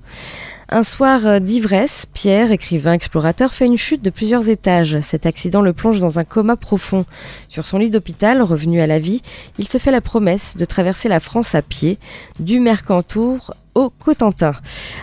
Un 0.72 0.84
soir 0.84 1.26
euh, 1.26 1.40
d'ivresse, 1.40 2.06
Pierre, 2.14 2.52
écrivain 2.52 2.92
explorateur, 2.92 3.52
fait 3.52 3.66
une 3.66 3.76
chute 3.76 4.02
de 4.02 4.10
plusieurs 4.10 4.48
étages. 4.48 5.00
Cet 5.00 5.26
accident 5.26 5.60
le 5.60 5.72
plonge 5.72 6.00
dans 6.00 6.20
un 6.20 6.24
coma 6.24 6.54
profond. 6.54 7.04
Sur 7.48 7.66
son 7.66 7.78
lit 7.78 7.90
d'hôpital, 7.90 8.40
revenu 8.40 8.80
à 8.80 8.86
la 8.86 9.00
vie, 9.00 9.22
il 9.58 9.66
se 9.66 9.78
fait 9.78 9.90
la 9.90 10.00
promesse 10.00 10.56
de 10.56 10.64
traverser 10.64 11.08
la 11.08 11.18
France 11.18 11.56
à 11.56 11.62
pied, 11.62 11.98
du 12.38 12.60
Mercantour 12.60 13.52
au 13.74 13.90
Cotentin. 13.90 14.52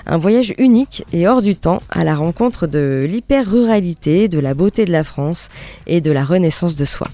Un 0.06 0.18
voyage 0.18 0.54
unique 0.58 1.04
et 1.14 1.28
hors 1.28 1.42
du 1.42 1.56
temps 1.56 1.82
à 1.90 2.04
la 2.04 2.16
rencontre 2.16 2.68
de 2.68 3.06
l'hyper-ruralité, 3.08 4.28
de 4.28 4.40
la 4.40 4.54
beauté 4.54 4.86
de 4.86 4.92
la 4.92 5.04
France 5.04 5.50
et 5.86 6.02
de 6.02 6.12
la 6.12 6.24
renaissance 6.24 6.76
de 6.76 6.86
soi. 6.86 7.08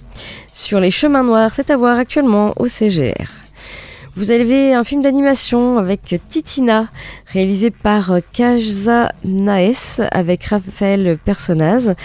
Sur 0.51 0.79
les 0.79 0.91
chemins 0.91 1.23
noirs, 1.23 1.51
c'est 1.53 1.71
à 1.71 1.77
voir 1.77 1.97
actuellement 1.97 2.53
au 2.57 2.67
CGR. 2.67 3.43
Vous 4.15 4.29
avez 4.29 4.75
un 4.75 4.83
film 4.83 5.01
d'animation 5.01 5.79
avec 5.79 6.21
Titina, 6.29 6.87
réalisé 7.25 7.71
par 7.71 8.17
Kaja 8.31 9.11
Naes 9.23 10.01
avec 10.11 10.45
Raphaël 10.45 11.17
Personnaz. 11.25 11.95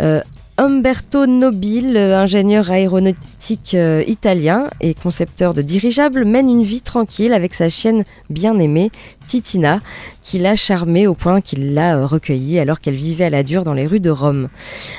Euh, 0.00 0.20
Umberto 0.60 1.24
Nobile, 1.24 1.96
ingénieur 1.96 2.70
aéronautique 2.70 3.72
euh, 3.72 4.04
italien 4.06 4.66
et 4.82 4.92
concepteur 4.92 5.54
de 5.54 5.62
dirigeables, 5.62 6.26
mène 6.26 6.50
une 6.50 6.64
vie 6.64 6.82
tranquille 6.82 7.32
avec 7.32 7.54
sa 7.54 7.70
chienne 7.70 8.04
bien-aimée, 8.28 8.90
Titina, 9.30 9.78
qui 10.24 10.40
l'a 10.40 10.56
charmée 10.56 11.06
au 11.06 11.14
point 11.14 11.40
qu'il 11.40 11.72
l'a 11.72 12.04
recueillie 12.04 12.58
alors 12.58 12.80
qu'elle 12.80 12.96
vivait 12.96 13.26
à 13.26 13.30
la 13.30 13.44
dure 13.44 13.62
dans 13.62 13.74
les 13.74 13.86
rues 13.86 14.00
de 14.00 14.10
Rome. 14.10 14.48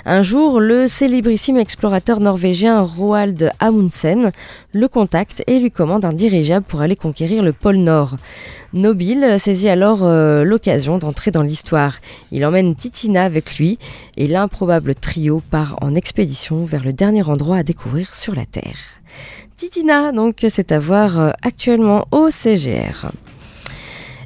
Un 0.06 0.22
jour, 0.22 0.62
le 0.62 0.88
célébrissime 0.88 1.58
explorateur 1.58 2.22
norvégien 2.22 2.80
Roald 2.80 3.52
Amundsen 3.60 4.32
le 4.72 4.88
contacte 4.88 5.44
et 5.48 5.60
lui 5.60 5.70
commande 5.70 6.06
un 6.06 6.14
dirigeable 6.14 6.66
pour 6.66 6.80
aller 6.80 6.96
conquérir 6.96 7.44
le 7.44 7.52
pôle 7.52 7.76
Nord. 7.76 8.16
Nobile 8.72 9.36
saisit 9.38 9.68
alors 9.68 10.04
euh, 10.04 10.46
l'occasion 10.46 10.98
d'entrer 10.98 11.32
dans 11.32 11.44
l'histoire. 11.44 11.98
Il 12.32 12.46
emmène 12.46 12.74
Titina 12.74 13.26
avec 13.26 13.58
lui 13.58 13.80
et 14.16 14.30
l'improbable 14.30 14.96
trio 14.96 15.42
part 15.52 15.78
en 15.82 15.94
expédition 15.94 16.64
vers 16.64 16.86
le 16.86 16.94
dernier 16.94 17.28
endroit 17.28 17.58
à 17.58 17.64
découvrir 17.64 18.16
sur 18.16 18.34
la 18.34 18.46
Terre. 18.46 18.80
Titina, 19.58 20.14
donc, 20.14 20.46
c'est 20.48 20.72
à 20.72 20.80
voir 20.80 21.20
euh, 21.20 21.32
actuellement 21.44 22.08
au 22.12 22.30
CGR. 22.30 23.12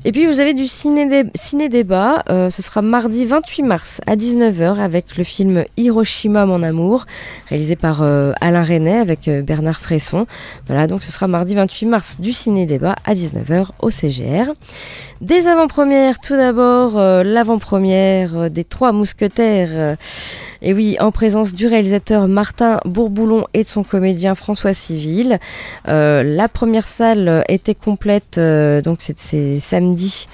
Et 0.07 0.11
puis 0.11 0.27
vous 0.27 0.39
avez 0.39 0.53
du 0.53 0.67
ciné-débat, 0.67 2.23
euh, 2.29 2.51
ce 2.51 2.61
sera 2.61 2.83
mardi 2.83 3.25
28 3.25 3.63
mars 3.63 4.01
à 4.05 4.15
19h 4.15 4.79
avec 4.79 5.17
le 5.17 5.23
film 5.23 5.65
Hiroshima 5.77 6.45
mon 6.45 6.61
amour, 6.61 7.05
réalisé 7.49 7.75
par 7.75 8.03
euh, 8.03 8.31
Alain 8.39 8.61
René 8.61 8.97
avec 8.99 9.27
euh, 9.27 9.41
Bernard 9.41 9.81
Fresson. 9.81 10.27
Voilà, 10.67 10.85
donc 10.85 11.01
ce 11.01 11.11
sera 11.11 11.27
mardi 11.27 11.55
28 11.55 11.85
mars 11.87 12.17
du 12.19 12.33
ciné-débat 12.33 12.93
à 13.03 13.15
19h 13.15 13.69
au 13.81 13.89
CGR. 13.89 14.53
Des 15.21 15.47
avant-premières, 15.47 16.19
tout 16.19 16.35
d'abord 16.35 16.99
l'avant-première 16.99 18.51
des 18.51 18.63
Trois 18.63 18.91
Mousquetaires. 18.91 19.97
Et 20.67 20.73
oui, 20.73 20.97
en 20.99 21.11
présence 21.11 21.53
du 21.53 21.67
réalisateur 21.67 22.27
Martin 22.27 22.79
Bourboulon 22.85 23.45
et 23.53 23.61
de 23.61 23.67
son 23.67 23.83
comédien 23.83 24.33
François 24.33 24.73
Civil. 24.73 25.37
la 25.85 26.49
première 26.49 26.87
salle 26.87 27.43
était 27.47 27.75
complète, 27.75 28.39
donc 28.83 28.97
c'est 28.99 29.59
samedi 29.59 30.27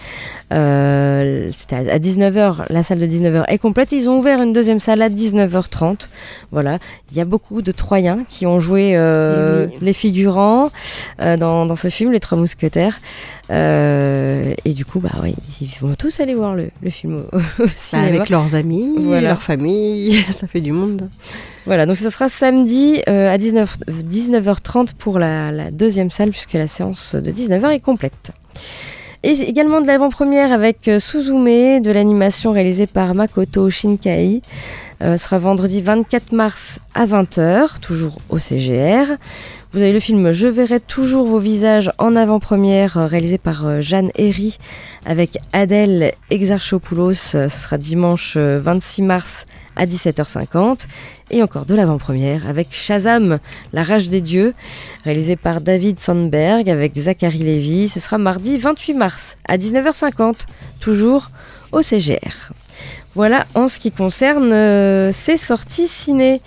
euh, 0.52 1.50
c'était 1.56 1.90
à 1.90 2.00
19h, 2.00 2.66
la 2.70 2.84
salle 2.84 3.00
de 3.00 3.06
19h 3.06 3.46
est 3.48 3.58
complète. 3.58 3.92
Ils 3.92 4.10
ont 4.10 4.18
ouvert 4.18 4.42
une 4.42 4.54
deuxième 4.54 4.80
salle 4.80 5.02
à 5.02 5.10
19h30. 5.10 6.10
Voilà, 6.52 6.80
il 7.12 7.18
y 7.18 7.22
a 7.22 7.26
beaucoup 7.26 7.62
de 7.62 7.72
Troyens 7.72 8.24
qui 8.28 8.46
ont 8.46 8.60
joué 8.60 8.92
euh, 8.96 9.68
les 9.82 9.94
figurants 9.94 10.72
euh, 11.22 11.38
dans, 11.38 11.66
dans, 11.66 11.76
ce 11.76 11.88
film, 11.88 12.12
Les 12.12 12.20
Trois 12.20 12.38
Mousquetaires. 12.38 13.00
et 13.50 14.74
du 14.74 14.86
coup, 14.86 15.00
bah 15.00 15.12
ouais, 15.22 15.34
ils 15.62 15.70
vont 15.80 15.96
tous 15.96 16.20
aller 16.20 16.36
voir 16.36 16.56
le, 16.56 16.70
le 16.82 16.90
film 16.90 17.24
au, 17.32 17.38
bah, 17.60 17.66
cinéma. 17.74 18.08
avec 18.08 18.30
leurs 18.30 18.56
amis, 18.56 18.90
leur 19.22 19.42
famille, 19.42 20.14
ça 20.32 20.48
fait 20.48 20.62
du 20.62 20.72
monde. 20.72 21.10
Voilà, 21.66 21.86
donc 21.86 21.96
ça 21.96 22.10
sera 22.10 22.28
samedi 22.28 23.02
à 23.06 23.38
19, 23.38 23.78
19h30 23.88 24.96
pour 24.98 25.20
la, 25.20 25.52
la 25.52 25.72
deuxième 25.72 26.12
salle, 26.12 26.32
puisque 26.32 26.54
la 26.54 26.68
séance 26.68 27.16
de 27.16 27.32
19h 27.32 27.72
est 27.72 27.80
complète. 27.80 28.32
Et 29.24 29.34
également 29.48 29.82
de 29.82 29.88
l'avant-première 29.88 30.52
avec 30.52 30.88
euh, 30.88 30.98
Suzume, 30.98 31.80
de 31.80 31.92
l'animation 31.92 32.52
réalisée 32.52 32.88
par 32.88 33.14
Makoto 33.14 33.70
Shinkai. 33.70 34.42
Euh, 35.04 35.18
sera 35.18 35.38
vendredi 35.38 35.82
24 35.82 36.32
mars 36.32 36.80
à 36.96 37.06
20h, 37.06 37.80
toujours 37.80 38.18
au 38.30 38.40
CGR. 38.40 39.18
Vous 39.74 39.82
avez 39.82 39.94
le 39.94 40.02
film 40.02 40.34
Je 40.34 40.50
verrai 40.50 40.82
toujours 40.82 41.26
vos 41.26 41.40
visages 41.40 41.94
en 41.98 42.18
avant-première, 42.18 42.98
euh, 42.98 43.06
réalisé 43.06 43.38
par 43.38 43.82
Jeanne 43.82 44.12
Herry 44.16 44.58
avec 45.06 45.38
Adèle 45.54 46.12
Exarchopoulos. 46.30 47.14
Ce 47.14 47.48
sera 47.48 47.78
dimanche 47.78 48.36
26 48.36 49.02
mars 49.02 49.46
à 49.78 49.86
17h50. 49.86 50.88
Et 51.30 51.42
encore 51.42 51.66
de 51.66 51.74
l'avant-première 51.74 52.50
avec 52.50 52.68
Shazam, 52.72 53.40
La 53.72 53.84
rage 53.84 54.10
des 54.10 54.20
dieux, 54.20 54.54
réalisé 55.06 55.38
par 55.38 55.62
David 55.62 56.02
Sandberg 56.02 56.70
avec 56.70 56.98
Zachary 56.98 57.38
Lévy. 57.38 57.88
Ce 57.88 58.02
sera 58.02 58.18
mardi 58.18 58.58
28 58.58 58.94
mars 58.94 59.38
à 59.48 59.58
19h50, 59.58 60.48
toujours 60.82 61.32
au 61.72 61.82
CGR. 61.82 62.52
Voilà 63.16 63.46
en 63.56 63.68
ce 63.68 63.80
qui 63.80 63.92
concerne 63.92 64.52
euh, 64.54 65.12
ces 65.12 65.38
sorties 65.38 65.88
ciné. 65.88 66.42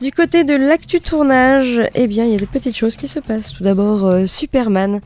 Du 0.00 0.12
côté 0.12 0.44
de 0.44 0.54
l'actu 0.54 1.00
tournage, 1.00 1.80
eh 1.96 2.06
bien, 2.06 2.24
il 2.24 2.30
y 2.30 2.36
a 2.36 2.38
des 2.38 2.46
petites 2.46 2.76
choses 2.76 2.96
qui 2.96 3.08
se 3.08 3.18
passent. 3.18 3.52
Tout 3.52 3.64
d'abord, 3.64 4.06
euh, 4.06 4.26
Superman 4.26 5.00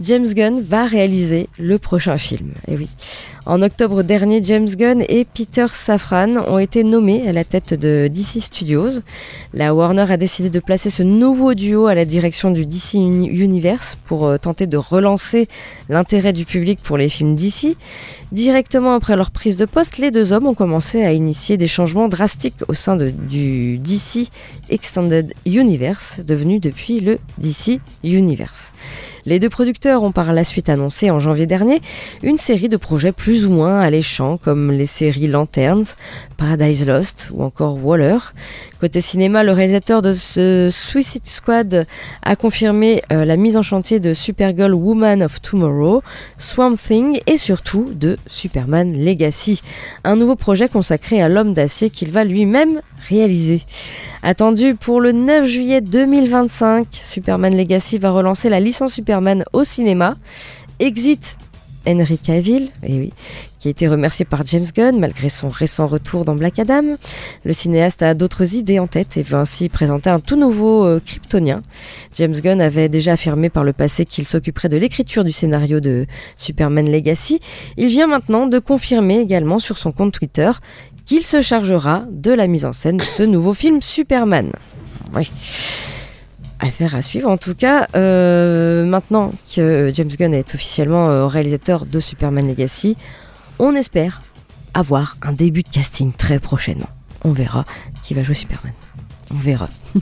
James 0.00 0.26
Gunn 0.34 0.60
va 0.60 0.86
réaliser 0.86 1.48
le 1.58 1.78
prochain 1.78 2.16
film. 2.18 2.52
Et 2.68 2.76
oui. 2.76 2.88
En 3.44 3.60
octobre 3.60 4.02
dernier, 4.04 4.40
James 4.42 4.68
Gunn 4.68 5.02
et 5.08 5.24
Peter 5.24 5.66
Safran 5.72 6.36
ont 6.48 6.58
été 6.58 6.84
nommés 6.84 7.28
à 7.28 7.32
la 7.32 7.42
tête 7.44 7.74
de 7.74 8.06
DC 8.08 8.40
Studios. 8.40 9.00
La 9.52 9.74
Warner 9.74 10.10
a 10.12 10.16
décidé 10.16 10.48
de 10.48 10.60
placer 10.60 10.90
ce 10.90 11.02
nouveau 11.02 11.54
duo 11.54 11.86
à 11.86 11.94
la 11.96 12.04
direction 12.04 12.52
du 12.52 12.64
DC 12.66 12.94
Uni- 12.94 13.26
Universe 13.28 13.98
pour 14.04 14.26
euh, 14.26 14.38
tenter 14.38 14.68
de 14.68 14.76
relancer 14.76 15.48
l'intérêt 15.88 16.32
du 16.32 16.44
public 16.44 16.78
pour 16.82 16.96
les 16.96 17.08
films 17.08 17.34
DC. 17.34 17.76
Directement 18.30 18.94
après 18.94 19.16
leur 19.16 19.30
prise 19.32 19.56
de 19.56 19.64
poste, 19.66 19.98
les 19.98 20.10
deux 20.12 20.32
hommes 20.32 20.46
ont 20.46 20.54
commencé 20.54 21.02
à 21.02 21.12
initier 21.12 21.56
des 21.56 21.66
changements 21.66 22.08
drastiques 22.08 22.62
au 22.68 22.74
sein 22.74 22.96
du 22.96 23.76
DC 23.78 24.28
Extended 24.70 25.34
Universe, 25.44 26.20
devenu 26.24 26.60
depuis 26.60 27.00
le 27.00 27.18
DC 27.38 27.80
Universe. 28.04 28.72
Les 29.26 29.38
deux 29.38 29.50
producteurs 29.50 29.81
ont 29.86 30.12
par 30.12 30.32
la 30.32 30.44
suite 30.44 30.68
annoncé 30.68 31.10
en 31.10 31.18
janvier 31.18 31.46
dernier 31.46 31.80
une 32.22 32.36
série 32.36 32.68
de 32.68 32.76
projets 32.76 33.12
plus 33.12 33.46
ou 33.46 33.52
moins 33.52 33.80
alléchants 33.80 34.36
comme 34.36 34.70
les 34.70 34.86
séries 34.86 35.28
Lanterns, 35.28 35.96
Paradise 36.36 36.86
Lost 36.86 37.30
ou 37.32 37.42
encore 37.42 37.84
Waller. 37.84 38.18
Côté 38.82 39.00
cinéma, 39.00 39.44
le 39.44 39.52
réalisateur 39.52 40.02
de 40.02 40.12
ce 40.12 40.68
Suicide 40.72 41.24
Squad 41.24 41.86
a 42.24 42.34
confirmé 42.34 43.00
euh, 43.12 43.24
la 43.24 43.36
mise 43.36 43.56
en 43.56 43.62
chantier 43.62 44.00
de 44.00 44.12
Supergirl 44.12 44.74
Woman 44.74 45.22
of 45.22 45.40
Tomorrow, 45.40 46.02
Swamp 46.36 46.74
Thing 46.74 47.20
et 47.28 47.38
surtout 47.38 47.92
de 47.94 48.16
Superman 48.26 48.92
Legacy, 48.92 49.62
un 50.02 50.16
nouveau 50.16 50.34
projet 50.34 50.68
consacré 50.68 51.22
à 51.22 51.28
l'homme 51.28 51.54
d'acier 51.54 51.90
qu'il 51.90 52.10
va 52.10 52.24
lui-même 52.24 52.80
réaliser. 53.08 53.62
Attendu 54.24 54.74
pour 54.74 55.00
le 55.00 55.12
9 55.12 55.46
juillet 55.46 55.80
2025, 55.80 56.88
Superman 56.90 57.56
Legacy 57.56 57.98
va 57.98 58.10
relancer 58.10 58.48
la 58.48 58.58
licence 58.58 58.94
Superman 58.94 59.44
au 59.52 59.62
cinéma. 59.62 60.16
Exit 60.80 61.38
Henry 61.86 62.18
Cavill, 62.18 62.70
eh 62.82 63.10
qui 63.58 63.68
a 63.68 63.70
été 63.70 63.86
remercié 63.86 64.24
par 64.24 64.44
James 64.44 64.66
Gunn 64.74 64.98
malgré 64.98 65.28
son 65.28 65.48
récent 65.48 65.86
retour 65.86 66.24
dans 66.24 66.34
Black 66.34 66.58
Adam. 66.58 66.96
Le 67.44 67.52
cinéaste 67.52 68.02
a 68.02 68.14
d'autres 68.14 68.56
idées 68.56 68.78
en 68.78 68.88
tête 68.88 69.16
et 69.16 69.22
veut 69.22 69.36
ainsi 69.36 69.68
présenter 69.68 70.10
un 70.10 70.18
tout 70.18 70.36
nouveau 70.36 70.84
euh, 70.84 71.00
Kryptonien. 71.04 71.62
James 72.16 72.34
Gunn 72.34 72.60
avait 72.60 72.88
déjà 72.88 73.12
affirmé 73.12 73.50
par 73.50 73.62
le 73.62 73.72
passé 73.72 74.04
qu'il 74.04 74.24
s'occuperait 74.24 74.68
de 74.68 74.76
l'écriture 74.76 75.22
du 75.22 75.32
scénario 75.32 75.80
de 75.80 76.06
Superman 76.36 76.90
Legacy. 76.90 77.38
Il 77.76 77.88
vient 77.88 78.08
maintenant 78.08 78.46
de 78.46 78.58
confirmer 78.58 79.20
également 79.20 79.58
sur 79.58 79.78
son 79.78 79.92
compte 79.92 80.12
Twitter 80.12 80.50
qu'il 81.04 81.22
se 81.22 81.40
chargera 81.40 82.04
de 82.10 82.32
la 82.32 82.46
mise 82.46 82.64
en 82.64 82.72
scène 82.72 82.96
de 82.96 83.02
ce 83.02 83.22
nouveau 83.22 83.54
film 83.54 83.80
Superman. 83.80 84.50
Oui. 85.14 85.30
Affaire 86.62 86.94
à 86.94 87.02
suivre. 87.02 87.28
En 87.28 87.36
tout 87.36 87.54
cas, 87.56 87.88
euh, 87.96 88.84
maintenant 88.84 89.32
que 89.54 89.90
James 89.92 90.08
Gunn 90.08 90.32
est 90.32 90.54
officiellement 90.54 91.08
euh, 91.08 91.26
réalisateur 91.26 91.86
de 91.86 91.98
Superman 91.98 92.46
Legacy, 92.46 92.96
on 93.58 93.74
espère 93.74 94.22
avoir 94.72 95.16
un 95.22 95.32
début 95.32 95.62
de 95.62 95.68
casting 95.68 96.12
très 96.12 96.38
prochainement. 96.38 96.88
On 97.24 97.32
verra 97.32 97.64
qui 98.04 98.14
va 98.14 98.22
jouer 98.22 98.36
Superman. 98.36 98.72
On 99.34 99.38
verra. 99.38 99.68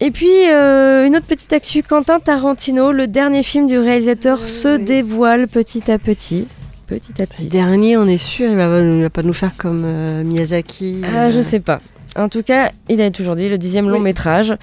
Et 0.00 0.10
puis, 0.10 0.50
euh, 0.50 1.06
une 1.06 1.16
autre 1.16 1.26
petite 1.26 1.52
actu, 1.52 1.82
Quentin 1.82 2.20
Tarantino, 2.20 2.90
le 2.90 3.06
dernier 3.06 3.42
film 3.42 3.66
du 3.66 3.78
réalisateur, 3.78 4.38
se 4.38 4.78
dévoile 4.78 5.46
petit 5.46 5.90
à 5.90 5.98
petit. 5.98 6.46
Petit 6.86 7.20
à 7.20 7.24
Le 7.24 7.26
petit. 7.26 7.46
dernier, 7.46 7.96
on 7.98 8.06
est 8.06 8.16
sûr, 8.18 8.50
il 8.50 8.56
va, 8.56 8.80
il 8.80 9.02
va 9.02 9.10
pas 9.10 9.22
nous 9.22 9.34
faire 9.34 9.54
comme 9.56 9.82
euh, 9.84 10.24
Miyazaki. 10.24 11.02
Ah, 11.14 11.30
je 11.30 11.40
sais 11.40 11.60
pas. 11.60 11.80
En 12.16 12.28
tout 12.28 12.42
cas, 12.42 12.72
il 12.88 13.00
a 13.00 13.10
toujours 13.10 13.36
dit 13.36 13.48
le 13.48 13.56
dixième 13.56 13.88
long 13.88 13.98
Oui. 13.98 14.02
métrage. 14.02 14.54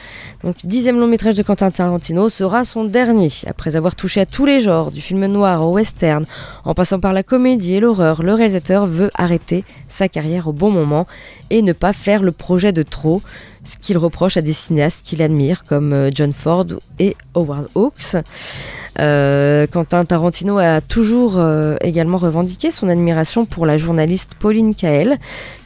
Donc, 0.44 0.56
dixième 0.66 1.00
long 1.00 1.08
métrage 1.08 1.36
de 1.36 1.44
Quentin 1.44 1.72
Tarantino 1.72 2.28
sera 2.28 2.66
son 2.66 2.84
dernier. 2.84 3.32
Après 3.48 3.78
avoir 3.78 3.96
touché 3.96 4.20
à 4.20 4.26
tous 4.26 4.46
les 4.46 4.60
genres, 4.60 4.92
du 4.92 5.00
film 5.00 5.26
noir 5.28 5.66
au 5.66 5.72
western, 5.72 6.26
en 6.66 6.74
passant 6.74 7.00
par 7.00 7.14
la 7.14 7.24
comédie 7.24 7.76
et 7.76 7.80
l'horreur, 7.80 8.22
le 8.22 8.34
réalisateur 8.34 8.86
veut 8.86 9.12
arrêter 9.16 9.64
sa 9.88 10.10
carrière 10.10 10.48
au 10.50 10.54
bon 10.54 10.72
moment 10.72 11.08
et 11.50 11.62
ne 11.62 11.72
pas 11.72 11.94
faire 11.94 12.22
le 12.22 12.34
projet 12.34 12.74
de 12.74 12.84
trop, 12.84 13.22
ce 13.68 13.78
qu'il 13.78 13.98
reproche 13.98 14.38
à 14.38 14.42
des 14.42 14.54
cinéastes 14.54 15.06
qu'il 15.06 15.22
admire 15.22 15.64
comme 15.66 15.94
euh, 15.94 16.10
John 16.14 16.32
Ford 16.32 16.66
et 17.00 17.16
Howard 17.36 17.68
Hawks. 17.76 18.16
Euh, 19.00 19.68
Quentin 19.68 20.06
Tarantino 20.06 20.58
a 20.58 20.82
toujours 20.82 21.36
euh, 21.38 21.76
également 21.82 22.18
revendiqué 22.18 22.72
son 22.72 22.90
admiration 22.90 23.46
pour 23.46 23.66
la 23.66 23.78
journaliste 23.78 24.32
Pauline 24.40 24.74
Kael, 24.74 25.20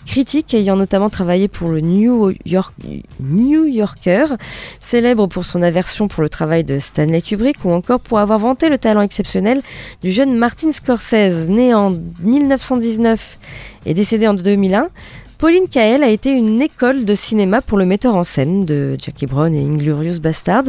critique 0.06 0.54
ayant 0.54 0.76
notamment 0.76 1.10
travaillé 1.10 1.48
pour 1.48 1.70
le 1.70 1.80
New, 1.80 2.34
New 3.22 3.66
Yorker, 3.66 4.26
célèbre 4.82 5.28
pour 5.28 5.46
son 5.46 5.62
aversion 5.62 6.10
pour 6.10 6.24
le 6.24 6.30
travail 6.30 6.66
de 6.66 6.80
Stanley 6.80 7.22
Kubrick 7.22 7.64
ou 7.64 7.72
encore 7.72 8.02
pour 8.02 8.20
avoir 8.20 8.40
vanté 8.40 8.68
le 8.68 8.78
talent 8.78 9.02
exceptionnel 9.02 9.62
du 10.04 10.12
jeune 10.12 10.36
Martin 10.36 10.74
Scorsese, 10.74 11.48
né 11.48 11.74
en 11.74 11.96
1919 12.24 13.40
et 13.86 13.94
décédé 13.94 14.28
en 14.28 14.34
2001. 14.34 14.90
Pauline 15.42 15.68
Kael 15.68 16.04
a 16.04 16.10
été 16.10 16.30
une 16.30 16.62
école 16.62 17.04
de 17.04 17.16
cinéma 17.16 17.64
pour 17.64 17.80
le 17.80 17.86
metteur 17.88 18.16
en 18.16 18.24
scène 18.24 18.64
de 18.64 18.96
Jackie 19.04 19.26
Brown 19.26 19.52
et 19.56 19.66
Inglorious 19.66 20.20
Bastard, 20.20 20.66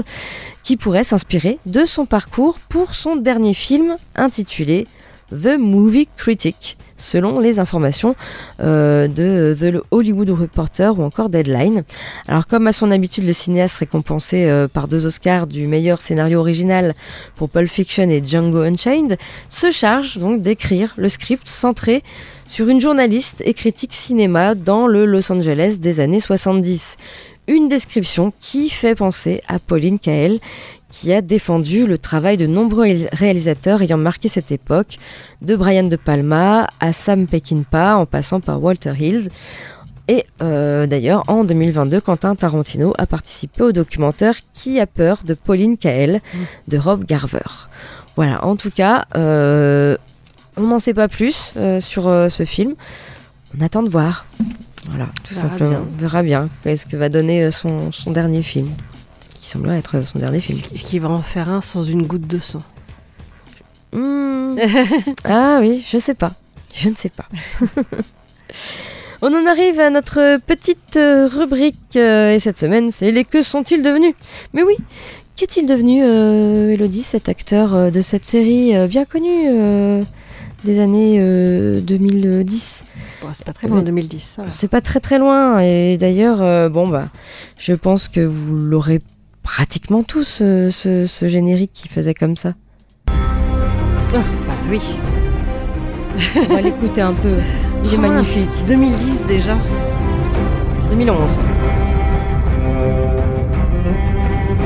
qui 0.63 0.79
pourrait 0.79 1.05
s'inspirer 1.05 1.59
de 1.67 1.85
son 1.85 2.07
parcours 2.07 2.59
pour 2.71 2.95
son 2.95 3.17
dernier 3.17 3.53
film 3.53 3.99
intitulé 4.15 4.87
The 5.31 5.59
Movie 5.59 6.09
Critic, 6.17 6.79
selon 7.03 7.41
les 7.41 7.59
informations 7.59 8.15
euh, 8.61 9.09
de 9.09 9.55
The 9.59 9.83
Hollywood 9.91 10.31
Reporter 10.31 10.99
ou 10.99 11.03
encore 11.03 11.29
Deadline. 11.29 11.83
Alors 12.29 12.47
comme 12.47 12.67
à 12.67 12.73
son 12.73 12.91
habitude, 12.91 13.25
le 13.25 13.33
cinéaste 13.33 13.79
récompensé 13.79 14.47
euh, 14.47 14.69
par 14.69 14.89
deux 14.89 15.05
Oscars 15.07 15.47
du 15.47 15.67
meilleur 15.67 16.01
scénario 16.01 16.39
original 16.39 16.95
pour 17.37 17.51
Pulp 17.51 17.69
Fiction 17.69 18.09
et 18.09 18.23
Django 18.25 18.61
Unchained, 18.61 19.19
se 19.49 19.71
charge 19.71 20.19
donc 20.19 20.43
d'écrire 20.43 20.95
le 20.97 21.09
script 21.09 21.49
centré 21.49 22.03
sur 22.47 22.69
une 22.69 22.81
journaliste 22.81 23.43
et 23.45 23.55
critique 23.55 23.95
cinéma 23.95 24.55
dans 24.55 24.87
le 24.87 25.05
Los 25.05 25.33
Angeles 25.33 25.77
des 25.81 26.01
années 26.01 26.21
70. 26.21 26.97
Une 27.49 27.69
description 27.69 28.33
qui 28.39 28.71
fait 28.71 28.95
penser 28.95 29.43
à 29.49 29.59
Pauline 29.59 29.99
Kael, 29.99 30.39
qui 30.93 31.13
a 31.13 31.23
défendu 31.23 31.87
le 31.87 31.97
travail 31.99 32.37
de 32.37 32.47
nombreux 32.47 32.85
réalis- 32.85 33.09
réalisateurs 33.13 33.81
ayant 33.83 33.97
marqué 33.97 34.29
cette 34.29 34.53
époque, 34.53 34.99
de 35.41 35.57
Brian 35.57 35.85
De 35.85 35.97
Palma 35.97 36.69
à 36.81 36.93
Sam 36.93 37.27
Peckinpah 37.27 37.97
en 37.97 38.05
passant 38.07 38.41
par 38.41 38.63
Walter 38.63 38.93
Hill. 39.01 39.29
Et 40.09 40.25
euh, 40.43 40.87
d'ailleurs, 40.87 41.25
en 41.29 41.45
2022, 41.45 42.01
Quentin 42.03 42.35
Tarantino 42.35 42.93
a 42.99 43.07
participé 43.07 43.63
au 43.63 43.73
documentaire 43.73 44.35
Qui 44.53 44.79
a 44.81 44.87
peur 44.87 45.21
de 45.25 45.33
Pauline 45.33 45.79
Kael 45.79 46.21
de 46.69 46.77
Rob 46.77 47.05
Garver. 47.07 47.41
Voilà, 48.15 48.45
en 48.45 48.57
tout 48.57 48.71
cas, 48.71 49.07
euh, 49.17 49.97
on 50.59 50.63
n'en 50.67 50.79
sait 50.79 50.93
pas 50.93 51.09
plus 51.09 51.55
euh, 51.57 51.81
sur 51.81 52.03
ce 52.29 52.45
film. 52.45 52.75
On 53.59 53.65
attend 53.65 53.83
de 53.83 53.89
voir. 53.89 54.27
Voilà, 54.91 55.07
tout 55.25 55.35
verra 55.35 55.49
simplement. 55.49 55.71
bien. 55.71 55.87
On 55.91 55.97
verra 56.01 56.23
bien 56.23 56.49
qu'est-ce 56.63 56.85
que 56.85 56.97
va 56.99 57.09
donner 57.09 57.51
son, 57.51 57.93
son 57.93 58.11
dernier 58.11 58.43
film. 58.43 58.69
Qui 59.43 59.49
semblerait 59.49 59.79
être 59.79 60.07
son 60.07 60.21
dernier 60.21 60.39
film. 60.39 60.57
Est-ce 60.73 60.85
qu'il 60.85 61.01
va 61.01 61.09
en 61.09 61.21
faire 61.21 61.49
un 61.49 61.61
sans 61.61 61.83
une 61.83 62.07
goutte 62.07 62.29
de 62.29 62.39
sang 62.39 62.63
Hmm. 63.93 64.57
ah 65.25 65.59
oui, 65.61 65.85
je 65.85 65.99
sais 65.99 66.15
pas. 66.15 66.33
Je 66.73 66.89
ne 66.89 66.95
sais 66.95 67.09
pas. 67.11 67.27
On 69.21 69.35
en 69.35 69.45
arrive 69.47 69.81
à 69.81 69.91
notre 69.91 70.39
petite 70.47 70.97
euh, 70.97 71.27
rubrique 71.27 71.97
euh, 71.97 72.35
et 72.35 72.39
cette 72.39 72.57
semaine, 72.57 72.93
c'est 72.93 73.11
les 73.11 73.25
que 73.25 73.43
sont-ils 73.43 73.83
devenus? 73.83 74.15
Mais 74.55 74.63
oui, 74.63 74.77
qu'est-il 75.35 75.67
devenu, 75.67 76.03
euh, 76.05 76.71
Elodie, 76.75 77.03
cet 77.03 77.29
acteur 77.29 77.75
euh, 77.75 77.91
de 77.91 78.01
cette 78.01 78.25
série 78.25 78.73
bien 78.87 79.05
connue 79.05 80.05
des 80.65 80.79
années 80.79 81.17
euh, 81.19 81.81
2010 81.81 82.85
Bon, 83.23 83.29
C'est 83.33 83.45
pas 83.45 83.53
très 83.53 83.67
loin, 83.67 83.83
2010. 83.83 84.23
Ça. 84.23 84.43
va. 84.45 84.53
C'est 84.53 84.69
pas 84.69 84.81
très 84.81 85.01
très 85.01 85.19
loin 85.19 85.59
et 85.59 85.99
d'ailleurs, 85.99 86.71
bon 86.71 86.87
bah, 86.87 87.09
je 87.59 87.73
pense 87.75 88.09
que 88.09 88.21
vous 88.21 88.55
l'aurez 88.55 89.01
pratiquement 89.43 90.03
tous 90.03 90.41
euh, 90.43 90.71
ce, 90.71 91.07
ce 91.07 91.27
générique 91.29 91.73
qui 91.73 91.89
faisait 91.89 92.15
comme 92.15 92.37
ça. 92.37 92.53
Oh, 93.09 94.19
bah 94.47 94.53
oui. 94.71 94.81
On 96.51 96.55
va 96.55 96.61
l'écouter 96.61 97.01
un 97.01 97.13
peu. 97.15 97.35
Il 97.85 97.95
est 97.95 97.97
Oh, 97.97 98.01
magnifique. 98.01 98.65
2010 98.67 99.25
déjà. 99.25 99.57
2011. 100.91 101.39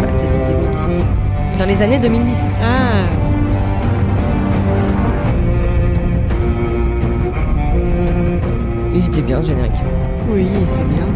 Bah, 0.00 0.08
t'as 0.18 0.26
dit 0.26 0.52
2010. 0.52 1.58
Dans 1.58 1.66
les 1.66 1.82
années 1.82 1.98
2010. 1.98 2.54
Ah, 2.60 3.04
Il 8.92 9.04
était 9.06 9.22
bien 9.22 9.40
ce 9.42 9.48
générique. 9.48 9.82
oui, 10.30 10.46
il 10.56 10.62
était 10.68 10.84
bien. 10.84 11.06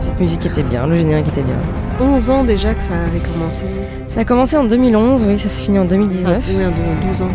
Cette 0.00 0.18
musique 0.20 0.44
était 0.46 0.62
bien, 0.62 0.86
le 0.86 0.94
générique 0.96 1.28
était 1.28 1.42
bien. 1.42 1.56
11 2.02 2.30
ans 2.30 2.44
déjà 2.44 2.74
que 2.74 2.82
ça 2.82 2.94
avait 2.94 3.20
commencé. 3.20 3.64
Ça 4.06 4.20
a 4.20 4.24
commencé 4.24 4.56
en 4.56 4.64
2011, 4.64 5.24
oui, 5.28 5.38
ça 5.38 5.48
se 5.48 5.62
finit 5.62 5.78
en 5.78 5.84
2019. 5.84 6.44
Ah, 6.46 6.50
oui, 6.50 6.64
de 7.02 7.06
12 7.06 7.22
ans. 7.22 7.28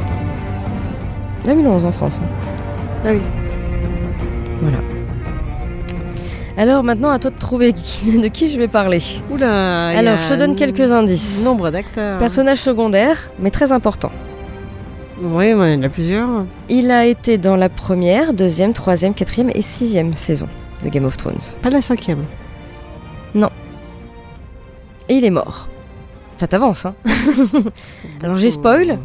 2011 1.45 1.85
en 1.85 1.91
France. 1.91 2.19
hein. 2.23 2.27
Ah 3.05 3.09
oui. 3.11 3.21
Voilà. 4.61 4.79
Alors 6.57 6.83
maintenant, 6.83 7.09
à 7.11 7.19
toi 7.19 7.29
de 7.31 7.37
trouver 7.37 7.71
qui- 7.73 8.19
de 8.19 8.27
qui 8.27 8.49
je 8.49 8.57
vais 8.57 8.67
parler. 8.67 9.01
Oula. 9.31 9.89
Alors, 9.89 10.17
je 10.17 10.33
te 10.33 10.39
donne 10.39 10.55
quelques 10.55 10.91
indices. 10.91 11.43
Nombre 11.45 11.69
d'acteurs. 11.69 12.17
Personnage 12.17 12.57
secondaire, 12.57 13.29
mais 13.39 13.51
très 13.51 13.71
important. 13.71 14.11
Oui, 15.21 15.49
il 15.49 15.51
y 15.51 15.53
en 15.75 15.83
a 15.83 15.89
plusieurs. 15.89 16.29
Il 16.69 16.91
a 16.91 17.05
été 17.05 17.37
dans 17.37 17.55
la 17.55 17.69
première, 17.69 18.33
deuxième, 18.33 18.73
troisième, 18.73 19.13
quatrième 19.13 19.49
et 19.55 19.61
sixième 19.61 20.13
saison 20.13 20.47
de 20.83 20.89
Game 20.89 21.05
of 21.05 21.17
Thrones. 21.17 21.37
Pas 21.61 21.69
la 21.71 21.81
cinquième. 21.81 22.23
Et 25.09 25.15
il 25.15 25.25
est 25.25 25.31
mort. 25.31 25.67
Ça 26.37 26.47
t'avance, 26.47 26.85
hein 26.85 26.95
Alors, 28.23 28.37
j'ai 28.37 28.51
spoil. 28.51 28.99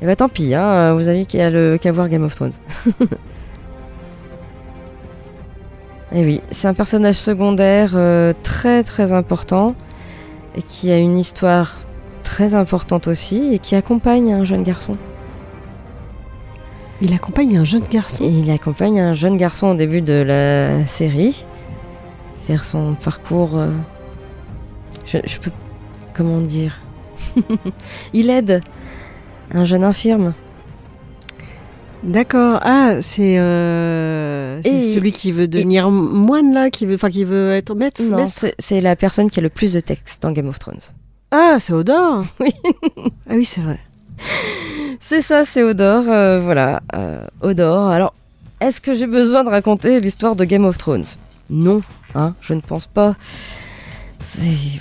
Et 0.00 0.06
bah 0.06 0.14
tant 0.14 0.28
pis, 0.28 0.54
hein, 0.54 0.94
vous 0.94 1.08
avez 1.08 1.26
qu'à 1.26 1.92
voir 1.92 2.08
Game 2.08 2.22
of 2.22 2.34
Thrones. 2.34 2.52
Et 6.12 6.24
oui, 6.24 6.40
c'est 6.50 6.68
un 6.68 6.74
personnage 6.74 7.16
secondaire 7.16 7.92
euh, 7.94 8.32
très 8.42 8.82
très 8.82 9.12
important 9.12 9.74
et 10.54 10.62
qui 10.62 10.90
a 10.90 10.96
une 10.98 11.18
histoire 11.18 11.80
très 12.22 12.54
importante 12.54 13.08
aussi 13.08 13.54
et 13.54 13.58
qui 13.58 13.74
accompagne 13.74 14.32
un 14.32 14.44
jeune 14.44 14.62
garçon. 14.62 14.96
Il 17.02 17.12
accompagne 17.12 17.58
un 17.58 17.64
jeune 17.64 17.84
garçon? 17.90 18.24
Et 18.24 18.28
il 18.28 18.50
accompagne 18.50 19.00
un 19.00 19.12
jeune 19.12 19.36
garçon 19.36 19.68
au 19.68 19.74
début 19.74 20.00
de 20.00 20.22
la 20.22 20.86
série 20.86 21.44
faire 22.46 22.64
son 22.64 22.94
parcours. 22.94 23.58
euh, 23.58 23.70
je, 25.10 25.18
je 25.24 25.38
peux. 25.38 25.50
Comment 26.14 26.40
dire? 26.40 26.80
Il 28.12 28.30
aide 28.30 28.62
un 29.52 29.64
jeune 29.64 29.84
infirme. 29.84 30.34
D'accord. 32.04 32.60
Ah, 32.62 32.96
c'est 33.00 33.38
euh, 33.38 34.62
celui 34.62 35.10
qui 35.10 35.32
veut 35.32 35.48
devenir 35.48 35.90
moine 35.90 36.54
là, 36.54 36.70
qui 36.70 36.86
veut, 36.86 36.94
enfin 36.94 37.10
qui 37.10 37.24
veut 37.24 37.52
être 37.52 37.74
maître. 37.74 38.00
Non, 38.10 38.24
c'est 38.58 38.80
la 38.80 38.94
personne 38.94 39.28
qui 39.30 39.40
a 39.40 39.42
le 39.42 39.48
plus 39.48 39.72
de 39.72 39.80
texte 39.80 40.22
dans 40.22 40.30
Game 40.30 40.48
of 40.48 40.58
Thrones. 40.58 40.78
Ah, 41.30 41.56
c'est 41.58 41.72
Odor? 41.72 42.24
Oui. 42.40 42.50
ah 43.28 43.32
oui, 43.32 43.44
c'est 43.44 43.60
vrai. 43.62 43.80
C'est 45.00 45.22
ça, 45.22 45.44
c'est 45.44 45.62
Odor. 45.62 46.04
euh, 46.08 46.38
voilà, 46.40 46.80
euh, 46.94 47.24
Odor. 47.42 47.88
Alors, 47.88 48.14
est-ce 48.60 48.80
que 48.80 48.94
j'ai 48.94 49.06
besoin 49.06 49.42
de 49.44 49.48
raconter 49.50 50.00
l'histoire 50.00 50.36
de 50.36 50.44
Game 50.44 50.64
of 50.64 50.78
Thrones? 50.78 51.04
Non, 51.50 51.82
hein, 52.14 52.34
je 52.40 52.54
ne 52.54 52.60
pense 52.60 52.86
pas. 52.86 53.16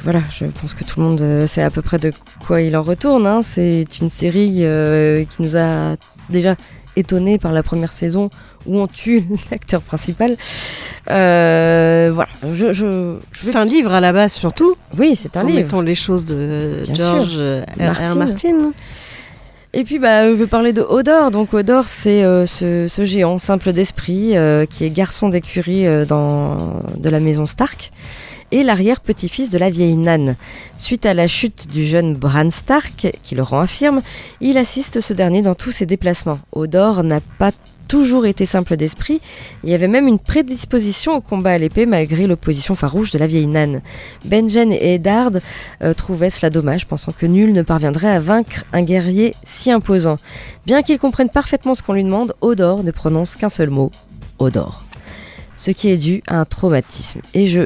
Voilà, 0.04 0.22
je 0.30 0.46
pense 0.46 0.74
que 0.74 0.84
tout 0.84 1.00
le 1.00 1.06
monde 1.06 1.22
euh, 1.22 1.46
sait 1.46 1.62
à 1.62 1.70
peu 1.70 1.82
près 1.82 2.00
de 2.00 2.12
quoi 2.46 2.62
il 2.62 2.76
en 2.76 2.82
retourne. 2.82 3.26
hein. 3.28 3.42
C'est 3.44 3.86
une 4.02 4.10
série 4.10 4.60
euh, 4.62 5.24
qui 5.26 5.42
nous 5.42 5.56
a 5.58 5.96
déjà 6.30 6.56
étonnés 6.96 7.38
par 7.38 7.52
la 7.52 7.62
première 7.62 7.94
saison 7.94 8.30
où 8.66 8.80
on 8.80 8.88
tue 8.88 9.24
l'acteur 9.52 9.82
principal. 9.82 10.36
Euh, 11.10 12.12
voilà, 12.14 12.30
je, 12.52 12.74
je, 12.74 12.74
je 12.74 12.86
vais- 12.86 13.20
C'est 13.32 13.56
un 13.56 13.66
livre 13.66 13.94
à 13.94 14.02
la 14.02 14.12
base 14.12 14.34
surtout. 14.34 14.76
oui, 14.98 15.16
c'est 15.16 15.38
un 15.38 15.44
livre. 15.44 15.60
Mettons 15.60 15.82
les 15.82 15.96
choses 15.96 16.26
de 16.26 16.84
Bien 16.86 16.94
George 16.96 17.38
sûr. 17.38 17.66
R. 17.80 18.12
R. 18.12 18.16
Martin. 18.16 18.72
Et 19.74 19.84
puis 19.84 20.00
bah, 20.00 20.28
je 20.30 20.34
vais 20.34 20.48
parler 20.48 20.74
de 20.74 20.82
Odor. 20.82 21.30
Donc 21.30 21.54
Odor, 21.54 21.84
c'est 21.84 22.24
euh, 22.24 22.46
ce, 22.48 22.88
ce 22.88 23.04
géant 23.06 23.38
simple 23.38 23.72
d'esprit 23.74 24.34
qui 24.70 24.84
est 24.86 24.90
garçon 24.90 25.30
d'écurie 25.30 25.86
dans 26.08 26.82
de 26.98 27.10
la 27.10 27.20
maison 27.20 27.46
Stark 27.46 27.92
et 28.52 28.64
l'arrière-petit-fils 28.64 29.50
de 29.50 29.58
la 29.58 29.70
vieille 29.70 29.96
Nan. 29.96 30.36
Suite 30.78 31.06
à 31.06 31.14
la 31.14 31.28
chute 31.28 31.68
du 31.72 31.86
jeune 31.86 32.16
Bran 32.16 32.50
Stark, 32.50 33.12
qui 33.24 33.36
le 33.36 33.44
rend 33.44 33.60
infirme, 33.60 34.02
il 34.42 34.58
assiste 34.58 35.02
ce 35.02 35.14
dernier 35.14 35.42
dans 35.42 35.56
tous 35.56 35.72
ses 35.72 35.86
déplacements. 35.86 36.40
Odor 36.52 37.04
n'a 37.04 37.22
pas 37.38 37.52
toujours 37.88 38.26
été 38.26 38.46
simple 38.46 38.76
d'esprit, 38.76 39.22
il 39.64 39.74
avait 39.74 39.88
même 39.88 40.08
une 40.08 40.20
prédisposition 40.20 41.14
au 41.14 41.22
combat 41.22 41.52
à 41.52 41.58
l'épée 41.58 41.86
malgré 41.86 42.28
l'opposition 42.28 42.76
farouche 42.76 43.12
de 43.12 43.18
la 43.18 43.28
vieille 43.28 43.48
Nan. 43.48 43.82
Benjen 44.26 44.72
et 44.72 44.96
Eddard 44.96 45.32
euh, 45.84 45.94
trouvaient 45.94 46.30
cela 46.30 46.50
dommage, 46.50 46.86
pensant 46.86 47.12
que 47.12 47.26
nul 47.26 47.54
ne 47.54 47.62
parviendrait 47.62 48.12
à 48.12 48.20
vaincre 48.20 48.66
un 48.74 48.84
guerrier 48.84 49.36
si 49.44 49.72
imposant. 49.72 50.18
Bien 50.66 50.82
qu'ils 50.82 51.00
comprennent 51.00 51.30
parfaitement 51.30 51.74
ce 51.74 51.82
qu'on 51.82 51.94
lui 51.94 52.04
demande, 52.04 52.34
Odor 52.42 52.84
ne 52.84 52.92
prononce 52.92 53.36
qu'un 53.36 53.50
seul 53.50 53.70
mot, 53.70 53.92
Odor. 54.40 54.84
Ce 55.56 55.72
qui 55.72 55.90
est 55.90 55.98
dû 55.98 56.22
à 56.28 56.40
un 56.40 56.46
traumatisme. 56.46 57.22
Et 57.34 57.48
je 57.48 57.62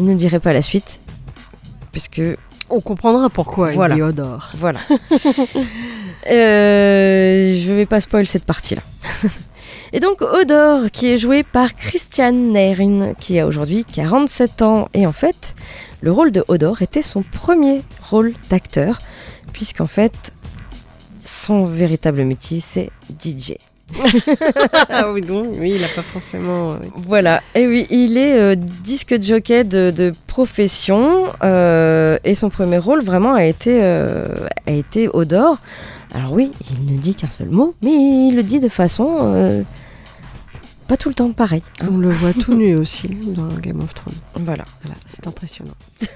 ne 0.00 0.14
dirai 0.14 0.40
pas 0.40 0.52
la 0.52 0.62
suite, 0.62 1.00
puisque 1.92 2.22
On 2.68 2.80
comprendra 2.80 3.28
pourquoi 3.30 3.70
Voilà. 3.72 3.96
Odor. 3.96 4.50
voilà. 4.56 4.80
Euh, 6.30 7.54
je 7.54 7.72
vais 7.72 7.86
pas 7.86 7.98
spoil 8.00 8.26
cette 8.26 8.44
partie-là. 8.44 8.82
Et 9.94 10.00
donc 10.00 10.20
Odor, 10.20 10.90
qui 10.92 11.08
est 11.08 11.16
joué 11.16 11.42
par 11.42 11.74
Christian 11.74 12.32
Neyrin, 12.32 13.14
qui 13.14 13.40
a 13.40 13.46
aujourd'hui 13.46 13.84
47 13.90 14.62
ans. 14.62 14.88
Et 14.92 15.06
en 15.06 15.12
fait, 15.12 15.54
le 16.02 16.12
rôle 16.12 16.30
de 16.30 16.44
Odor 16.48 16.82
était 16.82 17.02
son 17.02 17.22
premier 17.22 17.82
rôle 18.02 18.34
d'acteur, 18.50 18.98
puisqu'en 19.52 19.86
fait, 19.86 20.32
son 21.24 21.64
véritable 21.64 22.22
métier, 22.24 22.60
c'est 22.60 22.90
DJ. 23.18 23.54
ah 24.88 25.10
oui, 25.12 25.20
donc, 25.22 25.48
oui, 25.58 25.72
il 25.74 25.80
n'a 25.80 25.88
pas 25.88 26.02
forcément. 26.02 26.72
euh, 26.72 26.76
Voilà, 26.96 27.42
et 27.54 27.66
oui, 27.66 27.86
il 27.90 28.16
est 28.16 28.38
euh, 28.38 28.54
disque 28.56 29.14
de 29.14 29.22
jockey 29.22 29.64
de, 29.64 29.90
de 29.90 30.12
profession 30.26 31.24
euh, 31.42 32.16
et 32.24 32.34
son 32.34 32.50
premier 32.50 32.78
rôle 32.78 33.02
vraiment 33.02 33.34
a 33.34 33.44
été, 33.44 33.80
euh, 33.82 34.28
a 34.66 34.70
été 34.72 35.08
Odor. 35.12 35.58
Alors 36.14 36.32
oui, 36.32 36.50
il 36.70 36.92
ne 36.94 36.98
dit 36.98 37.14
qu'un 37.14 37.30
seul 37.30 37.48
mot, 37.50 37.74
mais 37.82 37.90
il 37.92 38.34
le 38.36 38.42
dit 38.42 38.58
de 38.60 38.68
façon 38.68 39.64
pas 40.90 40.96
tout 40.96 41.08
le 41.08 41.14
temps 41.14 41.30
pareil. 41.30 41.62
hein. 41.82 41.86
On 41.88 41.98
le 41.98 42.08
voit 42.10 42.32
tout 42.32 42.54
nu 42.54 42.76
aussi 42.76 43.06
dans 43.08 43.46
Game 43.62 43.78
of 43.80 43.94
Thrones. 43.94 44.16
Voilà. 44.34 44.64
Voilà, 44.82 44.96
c'est 45.06 45.24
impressionnant. 45.28 45.70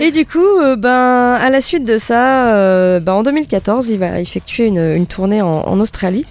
Et 0.00 0.12
du 0.12 0.24
coup, 0.24 0.38
euh, 0.38 0.76
ben, 0.76 1.34
à 1.40 1.50
la 1.50 1.60
suite 1.60 1.82
de 1.84 1.98
ça, 1.98 2.54
euh, 2.54 3.00
ben, 3.00 3.14
en 3.14 3.22
2014, 3.24 3.88
il 3.90 3.98
va 3.98 4.20
effectuer 4.20 4.68
une, 4.68 4.78
une 4.94 5.08
tournée 5.08 5.42
en, 5.42 5.50
en 5.50 5.80
Australie 5.80 6.24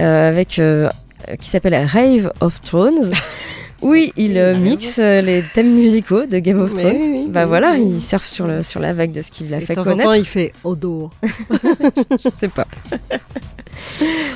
euh, 0.00 0.28
avec 0.28 0.60
qui 1.40 1.48
s'appelle 1.48 1.86
Rave 1.86 2.32
of 2.40 2.60
Thrones. 2.60 3.12
Oui, 3.80 4.12
il 4.16 4.36
euh, 4.38 4.56
mixe 4.56 4.98
euh, 4.98 5.20
les 5.20 5.40
thèmes 5.54 5.72
musicaux 5.72 6.26
de 6.26 6.40
Game 6.40 6.60
of 6.60 6.74
Thrones. 6.74 6.96
oui, 6.98 7.28
bah 7.30 7.42
oui, 7.42 7.48
voilà, 7.48 7.76
il 7.76 8.00
surfe 8.00 8.26
sur, 8.26 8.48
le, 8.48 8.64
sur 8.64 8.80
la 8.80 8.92
vague 8.92 9.12
de 9.12 9.22
ce 9.22 9.30
qu'il 9.30 9.54
a 9.54 9.58
Et 9.58 9.60
de 9.60 9.66
fait 9.66 9.74
temps 9.74 9.82
en 9.82 9.90
connaître. 9.90 10.10
temps, 10.10 10.14
il 10.14 10.24
fait 10.26 10.52
Odor. 10.64 11.10
Je 11.22 12.28
sais 12.36 12.48
pas. 12.48 12.66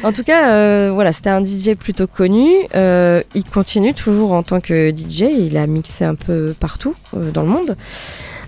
En 0.03 0.13
tout 0.13 0.23
cas, 0.23 0.51
euh, 0.51 0.91
voilà, 0.93 1.13
c'était 1.13 1.31
un 1.31 1.45
DJ 1.45 1.75
plutôt 1.79 2.07
connu. 2.07 2.51
Euh, 2.75 3.23
il 3.35 3.45
continue 3.45 3.95
toujours 3.95 4.33
en 4.33 4.43
tant 4.43 4.61
que 4.61 4.91
DJ. 4.91 5.25
Il 5.39 5.57
a 5.57 5.67
mixé 5.67 6.05
un 6.05 6.15
peu 6.15 6.55
partout 6.59 6.95
euh, 7.17 7.31
dans 7.31 7.43
le 7.43 7.49
monde. 7.49 7.77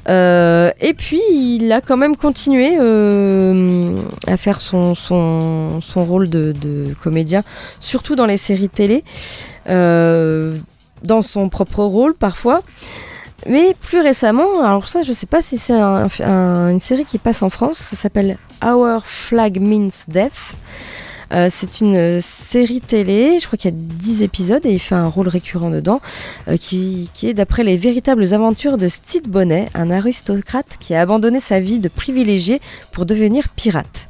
Et 0.07 0.95
puis, 0.95 1.21
il 1.33 1.73
a 1.73 1.81
quand 1.81 1.97
même 1.97 2.17
continué 2.17 2.77
à 4.27 4.37
faire 4.37 4.61
son, 4.61 4.95
son, 4.95 5.81
son 5.81 6.05
rôle 6.05 6.29
de, 6.29 6.53
de 6.53 6.95
comédien, 7.03 7.43
surtout 7.81 8.15
dans 8.15 8.27
les 8.27 8.37
séries 8.37 8.69
télé, 8.69 9.03
dans 9.67 11.23
son 11.23 11.49
propre 11.49 11.85
rôle 11.85 12.15
parfois. 12.15 12.63
Mais 13.49 13.75
plus 13.81 14.01
récemment, 14.01 14.63
alors 14.63 14.89
ça, 14.89 15.03
je 15.03 15.13
sais 15.13 15.27
pas 15.27 15.43
si 15.43 15.59
c'est 15.59 15.75
un- 15.75 16.07
un- 16.21 16.69
une 16.71 16.81
série 16.81 17.05
qui 17.05 17.19
passe 17.19 17.43
en 17.43 17.51
France, 17.51 17.79
ça 17.79 17.97
s'appelle 17.97 18.39
Our 18.65 19.05
Flag 19.05 19.61
Means 19.61 19.91
Death. 20.09 20.57
Euh, 21.33 21.49
c'est 21.51 21.81
une 21.81 22.21
série 22.21 22.81
télé, 22.81 23.39
je 23.41 23.47
crois 23.47 23.57
qu'il 23.57 23.71
y 23.71 23.75
a 23.75 23.77
10 23.77 24.23
épisodes 24.23 24.65
et 24.65 24.73
il 24.73 24.79
fait 24.79 24.95
un 24.95 25.07
rôle 25.09 25.27
récurrent 25.29 25.71
dedans, 25.71 26.01
euh, 26.49 26.57
qui, 26.57 27.11
qui 27.13 27.29
est 27.29 27.35
d'après 27.35 27.65
les 27.65 27.77
véritables 27.77 28.33
aventures 28.33 28.79
de 28.79 28.89
Steve 28.89 29.29
Bonnet, 29.29 29.67
un 29.75 29.91
aristocrate 29.91 30.77
qui 30.79 30.95
a 30.95 31.01
abandonné 31.01 31.41
sa 31.41 31.61
vie 31.61 31.81
de 31.81 31.89
privilégié 31.89 32.61
pour 32.93 33.05
devenir 33.05 33.49
pirate. 33.49 34.09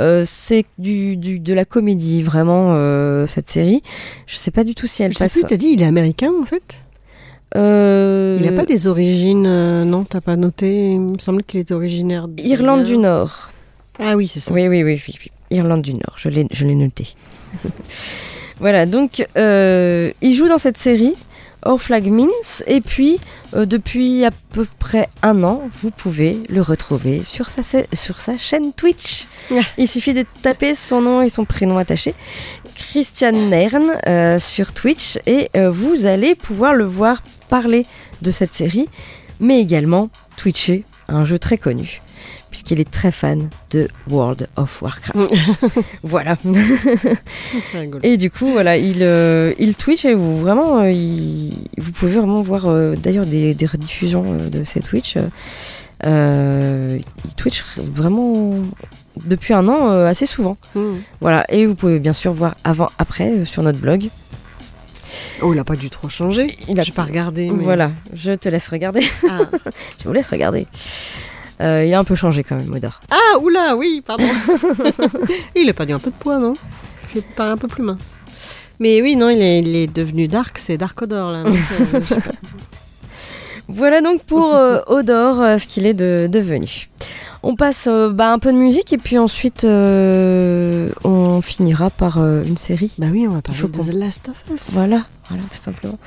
Euh, 0.00 0.22
c'est 0.24 0.64
du, 0.78 1.16
du- 1.16 1.40
de 1.40 1.52
la 1.52 1.64
comédie, 1.66 2.22
vraiment, 2.22 2.74
cette 3.26 3.48
série. 3.50 3.82
Je 4.26 4.36
sais 4.36 4.50
pas 4.52 4.64
du 4.64 4.74
tout 4.74 4.86
si 4.86 5.02
elle 5.02 5.12
Je 5.12 5.18
sais 5.18 5.24
passe. 5.24 5.32
plus, 5.34 5.42
t'as 5.44 5.56
dit, 5.56 5.68
il 5.72 5.82
est 5.82 5.86
américain 5.86 6.30
en 6.40 6.44
fait? 6.46 6.84
Euh, 7.56 8.38
Il 8.40 8.46
n'a 8.50 8.56
pas 8.56 8.64
des 8.66 8.86
origines. 8.86 9.46
euh, 9.46 9.84
non, 9.84 10.04
t'as 10.04 10.20
pas 10.20 10.36
noté. 10.36 10.92
Il 10.92 11.00
me 11.00 11.18
semble 11.18 11.42
qu'il 11.42 11.60
était 11.60 11.74
originaire. 11.74 12.28
de- 12.28 12.42
Irlande 12.42 12.84
du 12.84 12.96
Nord. 12.96 13.50
Ah 13.98 14.16
oui, 14.16 14.26
c'est 14.26 14.40
ça. 14.40 14.52
Oui, 14.54 14.68
oui, 14.68 14.82
oui, 14.82 15.00
oui, 15.06 15.14
oui. 15.20 15.30
Irlande 15.50 15.82
du 15.82 15.92
Nord, 15.92 16.14
je 16.16 16.28
l'ai, 16.30 16.46
je 16.50 16.64
l'ai 16.66 16.74
noté. 16.74 17.08
voilà, 18.58 18.86
donc 18.86 19.26
euh, 19.36 20.10
il 20.22 20.34
joue 20.34 20.48
dans 20.48 20.56
cette 20.56 20.78
série, 20.78 21.14
Our 21.66 21.80
Flag 21.80 22.06
Means, 22.10 22.62
et 22.66 22.80
puis 22.80 23.18
euh, 23.54 23.66
depuis 23.66 24.24
à 24.24 24.30
peu 24.52 24.66
près 24.78 25.08
un 25.22 25.42
an, 25.42 25.62
vous 25.68 25.90
pouvez 25.90 26.38
le 26.48 26.62
retrouver 26.62 27.22
sur 27.24 27.50
sa, 27.50 27.62
sur 27.92 28.20
sa 28.20 28.38
chaîne 28.38 28.72
Twitch. 28.72 29.26
Ah. 29.52 29.56
Il 29.76 29.86
suffit 29.88 30.14
de 30.14 30.24
taper 30.40 30.74
son 30.74 31.02
nom 31.02 31.20
et 31.22 31.28
son 31.28 31.44
prénom 31.44 31.76
attaché, 31.76 32.14
Christian 32.74 33.32
Nern, 33.32 33.92
euh, 34.08 34.38
sur 34.38 34.72
Twitch, 34.72 35.18
et 35.26 35.50
vous 35.70 36.06
allez 36.06 36.34
pouvoir 36.34 36.72
le 36.72 36.84
voir 36.84 37.22
parler 37.56 37.84
de 38.22 38.30
cette 38.30 38.54
série, 38.54 38.88
mais 39.38 39.60
également 39.60 40.08
twitcher 40.38 40.84
un 41.08 41.24
jeu 41.26 41.38
très 41.38 41.58
connu 41.58 42.00
puisqu'il 42.50 42.78
est 42.80 42.90
très 42.90 43.10
fan 43.10 43.48
de 43.70 43.88
World 44.10 44.46
of 44.56 44.82
Warcraft. 44.82 45.30
voilà. 46.02 46.36
Et 48.02 48.16
du 48.18 48.30
coup, 48.30 48.52
voilà, 48.52 48.76
il, 48.76 48.98
euh, 49.02 49.54
il 49.58 49.74
Twitch 49.74 50.04
et 50.04 50.14
vous, 50.14 50.36
vraiment, 50.38 50.80
euh, 50.82 50.90
il- 50.90 51.56
vous 51.78 51.92
pouvez 51.92 52.12
vraiment 52.12 52.42
voir 52.42 52.66
euh, 52.66 52.94
d'ailleurs 52.94 53.24
des, 53.26 53.54
des 53.54 53.66
rediffusions 53.66 54.24
de 54.50 54.64
ces 54.64 54.80
Twitch. 54.80 55.16
Il 56.04 57.34
Twitch 57.36 57.64
vraiment 57.78 58.54
depuis 59.24 59.54
un 59.54 59.66
an 59.68 59.88
assez 60.04 60.26
souvent. 60.26 60.56
Mm. 60.74 60.80
Voilà, 61.20 61.44
et 61.48 61.66
vous 61.66 61.74
pouvez 61.74 61.98
bien 62.00 62.12
sûr 62.12 62.32
voir 62.32 62.54
avant-après 62.64 63.30
euh, 63.30 63.44
sur 63.44 63.62
notre 63.62 63.78
blog. 63.78 64.08
Oh, 65.42 65.52
il 65.52 65.58
a 65.58 65.64
pas 65.64 65.76
dû 65.76 65.90
trop 65.90 66.08
changer. 66.08 66.56
Il 66.68 66.78
a- 66.80 66.84
pas 66.94 67.02
regardé. 67.04 67.50
mais- 67.50 67.62
Voilà, 67.62 67.90
je 68.14 68.32
te 68.32 68.48
laisse 68.48 68.68
regarder. 68.68 69.04
Ah. 69.28 69.38
je 70.00 70.04
vous 70.08 70.12
laisse 70.12 70.28
regarder. 70.28 70.66
Euh, 71.60 71.84
il 71.86 71.92
a 71.94 71.98
un 71.98 72.04
peu 72.04 72.14
changé 72.14 72.42
quand 72.44 72.56
même, 72.56 72.72
Odor. 72.72 73.00
Ah, 73.10 73.38
oula, 73.40 73.76
oui, 73.76 74.02
pardon. 74.04 74.24
il 75.56 75.68
a 75.68 75.72
perdu 75.72 75.92
un 75.92 75.98
peu 75.98 76.10
de 76.10 76.16
poids, 76.16 76.38
non? 76.38 76.54
Il 77.14 77.22
paraît 77.22 77.50
un 77.50 77.56
peu 77.56 77.68
plus 77.68 77.82
mince. 77.82 78.18
Mais 78.80 79.02
oui, 79.02 79.16
non, 79.16 79.28
il 79.28 79.40
est, 79.42 79.58
il 79.60 79.76
est 79.76 79.86
devenu 79.86 80.28
dark, 80.28 80.56
c'est 80.58 80.76
Dark 80.78 81.00
Odor 81.02 81.30
là. 81.30 81.42
donc, 81.44 81.54
euh. 81.54 82.00
Voilà 83.68 84.00
donc 84.00 84.22
pour 84.24 84.54
euh, 84.54 84.80
Odor, 84.86 85.36
ce 85.58 85.66
qu'il 85.66 85.86
est 85.86 85.94
de- 85.94 86.28
devenu. 86.30 86.88
On 87.42 87.56
passe 87.56 87.88
euh, 87.90 88.10
bah, 88.10 88.32
un 88.32 88.38
peu 88.38 88.52
de 88.52 88.58
musique 88.58 88.92
et 88.92 88.98
puis 88.98 89.18
ensuite 89.18 89.64
euh, 89.64 90.90
on 91.04 91.40
finira 91.40 91.90
par 91.90 92.18
euh, 92.18 92.42
une 92.44 92.56
série. 92.56 92.92
bah 92.98 93.08
oui, 93.10 93.26
on 93.28 93.32
va 93.32 93.42
parler 93.42 93.60
faut 93.60 93.68
de 93.68 93.78
The 93.78 93.94
Last 93.94 94.28
of 94.28 94.44
Us. 94.54 94.70
Voilà, 94.74 95.04
voilà, 95.28 95.42
tout 95.44 95.62
simplement. 95.62 95.98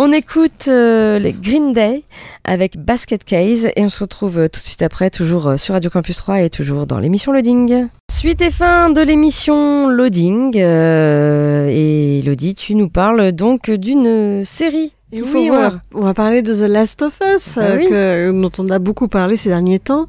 On 0.00 0.12
écoute 0.12 0.66
euh, 0.68 1.18
les 1.18 1.32
Green 1.32 1.72
Day 1.72 2.04
avec 2.44 2.76
Basket 2.76 3.24
Case 3.24 3.66
et 3.74 3.82
on 3.82 3.88
se 3.88 4.04
retrouve 4.04 4.38
euh, 4.38 4.48
tout 4.48 4.60
de 4.60 4.64
suite 4.64 4.82
après, 4.82 5.10
toujours 5.10 5.48
euh, 5.48 5.56
sur 5.56 5.74
Radio 5.74 5.90
Campus 5.90 6.18
3 6.18 6.42
et 6.42 6.50
toujours 6.50 6.86
dans 6.86 7.00
l'émission 7.00 7.32
Loading. 7.32 7.88
Suite 8.08 8.40
et 8.42 8.50
fin 8.50 8.90
de 8.90 9.00
l'émission 9.00 9.88
Loading. 9.88 10.56
et 10.56 12.18
Elodie, 12.20 12.54
tu 12.54 12.74
nous 12.76 12.88
parles 12.88 13.32
donc 13.32 13.70
d'une 13.70 14.44
série 14.44 14.92
Et 15.10 15.20
faut 15.20 15.38
oui, 15.38 15.48
on 15.50 15.54
va, 15.54 15.58
voir. 15.70 15.80
on 15.94 16.00
va 16.00 16.12
parler 16.12 16.42
de 16.42 16.52
The 16.52 16.68
Last 16.68 17.00
of 17.00 17.18
Us, 17.34 17.56
Ah 17.56 17.62
euh, 17.62 17.76
oui. 17.78 17.88
que- 17.88 18.40
dont 18.42 18.50
on 18.58 18.68
a 18.70 18.78
beaucoup 18.78 19.08
parlé 19.08 19.36
ces 19.36 19.48
derniers 19.48 19.78
temps. 19.78 20.06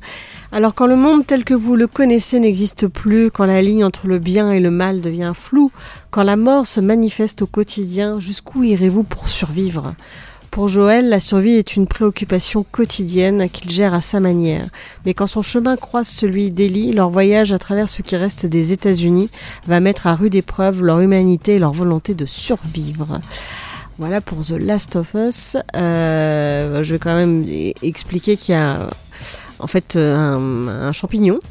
Alors 0.52 0.76
quand 0.76 0.88
le 0.88 0.98
monde 0.98 1.26
tel 1.26 1.46
que 1.46 1.54
vous 1.54 1.76
le 1.78 1.88
connaissez 1.88 2.40
n'existe 2.42 2.88
plus, 2.88 3.32
quand 3.32 3.46
la 3.46 3.62
ligne 3.62 3.86
entre 3.86 4.08
le 4.08 4.20
bien 4.20 4.52
et 4.52 4.60
le 4.60 4.72
mal 4.72 5.00
devient 5.00 5.32
floue, 5.34 5.72
quand 6.12 6.24
la 6.24 6.36
mort 6.36 6.68
se 6.68 6.82
manifeste 6.82 7.42
au 7.44 7.48
quotidien, 7.48 8.20
jusqu'où 8.20 8.64
irez-vous 8.64 9.04
pour 9.04 9.30
survivre? 9.30 9.94
Pour 10.52 10.68
Joël, 10.68 11.08
la 11.10 11.20
survie 11.20 11.52
est 11.58 11.76
une 11.76 11.86
préoccupation 11.86 12.66
quotidienne 12.70 13.50
qu'il 13.52 13.70
gère 13.70 13.94
à 13.94 14.02
sa 14.02 14.20
manière. 14.20 14.66
Mais 15.06 15.14
quand 15.14 15.28
son 15.28 15.44
chemin 15.44 15.76
croise 15.78 16.08
celui 16.08 16.50
d'Ellie, 16.50 16.92
leur 16.92 17.12
voyage 17.12 17.54
à 17.54 17.60
travers 17.60 17.88
ce 17.88 18.02
qui 18.02 18.16
reste 18.18 18.48
des 18.48 18.74
États-Unis 18.74 19.30
va 19.68 19.80
mettre 19.80 20.08
à 20.08 20.16
rude 20.16 20.34
épreuve 20.34 20.84
leur 20.84 21.00
humanité 21.02 21.56
et 21.56 21.60
leur 21.60 21.72
volonté 21.72 22.16
de 22.16 22.26
survivre. 22.26 23.22
Voilà 24.00 24.22
pour 24.22 24.46
The 24.46 24.52
Last 24.52 24.96
of 24.96 25.14
Us. 25.14 25.58
Euh, 25.76 26.82
je 26.82 26.94
vais 26.96 27.00
quand 27.00 27.16
même 27.16 27.46
expliquer 27.84 28.38
qu'il 28.38 28.56
y 28.56 28.58
a 28.58 28.88
en 29.60 29.68
fait 29.68 29.98
un, 29.98 30.92
champignon 30.94 31.42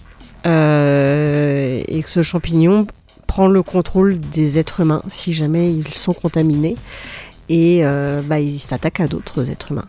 euh, 0.47 1.83
et 1.87 2.03
que 2.03 2.09
ce 2.09 2.23
champignon 2.23 2.87
prend 3.27 3.49
le 3.49 3.63
contrôle 3.63 4.19
des 4.19 4.59
êtres 4.59 4.81
humains 4.81 5.03
si 5.09 5.35
jamais 5.35 5.71
ils 5.71 5.93
sont 5.93 6.15
contaminés 6.15 6.77
et 7.51 7.81
euh, 7.83 8.23
bah, 8.25 8.41
il 8.41 8.59
s'attaque 8.59 9.01
à 9.01 9.09
d'autres 9.09 9.51
êtres 9.51 9.73
humains. 9.73 9.89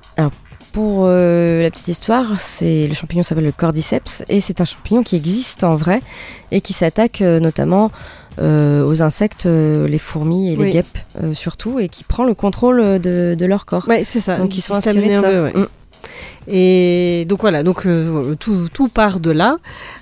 Pour 0.74 1.06
euh, 1.06 1.64
la 1.64 1.72
petite 1.72 1.88
histoire, 1.88 2.40
c'est 2.40 2.88
le 2.88 2.94
champignon 2.94 3.24
s'appelle 3.24 3.46
le 3.46 3.54
cordyceps 3.54 4.24
et 4.28 4.42
c'est 4.42 4.60
un 4.60 4.66
champignon 4.66 5.02
qui 5.02 5.16
existe 5.16 5.64
en 5.64 5.78
vrai 5.78 6.02
et 6.52 6.60
qui 6.60 6.74
s'attaque 6.74 7.22
notamment 7.22 7.90
aux 8.40 9.02
insectes, 9.02 9.46
euh, 9.46 9.88
les 9.88 9.98
fourmis 10.00 10.54
et 10.54 10.56
les 10.56 10.64
Oui. 10.66 10.70
guêpes 10.72 10.98
euh, 11.22 11.34
surtout 11.34 11.80
et 11.80 11.90
qui 11.90 12.04
prend 12.04 12.24
le 12.26 12.34
contrôle 12.34 12.80
euh, 12.80 13.00
de, 13.00 13.36
de 13.38 13.46
leur 13.46 13.66
corps. 13.66 13.88
Ouais, 13.88 14.04
c'est 14.04 14.20
ça. 14.20 14.38
Donc 14.38 14.56
ils 14.58 14.62
sont 14.62 14.76
inspirés 14.76 15.02
de 15.10 15.16
ça. 15.16 15.22
nerveux, 15.30 15.44
ouais. 15.46 15.62
Mm. 15.62 15.68
Et 16.52 17.26
donc 17.28 17.42
voilà, 17.42 17.62
donc 17.62 17.86
euh, 17.86 18.34
tout, 18.40 18.70
tout 18.74 18.88
part 18.88 19.20
de 19.20 19.30
là. 19.30 19.58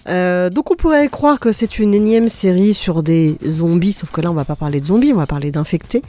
Euh, 0.08 0.50
donc 0.50 0.72
on 0.72 0.76
pourrait 0.76 1.08
croire 1.10 1.40
que 1.40 1.52
c'est 1.52 1.80
une 1.80 1.94
énième 1.94 2.30
série 2.30 2.74
sur 2.74 3.04
des 3.04 3.36
zombies, 3.46 3.92
sauf 3.92 4.12
que 4.12 4.22
là 4.22 4.32
on 4.32 4.34
va 4.34 4.46
pas 4.46 4.56
parler 4.56 4.80
de 4.80 4.86
zombies, 4.86 5.12
on 5.14 5.18
va 5.18 5.26
parler 5.26 5.52
d'infectés. 5.52 6.02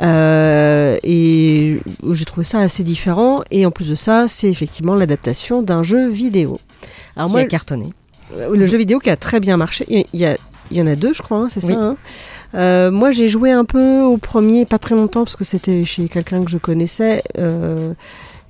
Euh, 0.00 0.96
et 1.02 1.80
j'ai 2.10 2.24
trouvé 2.24 2.44
ça 2.44 2.60
assez 2.60 2.82
différent. 2.84 3.42
Et 3.50 3.66
en 3.66 3.70
plus 3.70 3.90
de 3.90 3.94
ça, 3.94 4.26
c'est 4.28 4.48
effectivement 4.48 4.94
l'adaptation 4.94 5.62
d'un 5.62 5.82
jeu 5.82 6.08
vidéo. 6.08 6.58
Alors 7.16 7.28
qui 7.28 7.32
moi, 7.34 7.42
a 7.42 7.44
cartonné. 7.46 7.92
euh, 8.38 8.54
le 8.56 8.66
jeu 8.66 8.78
vidéo 8.78 8.98
qui 8.98 9.10
a 9.10 9.16
très 9.16 9.40
bien 9.40 9.56
marché. 9.56 9.84
Il 9.88 10.06
y, 10.20 10.24
a- 10.24 10.36
il 10.72 10.78
y 10.78 10.82
en 10.82 10.86
a 10.88 10.96
deux, 10.96 11.12
je 11.12 11.22
crois, 11.22 11.38
hein, 11.38 11.46
c'est 11.48 11.64
Oui. 11.64 11.74
ça. 11.74 11.80
hein. 11.80 11.96
Euh, 12.54 12.90
moi, 12.90 13.10
j'ai 13.12 13.28
joué 13.28 13.50
un 13.52 13.64
peu 13.64 14.00
au 14.00 14.16
premier, 14.16 14.64
pas 14.66 14.78
très 14.78 14.94
longtemps, 14.94 15.22
parce 15.24 15.36
que 15.36 15.44
c'était 15.44 15.84
chez 15.84 16.08
quelqu'un 16.08 16.42
que 16.44 16.50
je 16.50 16.58
connaissais. 16.58 17.22
Euh, 17.38 17.94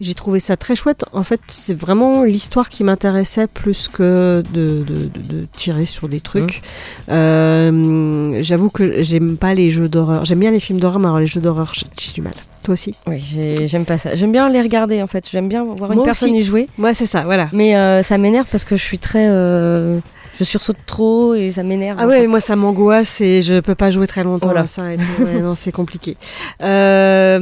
j'ai 0.01 0.15
trouvé 0.15 0.41
ça 0.41 0.57
très 0.57 0.75
chouette. 0.75 1.05
En 1.13 1.23
fait, 1.23 1.41
c'est 1.47 1.75
vraiment 1.79 2.25
l'histoire 2.25 2.69
qui 2.69 2.83
m'intéressait 2.83 3.47
plus 3.47 3.89
que 3.89 4.43
de, 4.53 4.83
de- 4.83 5.07
de- 5.07 5.35
de 5.35 5.47
tirer 5.55 5.87
sur 5.87 6.09
des 6.09 6.19
trucs. 6.21 6.63
Euh, 7.11 8.39
J'avoue 8.43 8.71
que 8.71 9.03
j'aime 9.03 9.37
pas 9.37 9.55
les 9.55 9.71
jeux 9.71 9.89
d'horreur. 9.89 10.25
J'aime 10.25 10.41
bien 10.41 10.51
les 10.51 10.61
films 10.61 10.81
d'horreur, 10.81 10.99
mais 10.99 11.07
alors 11.07 11.19
les 11.21 11.27
jeux 11.27 11.41
d'horreur, 11.41 11.73
j'ai 11.75 12.13
du 12.13 12.23
mal. 12.23 12.33
Toi 12.65 12.73
aussi? 12.75 12.95
Oui, 13.07 13.19
j'ai- 13.19 13.67
j'aime 13.67 13.85
pas 13.85 13.99
ça. 13.99 14.15
J'aime 14.15 14.33
bien 14.33 14.49
les 14.49 14.61
regarder 14.61 15.03
en 15.03 15.07
fait. 15.07 15.29
J'aime 15.31 15.49
bien 15.49 15.65
voir 15.65 15.91
une 15.93 15.97
Moi 15.97 16.05
personne 16.05 16.31
aussi. 16.31 16.39
y 16.41 16.43
jouer. 16.45 16.69
Moi, 16.79 16.95
c'est 16.95 17.07
ça, 17.07 17.23
voilà. 17.23 17.49
Mais 17.53 17.77
euh, 17.77 18.03
ça 18.03 18.19
m'énerve 18.19 18.47
parce 18.51 18.65
que 18.65 18.77
je 18.77 18.83
suis 18.83 18.99
très. 18.99 19.27
euh, 19.29 19.99
je 20.39 20.45
sursaute 20.45 20.77
trop 20.87 21.35
et 21.35 21.51
ça 21.51 21.63
m'énerve. 21.63 21.99
Ah 22.01 22.07
ouais, 22.07 22.23
fait. 22.23 22.27
moi 22.27 22.41
ça 22.41 22.57
m'angoisse 22.57 23.21
et 23.21 23.43
je 23.43 23.61
peux 23.61 23.75
pas 23.75 23.91
jouer 23.91 24.07
très 24.07 24.23
longtemps 24.25 24.49
Voilà. 24.49 24.63
à 24.63 24.67
ça. 24.67 24.93
Et 24.93 24.97
tout. 24.97 25.23
Ouais, 25.25 25.41
non, 25.41 25.55
c'est 25.55 25.73
compliqué. 25.73 26.17
Euh, 26.63 27.39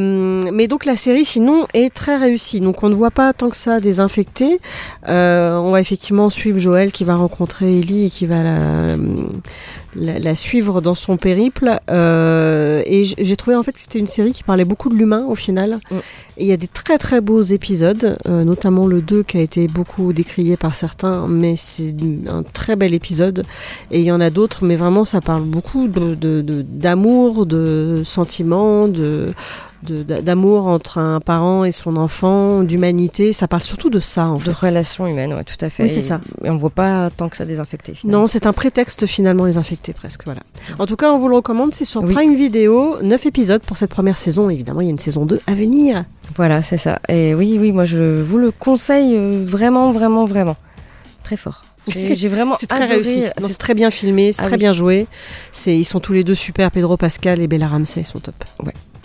mais 0.53 0.67
donc 0.67 0.85
la 0.85 0.97
série 0.97 1.25
sinon 1.25 1.67
est 1.75 1.95
très 1.95 2.17
réussie. 2.17 2.61
Donc 2.61 2.83
on 2.83 2.89
ne 2.89 2.95
voit 2.95 3.11
pas 3.11 3.33
tant 3.33 3.49
que 3.49 3.57
ça 3.57 3.81
des 3.81 4.01
infectés. 4.01 4.61
Euh, 5.09 5.57
on 5.57 5.71
va 5.71 5.81
effectivement 5.81 6.31
suivre 6.31 6.59
Joël 6.59 6.93
qui 6.93 7.05
va 7.05 7.15
rencontrer 7.15 7.79
Ellie 7.79 8.07
et 8.07 8.11
qui 8.11 8.27
va 8.27 8.43
la, 8.43 8.97
la, 9.95 10.19
la 10.19 10.35
suivre 10.35 10.81
dans 10.81 10.95
son 10.95 11.17
périple. 11.17 11.79
Euh, 11.91 12.83
et 12.87 13.05
j'ai 13.05 13.37
trouvé 13.37 13.57
en 13.57 13.63
fait 13.63 13.73
que 13.73 13.81
c'était 13.81 13.99
une 13.99 14.07
série 14.07 14.33
qui 14.33 14.43
parlait 14.43 14.65
beaucoup 14.65 14.89
de 14.89 14.95
l'humain 14.95 15.25
au 15.29 15.35
final. 15.35 15.81
Mm. 15.91 15.97
Et 16.39 16.45
il 16.45 16.47
y 16.47 16.53
a 16.53 16.57
des 16.57 16.69
très 16.69 16.97
très 16.97 17.21
beaux 17.21 17.43
épisodes, 17.43 18.17
euh, 18.27 18.45
notamment 18.45 18.87
le 18.87 19.03
2 19.03 19.23
qui 19.25 19.37
a 19.37 19.41
été 19.41 19.67
beaucoup 19.67 20.13
décrié 20.13 20.57
par 20.57 20.75
certains, 20.75 21.27
mais 21.29 21.55
c'est 21.57 21.95
un 22.29 22.43
très 22.43 22.77
bel 22.77 22.95
épisode. 22.95 23.45
Et 23.91 23.99
il 24.01 24.05
y 24.05 24.13
en 24.13 24.21
a 24.21 24.31
d'autres, 24.31 24.65
mais 24.65 24.77
vraiment 24.77 25.05
ça 25.05 25.21
parle 25.21 25.43
beaucoup 25.43 25.87
de- 25.89 26.15
de- 26.15 26.41
de- 26.41 26.63
d'amour, 26.63 27.45
de, 27.45 28.01
sentiments, 28.05 28.89
de- 28.89 29.33
d'amour 29.83 30.67
entre 30.67 30.99
un 30.99 31.21
parent 31.21 31.65
et 31.65 31.73
son 31.73 31.97
enfant, 31.97 32.63
d'humanité. 32.63 33.33
Ça 33.33 33.49
parle 33.49 33.63
surtout 33.63 33.91
de 33.91 34.01
ça 34.01 34.27
en 34.27 34.35
De 34.37 34.41
fait. 34.43 34.53
relations 34.53 35.07
humaines, 35.07 35.33
ouais, 35.35 35.45
tout 35.45 35.63
à 35.65 35.71
fait. 35.71 35.85
Oui, 35.85 35.91
c'est 35.91 36.01
ça. 36.01 36.21
Et 36.45 36.51
on 36.51 36.57
voit 36.57 36.71
pas 36.71 37.09
tant 37.11 37.29
que 37.29 37.37
ça 37.37 37.45
désinfecté 37.45 37.95
finalement. 37.95 38.21
Non, 38.23 38.27
c'est 38.27 38.47
un 38.47 38.53
prétexte 38.53 39.07
finalement 39.07 39.45
les 39.47 39.59
infectés 39.59 39.93
presque. 39.93 40.25
Voilà. 40.25 40.41
En 40.79 40.87
tout 40.87 40.97
cas, 40.97 41.11
on 41.13 41.19
vous 41.19 41.29
le 41.29 41.37
recommande, 41.37 41.73
c'est 41.75 41.85
sur 41.85 42.03
Oui. 42.03 42.13
Prime 42.15 42.35
Video, 42.35 43.01
9 43.03 43.27
épisodes 43.27 43.63
pour 43.63 43.77
cette 43.77 43.91
première 43.91 44.19
saison. 44.19 44.51
Évidemment, 44.51 44.81
il 44.81 44.85
y 44.85 44.89
a 44.89 44.93
une 44.93 44.99
saison 44.99 45.25
2 45.27 45.41
à 45.47 45.55
venir. 45.55 46.05
Voilà, 46.37 46.63
c'est 46.63 46.77
ça. 46.77 47.01
Et 47.09 47.35
oui, 47.35 47.57
oui, 47.61 47.73
moi 47.73 47.85
je 47.85 48.21
vous 48.23 48.39
le 48.39 48.51
conseille 48.51 49.17
euh, 49.17 49.43
vraiment, 49.45 49.91
vraiment, 49.93 50.25
vraiment. 50.27 50.57
Très 51.25 51.37
fort. 51.37 51.63
J'ai 51.89 52.29
vraiment 52.29 52.57
C'est 52.61 52.67
très 52.67 52.85
réussi. 52.85 53.25
C'est 53.39 53.59
très 53.59 53.75
bien 53.75 53.91
filmé, 53.91 54.33
c'est 54.33 54.43
Ah 54.43 54.47
très 54.47 54.53
oui. 54.57 54.59
bien 54.61 54.73
joué. 54.73 55.07
C'est, 55.51 55.75
ils 55.77 55.85
sont 55.85 55.99
tous 55.99 56.13
les 56.13 56.23
deux 56.25 56.35
super. 56.35 56.71
Pedro 56.71 56.97
Pascal 56.99 57.41
et 57.41 57.47
Bella 57.49 57.69
Ramsey 57.69 58.03
sont 58.03 58.21
top. 58.21 58.35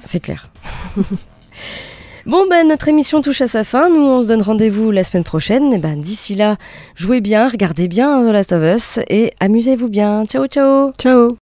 C'est 0.05 0.19
clair. 0.19 0.49
bon, 2.25 2.45
ben, 2.49 2.67
notre 2.67 2.87
émission 2.87 3.21
touche 3.21 3.41
à 3.41 3.47
sa 3.47 3.63
fin. 3.63 3.89
Nous, 3.89 4.01
on 4.01 4.21
se 4.21 4.27
donne 4.29 4.41
rendez-vous 4.41 4.91
la 4.91 5.03
semaine 5.03 5.23
prochaine. 5.23 5.79
Ben, 5.81 5.99
d'ici 5.99 6.35
là, 6.35 6.57
jouez 6.95 7.21
bien, 7.21 7.47
regardez 7.49 7.87
bien 7.87 8.21
The 8.23 8.31
Last 8.31 8.53
of 8.53 8.63
Us 8.63 8.99
et 9.09 9.33
amusez-vous 9.39 9.89
bien. 9.89 10.23
Ciao, 10.25 10.47
ciao 10.47 10.91
Ciao 10.97 11.44